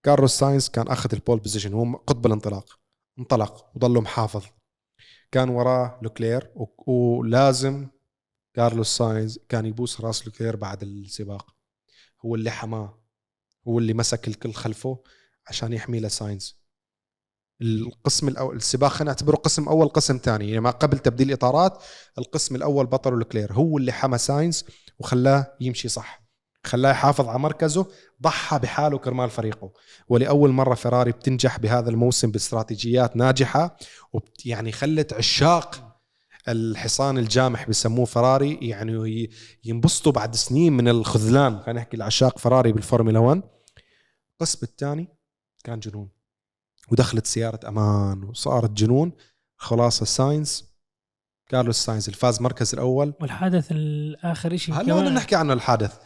كارلوس 0.02 0.38
ساينز 0.38 0.68
كان 0.68 0.88
أخذ 0.88 1.10
ال 1.12 1.18
pole 1.18 1.38
position 1.38 1.72
هو 1.74 1.96
قطب 1.96 2.26
الانطلاق. 2.26 2.78
انطلق 3.18 3.66
وضله 3.76 4.00
محافظ 4.00 4.42
كان 5.32 5.48
وراه 5.48 5.98
لوكلير 6.02 6.50
و- 6.54 6.92
ولازم 6.92 7.88
كارلوس 8.54 8.96
ساينز 8.96 9.38
كان 9.48 9.66
يبوس 9.66 10.00
راس 10.00 10.26
لوكلير 10.26 10.56
بعد 10.56 10.82
السباق. 10.82 11.54
هو 12.24 12.34
اللي 12.34 12.50
حماه. 12.50 12.99
هو 13.68 13.78
اللي 13.78 13.94
مسك 13.94 14.28
الكل 14.28 14.52
خلفه 14.52 14.98
عشان 15.46 15.72
يحمي 15.72 16.00
لساينز 16.00 16.60
القسم 17.62 18.28
الأول 18.28 18.56
السباق 18.56 18.90
خلينا 18.90 19.10
نعتبره 19.12 19.36
قسم 19.36 19.68
أول 19.68 19.88
قسم 19.88 20.16
ثاني. 20.16 20.48
يعني 20.48 20.60
ما 20.60 20.70
قبل 20.70 20.98
تبديل 20.98 21.28
الإطارات 21.28 21.82
القسم 22.18 22.56
الأول 22.56 22.86
بطل 22.86 23.12
لوكلير 23.12 23.52
هو 23.52 23.78
اللي 23.78 23.92
حمى 23.92 24.18
ساينز 24.18 24.64
وخلاه 24.98 25.56
يمشي 25.60 25.88
صح. 25.88 26.20
خلاه 26.64 26.90
يحافظ 26.90 27.28
على 27.28 27.38
مركزه 27.38 27.86
ضحى 28.22 28.58
بحاله 28.58 28.98
كرمال 28.98 29.30
فريقه. 29.30 29.72
ولأول 30.08 30.50
مرة 30.50 30.74
فيراري 30.74 31.12
بتنجح 31.12 31.58
بهذا 31.58 31.90
الموسم 31.90 32.30
باستراتيجيات 32.30 33.16
ناجحة 33.16 33.76
وبت 34.12 34.46
يعني 34.46 34.72
خلت 34.72 35.12
عشاق 35.12 35.89
الحصان 36.48 37.18
الجامح 37.18 37.68
بسموه 37.68 38.04
فراري 38.04 38.58
يعني 38.62 39.30
ينبسطوا 39.64 40.12
بعد 40.12 40.34
سنين 40.34 40.72
من 40.72 40.88
الخذلان. 40.88 41.60
خلينا 41.60 41.80
نحكي 41.80 41.96
العشاق 41.96 42.38
فراري 42.38 42.72
بالفورمولا 42.72 43.18
1 43.18 43.42
القسم 44.32 44.58
الثاني 44.62 45.08
كان 45.64 45.80
جنون. 45.80 46.10
ودخلت 46.92 47.26
سيارة 47.26 47.68
أمان 47.68 48.24
وصارت 48.24 48.70
جنون. 48.70 49.12
خلاص 49.56 50.02
الساينز 50.02 50.64
كارلوس 51.48 51.76
ساينز 51.76 52.08
الفاز 52.08 52.42
مركز 52.42 52.74
الأول. 52.74 53.14
والحدث 53.20 53.72
الآخر 53.72 54.56
شيء 54.56 54.74
هلا 54.74 54.94
بدنا 54.94 55.10
نحكي 55.10 55.36
عنه 55.36 55.52
الحادث؟ 55.52 55.98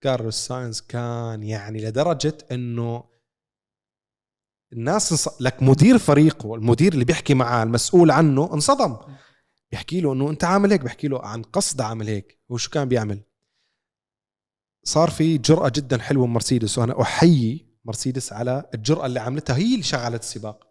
كارلوس 0.00 0.34
ساينز 0.34 0.80
كان 0.80 1.42
يعني 1.42 1.84
لدرجة 1.84 2.38
إنه 2.52 3.04
الناس 4.72 5.12
انص... 5.12 5.42
لك 5.42 5.62
مدير 5.62 5.98
فريقه 5.98 6.54
المدير 6.54 6.92
اللي 6.92 7.04
بيحكي 7.04 7.34
معاه 7.34 7.62
المسؤول 7.62 8.10
عنه 8.10 8.54
انصدم. 8.54 8.96
بيحكي 9.72 10.00
له 10.00 10.12
إنه 10.12 10.30
أنت 10.30 10.44
عامل 10.44 10.70
هيك 10.70 10.80
بيحكي 10.80 11.08
له 11.08 11.26
عن 11.26 11.42
قصد 11.42 11.80
عامل 11.80 12.08
هيك 12.08 12.38
هو 12.52 12.56
شو 12.56 12.70
كان 12.70 12.88
بيعمل. 12.88 13.22
صار 14.84 15.10
في 15.10 15.38
جرأة 15.38 15.72
جدا 15.74 15.98
حلوة 15.98 16.26
من 16.26 16.32
مرسيدس 16.32 16.78
وأنا 16.78 17.02
أحيي 17.02 17.66
مرسيدس 17.84 18.32
على 18.32 18.70
الجرأة 18.74 19.06
اللي 19.06 19.20
عملتها 19.20 19.56
هي 19.56 19.72
اللي 19.72 19.82
شغلت 19.82 20.22
السباق. 20.22 20.66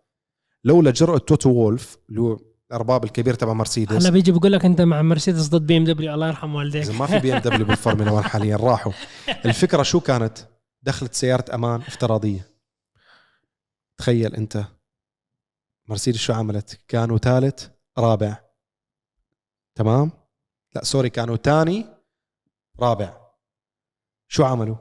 لولا 0.63 0.91
جرأة 0.91 1.17
توتو 1.17 1.49
وولف 1.49 1.97
اللي 2.09 2.21
هو 2.21 2.39
الأرباب 2.71 3.03
الكبير 3.03 3.33
تبع 3.33 3.53
مرسيدس. 3.53 3.95
هلا 3.95 4.09
بيجي 4.09 4.31
بقول 4.31 4.51
لك 4.51 4.65
أنت 4.65 4.81
مع 4.81 5.01
مرسيدس 5.01 5.47
ضد 5.47 5.67
بي 5.67 5.77
إم 5.77 5.83
دبليو 5.83 6.13
الله 6.13 6.27
يرحم 6.27 6.55
والديك. 6.55 6.83
إذا 6.83 6.93
ما 6.93 7.05
في 7.05 7.19
بي 7.19 7.33
إم 7.33 7.39
دبليو 7.39 7.65
بالفورمولا 7.65 8.11
1 8.11 8.29
حاليا 8.29 8.55
راحوا. 8.57 8.93
الفكرة 9.45 9.83
شو 9.83 9.99
كانت؟ 9.99 10.37
دخلت 10.83 11.13
سيارة 11.13 11.55
أمان 11.55 11.81
افتراضية. 11.81 12.47
تخيل 13.97 14.35
أنت 14.35 14.65
مرسيدس 15.87 16.17
شو 16.17 16.33
عملت؟ 16.33 16.79
كانوا 16.87 17.17
ثالث 17.17 17.67
رابع. 17.97 18.50
تمام؟ 19.81 20.11
لا 20.75 20.83
sorry 20.83 21.09
كانوا 21.09 21.35
ثاني 21.35 21.85
رابع. 22.79 23.31
شو 24.27 24.43
عملوا؟ 24.43 24.75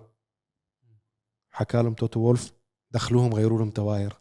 حكى 1.50 1.82
لهم 1.82 1.94
توتو 1.94 2.20
وولف 2.20 2.52
دخلوهم 2.90 3.34
غيروا 3.34 3.58
لهم 3.58 3.70
تواير 3.70 4.20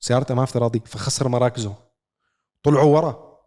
سيارته 0.00 0.32
أمان 0.32 0.42
افتراضي 0.42 0.80
فخسر 0.80 1.28
مراكزه. 1.28 1.76
طلعوا 2.62 2.96
ورا. 2.96 3.44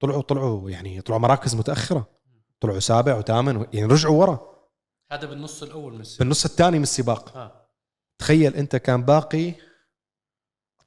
طلعوا 0.00 0.22
طلعوا 0.22 0.70
يعني 0.70 1.00
طلعوا 1.00 1.20
مراكز 1.20 1.54
متأخرة. 1.54 2.20
طلعوا 2.60 2.80
سابع 2.80 3.18
وثامن 3.18 3.66
يعني 3.72 3.86
رجعوا 3.86 4.20
ورا. 4.20 4.68
هذا 5.12 5.26
بالنص 5.26 5.62
الأول 5.62 5.92
من 5.92 6.00
السباق. 6.00 6.18
بالنص 6.18 6.44
الثاني 6.44 6.76
من 6.76 6.82
السباق. 6.82 7.36
آه. 7.36 7.70
تخيل 8.18 8.54
أنت 8.54 8.76
كان 8.76 9.02
باقي 9.02 9.54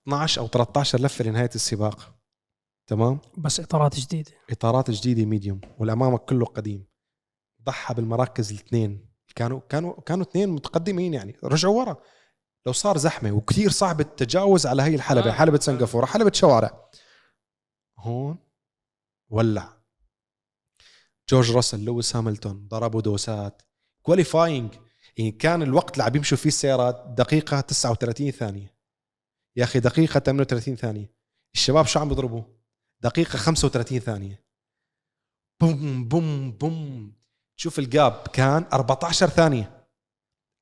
12 0.03 0.41
أو 0.41 0.47
13 0.47 0.99
لفة 1.01 1.25
لنهاية 1.25 1.49
السباق. 1.55 2.16
تمام؟ 2.87 3.19
بس 3.37 3.59
إطارات 3.59 3.95
جديدة. 3.99 4.31
إطارات 4.49 4.91
جديدة 4.91 5.25
medium 5.25 5.61
والأمامك 5.77 6.25
كله 6.25 6.45
قديم. 6.45 6.87
ضحى 7.63 7.93
بالمراكز 7.93 8.51
الاثنين. 8.51 9.07
كانوا 9.35 9.59
كانوا 9.69 10.01
كانوا 10.01 10.25
اثنين 10.25 10.49
متقدمين 10.49 11.13
يعني. 11.13 11.37
رجعوا 11.43 11.79
ورا. 11.79 11.97
لو 12.65 12.73
صار 12.73 12.97
زحمة 12.97 13.31
وكثير 13.31 13.71
صعب 13.71 13.99
التجاوز 13.99 14.65
على 14.65 14.83
هي 14.83 14.95
الحلبة. 14.95 15.29
آه. 15.29 15.33
حلبة 15.33 15.59
سنغافورة 15.59 16.05
حلبة 16.05 16.31
شوارع. 16.33 16.89
هون 17.97 18.37
ولع. 19.29 19.77
جورج 21.29 21.51
راسل 21.51 21.85
لويس 21.85 22.15
هاملتون 22.15 22.67
ضربوا 22.67 23.01
دوسات. 23.01 23.61
qualifying 24.01 24.73
يعني 25.17 25.31
كان 25.31 25.61
الوقت 25.61 25.93
اللي 25.93 26.03
عم 26.03 26.15
يمشوا 26.15 26.37
فيه 26.37 26.49
السيارات 26.49 27.05
دقيقة 27.17 27.61
39 27.61 28.31
ثانية. 28.31 28.77
يا 29.55 29.63
أخي 29.63 29.79
دقيقة 29.79 30.19
38 30.19 30.75
ثانية. 30.75 31.13
الشباب 31.55 31.85
شو 31.85 31.99
عم 31.99 32.09
بيضربوا؟ 32.09 32.56
دقيقة 33.03 33.37
35 33.37 33.99
ثانية. 33.99 34.45
بوم 35.61 36.07
بوم 36.07 36.51
بوم. 36.51 37.17
تشوف 37.57 37.79
ال 37.79 37.91
gap 37.91 38.27
كان 38.33 38.65
14 38.73 39.27
ثانية. 39.27 39.87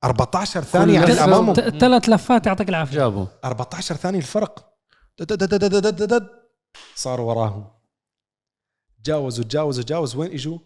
14 0.04 0.62
ثانية 0.62 1.00
على 1.00 1.12
امامه 1.12 1.54
ثلاث 1.54 2.08
لفات 2.08 2.46
يعطيك 2.46 2.68
العافية. 2.68 2.96
جابوا. 2.96 3.26
14 3.44 3.96
ثانية 3.96 4.18
الفرق. 4.18 4.78
صار 6.94 7.20
وراهم. 7.20 7.70
تجاوزوا 9.02 9.44
تجاوزوا 9.44 9.82
تجاوز 9.84 10.16
وين 10.16 10.32
إجوا؟ 10.32 10.58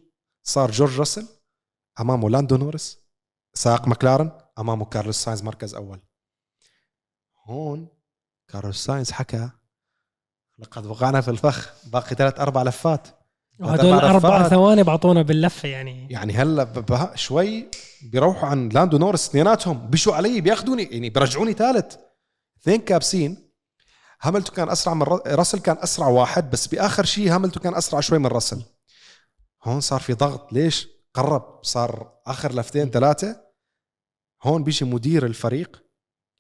صار 0.43 0.71
جورج 0.71 0.99
راسل 0.99 1.29
أمامه 2.01 2.31
لاندو 2.31 2.57
نورس 2.57 2.99
سائق 3.55 3.89
مكلارن 3.89 4.33
أمامه 4.59 4.85
كارلوس 4.85 5.17
ساينز 5.17 5.43
مركز 5.43 5.75
أول. 5.75 6.01
هون 7.45 7.89
كارلوس 8.49 8.85
ساينز 8.85 9.11
حكى 9.11 9.51
لقد 10.61 10.87
وقعنا 10.87 11.21
في 11.21 11.31
الفخ. 11.31 11.73
باقي 11.87 12.15
ثلاث 12.17 12.41
أربع 12.41 12.63
لفات. 12.63 13.09
وهدول 13.61 13.93
أربع 13.93 14.37
أربع. 14.37 14.49
ثواني 14.49 14.83
بعطونا 14.83 15.23
باللفه 15.23 15.69
يعني. 15.69 16.07
يعني 16.11 16.33
هلا 16.33 16.65
ب- 16.65 16.87
ب- 16.93 17.17
شوي 17.17 17.67
بيروحوا 18.13 18.49
عن 18.49 18.69
لاندو 18.69 18.99
نورس 18.99 19.29
اثنيناتهم. 19.29 19.91
بيشوا 19.91 20.15
علي 20.15 20.41
بياخذوني 20.41 20.83
يعني 20.83 21.11
بيرجعوني 21.11 21.53
ثالث. 21.53 21.97
اثنين 22.63 22.81
كابسين. 22.81 23.51
هاملتون 24.23 24.57
كان 24.57 24.69
أسرع 24.69 24.95
من 24.95 25.03
راسل 25.27 25.59
كان 25.59 25.77
أسرع 25.81 26.07
واحد 26.09 26.51
بس 26.51 26.67
بآخر 26.67 27.05
شيء 27.05 27.35
هاملتون 27.35 27.63
كان 27.63 27.75
أسرع 27.75 28.01
شوي 28.01 28.19
من 28.19 28.27
راسل. 28.27 28.63
هون 29.65 29.81
صار 29.81 30.01
في 30.01 30.13
ضغط. 30.13 30.53
ليش؟ 30.53 30.89
قرب. 31.15 31.59
صار 31.63 32.13
آخر 32.27 32.53
لفتين 32.55 32.91
ثلاثة. 32.91 33.41
هون 34.43 34.65
بيجي 34.65 34.85
مدير 34.85 35.27
الفريق 35.27 35.83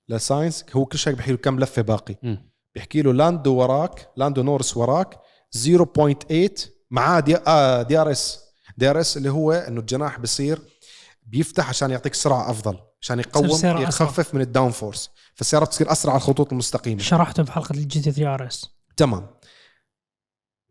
لساينس 0.09 0.65
هو 0.77 0.85
كل 0.85 0.99
شيء 0.99 1.13
بيحكي 1.15 1.31
له 1.33 1.37
كم 1.39 1.61
لفة 1.61 1.83
باقي. 1.83 2.17
مم. 2.23 2.50
بيحكي 2.75 3.03
له 3.03 3.13
لاندو 3.13 3.55
وراك 3.55 4.11
لاندو 4.17 4.43
نورس 4.43 4.77
وراك 4.77 5.21
0.8 5.57 6.69
معاه 6.91 7.21
دي, 7.21 7.37
آه 7.37 7.83
دي 7.83 7.99
آر 7.99 8.11
إس. 8.11 8.41
دي 8.77 8.91
آر 8.91 9.01
إس 9.01 9.17
اللي 9.17 9.31
هو 9.31 9.53
إنه 9.53 9.81
الجناح 9.81 10.19
بصير 10.21 10.63
بيفتح 11.23 11.69
عشان 11.69 11.91
يعطيك 11.91 12.15
سرعة 12.15 12.51
أفضل 12.51 12.79
عشان 13.03 13.19
يقوم. 13.21 13.47
يخفف 13.65 14.35
من 14.35 14.41
ال 14.41 14.71
downforce. 14.71 15.11
فالسيارة 15.35 15.65
بتصير 15.65 15.93
أسرع 15.93 16.13
على 16.13 16.21
الخطوط 16.21 16.53
المستقيمة. 16.53 17.03
شرحته 17.03 17.43
بحلقه 17.43 17.73
ال 17.73 18.01
GT 18.01 18.13
3 18.13 18.35
RS. 18.35 18.67
تمام. 18.97 19.27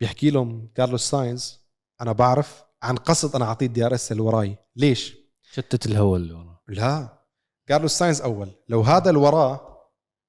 بيحكي 0.00 0.30
لهم 0.30 0.70
كارلوس 0.74 1.10
ساينز 1.10 1.60
أنا 2.00 2.12
بعرف 2.12 2.62
عن 2.82 2.96
قصد 2.96 3.36
أنا 3.36 3.44
أعطيه 3.44 3.66
ال 3.66 3.86
DRS 3.86 4.12
اللي 4.12 4.22
وراي. 4.22 4.56
ليش؟ 4.76 5.16
شتت 5.52 5.86
الهواء 5.86 6.16
اللي 6.16 6.34
ورا 6.34 6.58
لا. 6.68 7.18
كارلوس 7.66 7.92
ساينز 7.98 8.20
أول. 8.20 8.50
لو 8.68 8.80
هذا 8.80 9.08
اللي 9.10 9.20
وراه 9.20 9.69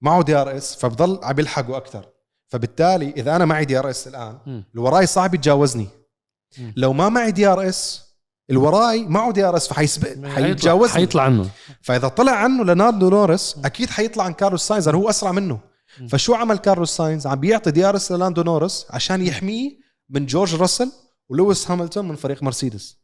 معه 0.01 0.21
DRS 0.23 0.75
فبضل 0.75 1.19
عم 1.23 1.39
يلحقه 1.39 1.77
أكثر 1.77 2.05
فبالتالي 2.47 3.13
إذا 3.17 3.35
أنا 3.35 3.45
معي 3.45 3.65
DRS 3.65 4.07
الآن. 4.07 4.37
اللي 4.47 4.81
وراي 4.81 5.05
صعب 5.05 5.35
يتجاوزني. 5.35 5.87
لو 6.75 6.93
ما 6.93 7.09
معي 7.09 7.31
DRS 7.31 8.11
اللي 8.49 8.61
وراي 8.61 9.05
معه 9.05 9.31
DRS 9.31 9.67
فحيسبق 9.67 10.27
حيتجاوزني 10.27 10.93
حيطلع 10.93 11.23
عنه 11.23 11.49
فإذا 11.81 12.07
طلع 12.07 12.31
عنه 12.31 12.63
لاندو 12.63 13.09
نورس 13.09 13.55
أكيد 13.65 13.89
حيطلع 13.89 14.23
عن 14.23 14.33
كارلوس 14.33 14.67
ساينز 14.67 14.89
لأنه 14.89 15.01
هو 15.01 15.09
أسرع 15.09 15.31
منه. 15.31 15.59
فشو 16.09 16.33
عمل 16.33 16.57
كارلوس 16.57 16.91
ساينز 16.97 17.27
عم 17.27 17.39
بيعطي 17.39 17.71
DRS 17.71 18.11
للاندو 18.11 18.41
نورس 18.41 18.87
عشان 18.89 19.21
يحميه 19.21 19.77
من 20.09 20.25
جورج 20.25 20.55
راسل 20.55 20.91
ولويس 21.29 21.71
هاملتون 21.71 22.07
من 22.07 22.15
فريق 22.15 22.43
مرسيدس. 22.43 22.97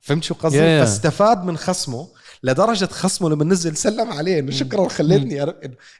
فهمت 0.00 0.24
شو 0.24 0.34
قصدي؟ 0.34 0.58
يا. 0.58 0.84
فاستفاد 0.84 1.44
من 1.44 1.56
خصمه 1.56 2.08
لدرجة 2.42 2.86
خصمه 2.86 3.30
لما 3.30 3.44
نزل 3.44 3.76
سلم 3.76 4.12
عليه 4.12 4.38
إنه 4.38 4.50
شكرا 4.50 4.88
خليتني 4.88 5.34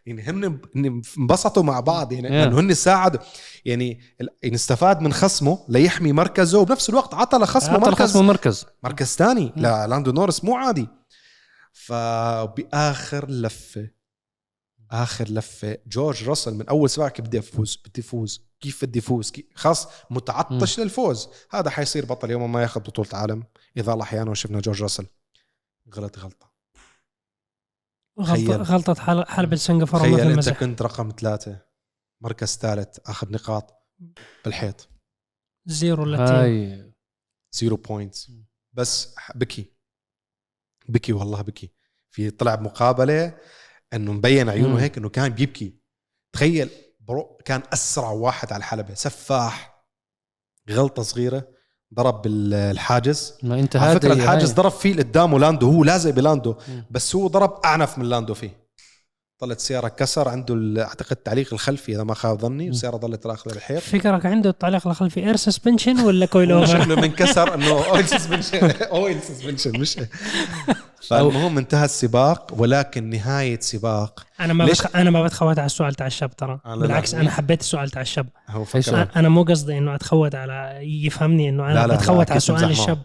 يعني 0.06 0.22
هن 0.22 0.44
إن 0.76 1.02
انبسطوا 1.18 1.62
مع 1.62 1.80
بعض 1.80 2.12
يعني 2.12 2.28
يا. 2.28 2.44
إنه 2.44 2.60
هن 2.60 2.74
ساعدوا. 2.74 3.20
يعني 3.64 4.00
يعني 4.42 4.54
استفاد 4.54 5.00
من 5.00 5.12
خصمه 5.12 5.64
ليحمي 5.68 6.12
مركزه 6.12 6.58
وبنفس 6.58 6.88
الوقت 6.88 7.14
عطى 7.14 7.38
لخصمه 7.38 7.74
عطى 7.74 7.80
مركز. 7.80 8.02
الخصم 8.02 8.26
مركز. 8.26 8.66
مركز 8.82 9.06
ثاني. 9.06 9.52
لاندو 9.56 10.12
نورس 10.12 10.44
مو 10.44 10.56
عادي. 10.56 10.88
فبآخر 11.72 13.30
لفة 13.30 13.90
آخر 14.90 15.28
لفة 15.28 15.78
جورج 15.86 16.28
راسل 16.28 16.54
من 16.54 16.68
أول 16.68 16.90
سباق 16.90 17.08
كيف 17.08 17.24
بدي 17.24 17.38
أفوز؟ 17.38 17.82
بدي 17.86 18.00
أفوز. 18.00 18.48
كيف 18.60 18.84
بدي 18.84 18.98
أفوز؟ 18.98 19.32
خلاص 19.54 19.88
متعطش 20.10 20.80
للفوز. 20.80 21.28
هذا 21.50 21.70
حيصير 21.70 22.04
بطل 22.04 22.30
يوم 22.30 22.52
ما 22.52 22.62
ياخذ 22.62 22.80
بطولة 22.80 23.08
عالم 23.12 23.42
إذا 23.76 23.92
الله 23.92 24.02
أحيانا 24.02 24.30
وشفنا 24.30 24.60
جورج 24.60 24.82
راسل. 24.82 25.06
غلط 25.94 26.18
غلطة. 26.18 26.48
غلطة 28.18 28.94
حل- 28.94 29.24
حلبة 29.26 29.56
سنغافورة 29.56 30.00
تخيل 30.00 30.36
مثل 30.36 30.50
أنت 30.50 30.58
كنت 30.60 30.82
رقم 30.82 31.12
ثلاثة 31.20 31.62
مركز 32.20 32.56
ثالث 32.56 32.98
آخذ 33.06 33.32
نقاط 33.32 33.86
بالحيط. 34.44 34.88
zero 35.66 36.04
لاتين 36.04 36.36
هاي. 36.36 36.92
zero 37.52 37.76
points. 37.76 38.32
بس 38.72 39.14
بكي. 39.34 39.72
بكي 40.88 41.12
والله 41.12 41.42
بكي. 41.42 41.72
في 42.10 42.30
طلع 42.30 42.54
بمقابلة 42.54 43.40
إنه 43.92 44.12
مبين 44.12 44.48
عيونه. 44.48 44.80
هيك 44.82 44.98
إنه 44.98 45.08
كان 45.08 45.28
بيبكي. 45.28 45.80
تخيل 46.32 46.70
bro 47.00 47.36
كان 47.44 47.62
أسرع 47.72 48.10
واحد 48.10 48.52
على 48.52 48.60
الحلبة. 48.60 48.94
سفاح. 48.94 49.84
غلطة 50.70 51.02
صغيرة. 51.02 51.57
ضرب 51.94 52.22
بالحاجز 52.22 53.34
ما 53.42 53.60
انت 53.60 53.76
على 53.76 53.94
فكرة 53.94 54.12
الحاجز. 54.12 54.52
ضرب 54.52 54.70
فيه 54.70 54.96
قدامه 54.96 55.38
لاندو 55.38 55.70
هو 55.70 55.84
لازق 55.84 56.10
بلاندو. 56.10 56.54
بس 56.90 57.16
هو 57.16 57.26
ضرب 57.26 57.60
أعنف 57.64 57.98
من 57.98 58.04
لاندو 58.04 58.34
فيه 58.34 58.67
طلعت 59.38 59.60
سيارة 59.60 59.88
كسر 59.88 60.28
عنده 60.28 60.54
ال- 60.54 60.78
أعتقد 60.78 61.10
التعليق 61.12 61.48
الخلفي 61.52 61.92
إذا 61.92 62.04
ما 62.04 62.14
خاب 62.14 62.40
ظني 62.40 62.66
والسيارة 62.68 62.96
ضلت 62.96 63.26
راكبة 63.26 63.52
بالحيط 63.54 63.78
فكرك 63.82 64.26
عنده 64.26 64.50
التعليق 64.50 64.86
الخلفي 64.86 65.20
air 65.26 65.36
suspension 65.36 66.00
ولا 66.00 66.26
coilover؟ 66.26 66.80
شكله 66.82 66.94
منكسر 67.00 67.54
إنه 67.54 67.84
oil 67.90 68.08
suspension 68.08 68.70
oil 68.70 69.22
suspension 69.22 69.80
مش 69.80 69.96
فالمهم 71.08 71.58
انتهى 71.58 71.84
السباق 71.84 72.54
ولكن 72.56 73.10
نهاية 73.10 73.60
سباق 73.60 74.26
أنا 74.40 74.52
ما 74.52 74.64
ليش؟ 74.64 74.80
بتخ... 74.82 74.96
أنا 74.96 75.10
ما 75.10 75.22
بتخوت 75.24 75.58
على 75.58 75.66
السؤال 75.66 75.94
تاع 75.94 76.06
الشاب 76.06 76.36
ترى 76.36 76.60
أنا 76.66 76.74
لا. 76.74 76.80
بالعكس 76.80 77.14
أنا 77.14 77.30
حبيت 77.30 77.60
السؤال 77.60 77.90
تاع 77.90 78.02
الشاب 78.02 78.26
هو 78.48 78.64
إيش 78.74 78.86
فكر 78.88 78.96
هو؟ 79.00 79.06
أنا 79.16 79.28
مو 79.28 79.42
قصدي 79.42 79.78
إنه 79.78 79.94
أتخوت 79.94 80.34
على 80.34 80.78
يفهمني 80.82 81.48
إنه 81.48 81.62
لا، 81.66 81.70
أنا 81.72 81.78
لا، 81.80 81.86
لا، 81.86 81.94
بتخوت 81.96 82.20
أكيد 82.20 82.30
على 82.30 82.40
سؤال. 82.40 82.64
الشاب 82.70 82.98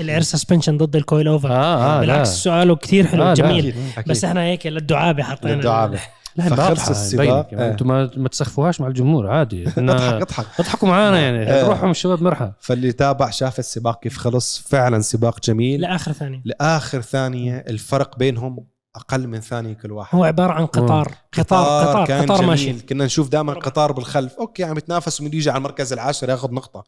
ال 0.00 0.05
air 0.05 0.20
suspension 0.20 0.78
ضد 0.78 0.96
ال 0.96 1.28
coilover 1.28 1.52
آه 1.52 1.96
آه 1.96 2.00
بالعكس 2.00 2.28
لا. 2.28 2.34
سؤاله 2.34 2.76
كثير 2.76 3.06
حلو 3.06 3.22
آه،. 3.22 3.34
جميل 3.34 3.68
أكيد، 3.68 3.82
أكيد. 3.96 4.10
بس 4.10 4.24
إحنا 4.24 4.42
هيك 4.42 4.66
للدعابة 4.66 5.22
حطينا 5.22 5.52
للدعابة 5.52 6.00
لا 6.36 6.48
فخلص 6.48 6.88
السباق. 6.88 7.48
يعني 7.52 7.64
آه. 7.64 7.70
أنتم 7.70 7.88
ما 7.88 8.10
ما 8.16 8.28
تسخفوهاش 8.28 8.80
مع 8.80 8.86
الجمهور 8.86 9.30
عادي 9.30 9.64
اضحك 9.78 10.22
اضحك 10.22 10.46
اضحكوا 10.60 10.88
معانا 10.88 11.20
يعني 11.20 11.50
آه. 11.50 11.68
روحهم 11.68 11.90
الشباب 11.90 12.22
مرحى 12.22 12.52
فاللي 12.60 12.92
تابع 12.92 13.30
شاف 13.30 13.58
السباق 13.58 14.02
كيف 14.02 14.16
خلص 14.16 14.64
فعلا 14.68 15.00
سباق 15.00 15.40
جميل 15.40 15.80
لآخر 15.80 16.12
ثانية 16.12 16.42
لآخر 16.44 17.00
ثانية 17.00 17.64
الفرق 17.68 18.18
بينهم 18.18 18.66
أقل 18.96 19.28
من 19.28 19.40
ثانية 19.40 19.72
كل 19.72 19.92
واحد. 19.92 20.18
هو 20.18 20.24
عبارة 20.24 20.52
عن 20.52 20.66
قطار. 20.66 21.14
قطار 21.32 21.88
قطار 21.88 22.06
كان 22.06 22.22
قطار 22.22 22.36
جميل. 22.36 22.48
ماشي 22.50 22.72
كنا 22.72 23.04
نشوف 23.04 23.28
دائما 23.28 23.52
قطار 23.52 23.92
بالخلف. 23.92 24.34
okay 24.34 24.64
عم 24.64 24.78
يتنافس 24.78 25.20
ومن 25.20 25.34
يجي 25.34 25.50
على 25.50 25.58
المركز 25.58 25.92
العاشر 25.92 26.28
ياخذ 26.28 26.50
نقطة. 26.54 26.84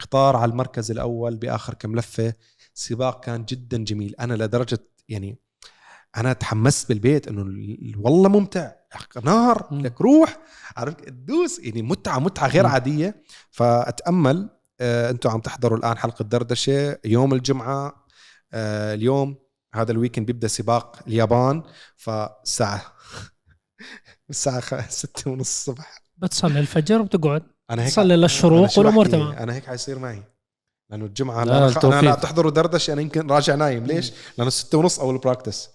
قطار 0.00 0.36
على 0.36 0.50
المركز 0.50 0.90
الأول 0.90 1.36
بآخر 1.36 1.74
كم 1.74 1.96
لفة. 1.96 2.34
سباق 2.74 3.24
كان 3.24 3.44
جدا 3.44 3.84
جميل. 3.84 4.14
أنا 4.20 4.34
لدرجة 4.34 4.78
يعني 5.08 5.38
أنا 6.16 6.32
تحمست 6.32 6.88
بالبيت 6.88 7.28
إنه 7.28 7.42
ال- 7.42 7.94
والله 7.98 8.28
ممتع. 8.28 8.72
نار 9.24 9.68
مم. 9.70 9.80
لك 9.80 10.00
روح. 10.00 10.38
عرفت؟ 10.76 11.04
تدوس. 11.08 11.58
يعني 11.58 11.82
متعة 11.82 12.18
متعة 12.18 12.48
غير 12.48 12.64
مم. 12.66 12.70
عادية. 12.70 13.22
فأتأمل 13.50 14.48
آه 14.80 15.10
أنتم 15.10 15.30
عم 15.30 15.40
تحضروا 15.40 15.78
الآن 15.78 15.98
حلقة 15.98 16.22
دردشة. 16.22 16.98
يوم 17.04 17.34
الجمعة 17.34 18.06
آه 18.52 18.94
اليوم 18.94 19.45
هذا 19.76 19.92
الويكند 19.92 20.26
بيبدأ 20.26 20.48
سباق 20.48 20.98
اليابان 21.06 21.62
فالساعة 21.96 22.82
الساعة 24.30 24.60
خ- 24.60 24.88
ستة 24.90 25.30
ونص 25.30 25.40
الصبح 25.48 26.02
بتصلي 26.16 26.60
الفجر 26.60 27.00
وبتقعد 27.00 27.42
أنا 27.70 27.82
هيك 27.82 27.90
تصلي 27.90 28.16
للشروق 28.16 28.78
والأمور؟ 28.78 29.06
تمام 29.06 29.32
أنا 29.32 29.54
هيك 29.54 29.66
حيصير 29.66 29.98
معي 29.98 30.22
لأنه 30.90 31.04
الجمعة 31.04 31.44
لا، 31.44 31.50
لا 31.50 31.68
أنا. 31.84 31.98
أنا 32.00 32.06
لا. 32.08 32.14
بتحضروا 32.14 32.50
دردشة 32.50 32.92
أنا 32.92 33.00
يمكن 33.02 33.30
راجع 33.30 33.54
نايم 33.54 33.84
ليش؟ 33.86 34.12
لأنه 34.38 34.50
ستة 34.50 34.78
ونص 34.78 35.00
أول 35.00 35.18
practice 35.18 35.68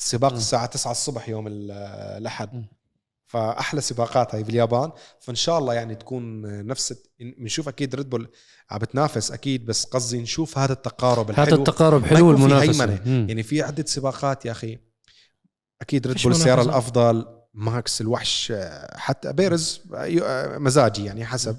السباق. 0.00 0.32
الساعة 0.32 0.66
9 0.66 0.90
الصبح 0.90 1.28
يوم 1.28 1.46
ال- 1.46 1.70
الأحد. 2.18 2.64
فأحلى 3.34 3.80
سباقات 3.80 4.34
هاي 4.34 4.42
باليابان. 4.42 4.92
فإن 5.20 5.34
شاء 5.34 5.58
الله 5.58 5.74
يعني 5.74 5.94
تكون 5.94 6.42
نفس 6.66 6.94
بنشوف 7.20 7.68
أكيد 7.68 7.94
ريد 7.94 8.10
بول 8.10 8.28
عم 8.70 8.78
بتنافس 8.78 9.30
أكيد 9.30 9.66
بس 9.66 9.84
قصدي 9.84 10.22
نشوف 10.22 10.58
هذا 10.58 10.72
التقارب 10.72 11.30
الحلو. 11.30 11.46
هذا 11.46 11.54
التقارب 11.54 12.04
حلو 12.04 12.30
المنافسة. 12.30 13.00
يعني 13.06 13.42
في 13.42 13.62
عدة 13.62 13.84
سباقات 13.86 14.44
يا 14.44 14.50
أخي. 14.50 14.78
أكيد 15.82 16.06
ريد 16.06 16.22
بول 16.22 16.32
السياره. 16.32 16.62
الأفضل 16.62 17.26
ماكس 17.54 18.00
الوحش 18.00 18.52
حتى 18.94 19.32
بيريز 19.32 19.80
مزاجي 20.58 21.04
يعني 21.04 21.24
حسب. 21.24 21.56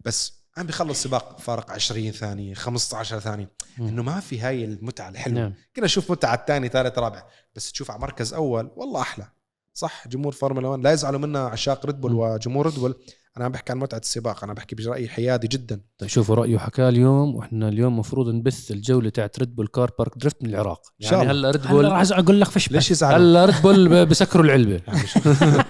بس 0.00 0.32
عم 0.56 0.66
بيخلص 0.66 1.02
سباق 1.02 1.40
فارق 1.40 1.70
20 1.70 2.10
ثانية 2.10 2.54
15 2.54 3.20
ثانية. 3.20 3.50
إنه 3.78 4.02
ما 4.02 4.20
في 4.20 4.40
هاي 4.40 4.64
المتعة 4.64 5.08
الحلوة. 5.08 5.40
نعم. 5.40 5.54
كنا 5.76 5.84
نشوف 5.84 6.10
متعة 6.10 6.34
الثاني 6.34 6.68
ثالث 6.68 6.98
رابع. 6.98 7.22
بس 7.54 7.72
تشوف 7.72 7.90
على 7.90 8.00
مركز 8.00 8.34
أول 8.34 8.70
والله 8.76 9.00
أحلى. 9.00 9.26
صح 9.74 10.08
جمهور 10.08 10.32
فورمولا 10.32 10.68
1 10.68 10.82
لا 10.82 10.92
يزعلوا 10.92 11.20
منا 11.20 11.38
عشاق 11.46 11.86
ريد 11.86 12.00
بول. 12.00 12.12
وجمهور 12.14 12.66
ريد 12.66 12.74
بول 12.78 12.94
أنا 13.36 13.44
عم 13.44 13.52
بحكي 13.52 13.72
عن 13.72 13.78
متعة 13.78 13.98
السباق 13.98 14.44
أنا 14.44 14.52
بحكي 14.52 14.74
برأيي 14.76 15.08
حيادي 15.08 15.48
جدا 15.48 15.80
طيب 15.98 16.08
شوفوا 16.10 16.34
رأيه 16.34 16.58
حكاه 16.58 16.88
اليوم 16.88 17.34
وإحنا 17.36 17.68
اليوم 17.68 17.92
المفروض 17.92 18.28
نبث 18.34 18.70
الجولة 18.70 19.10
تاعت 19.10 19.38
ريد 19.38 19.54
بول 19.56 19.66
Car 19.66 19.90
Park 19.98 20.18
Drift 20.18 20.42
من 20.42 20.50
العراق 20.50 20.82
يعني. 21.00 21.30
هلا 21.30 21.50
ريد 21.50 21.66
بول 21.66 21.84
راح 21.84 22.02
أقول 22.12 22.40
لك 22.40 22.48
فيش 22.48 22.70
ليش 22.72 22.84
بس. 22.86 22.90
يزعلوا 22.90 23.16
هلا 23.18 23.44
ريد 23.44 23.62
بول 23.62 24.06
بسكروا 24.06 24.44
العلبة 24.44 24.80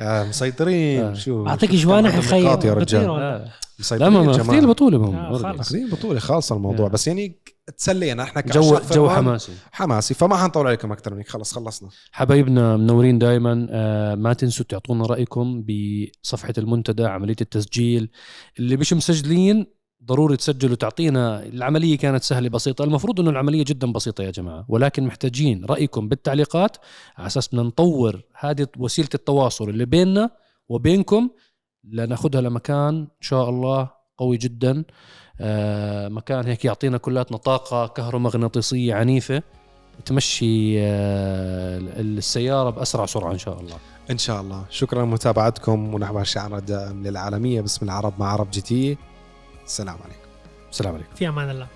يا 0.00 0.24
مسيطرين. 0.24 1.00
آه. 1.00 1.14
شو 1.14 1.46
أعطيك 1.46 1.70
جوانح 1.70 2.16
نقاط 2.16 2.64
يا 2.64 2.74
رجال. 2.74 3.48
مسيطرين 3.78 4.02
لا 4.02 4.10
ما 4.10 4.20
يا 4.20 4.26
ما 4.26 4.32
جماعة. 4.32 4.50
في 4.50 4.58
البطولة 4.58 4.98
ما 4.98 5.06
آه، 5.06 5.30
هم 5.30 5.38
خلص. 5.38 5.58
مسيطرين 5.58 5.90
بطوله 5.90 6.18
خالصة 6.20 6.56
الموضوع. 6.56 6.86
آه. 6.86 6.90
بس 6.90 7.06
يعني 7.06 7.40
تسلينا 7.78 8.22
إحنا 8.22 8.40
جو 8.42 8.78
جو 8.92 9.08
حماسي. 9.08 9.52
حماسي. 9.72 10.14
فما 10.14 10.36
حنطول 10.36 10.66
عليكم 10.66 10.92
أكثر 10.92 11.10
من 11.12 11.18
هيك 11.18 11.28
خلص 11.28 11.52
خلصنا. 11.54 11.88
حبايبنا 12.12 12.76
منورين 12.76 13.18
دائما 13.18 13.66
آه 13.70 14.14
ما 14.14 14.32
تنسوا 14.32 14.64
تعطونا 14.68 15.06
رأيكم 15.06 15.64
بصفحة 16.22 16.54
المنتدى 16.58 17.04
عملية 17.04 17.36
التسجيل. 17.40 18.10
اللي 18.58 18.76
مش 18.76 18.92
مسجلين 18.92 19.66
ضروري 20.04 20.36
تسجلوا 20.36 20.76
تعطينا 20.76 21.42
العملية 21.42 21.98
كانت 21.98 22.22
سهلة 22.22 22.48
بسيطة. 22.48 22.84
المفروض 22.84 23.20
إنه 23.20 23.30
العملية 23.30 23.64
جدا 23.64 23.92
بسيطة 23.92 24.24
يا 24.24 24.30
جماعة 24.30 24.64
ولكن 24.68 25.04
محتاجين 25.04 25.64
رأيكم 25.64 26.08
بالتعليقات 26.08 26.76
على 27.18 27.26
أساس 27.26 27.48
بدنا 27.48 27.62
نطور 27.62 28.22
هذه 28.38 28.66
وسيلة 28.78 29.08
التواصل 29.14 29.68
اللي 29.68 29.84
بيننا 29.84 30.30
وبينكم 30.68 31.30
لناخذها 31.84 32.40
لمكان 32.40 32.94
إن 32.98 33.08
شاء 33.20 33.50
الله 33.50 33.90
قوي 34.18 34.36
جدا. 34.36 34.84
آه 35.40 36.08
مكان 36.08 36.46
هيك 36.46 36.64
يعطينا 36.64 36.98
كلاتنا 36.98 37.36
طاقة 37.36 37.86
كهرومغناطيسية 37.86 38.94
عنيفة 38.94 39.42
تمشي 40.04 40.80
آه 40.80 41.78
السيارة 41.78 42.70
بأسرع 42.70 43.06
سرعة 43.06 43.32
إن 43.32 43.38
شاء 43.38 43.60
الله. 43.60 43.76
إن 44.10 44.18
شاء 44.18 44.40
الله. 44.40 44.64
شكرا 44.70 45.04
لمتابعتكم. 45.04 45.94
ونحو 45.94 46.20
الشعر 46.20 46.56
الدائم 46.56 47.06
للعالميه 47.06 47.60
باسم 47.60 47.84
العرب 47.86 48.14
مع 48.18 48.32
عرب 48.32 48.50
جي 48.50 48.60
تي. 48.60 48.96
السلام 49.70 49.98
عليكم. 50.04 50.28
السلام 50.70 50.94
عليكم. 50.94 51.14
في 51.14 51.28
أمان 51.28 51.50
الله. 51.50 51.66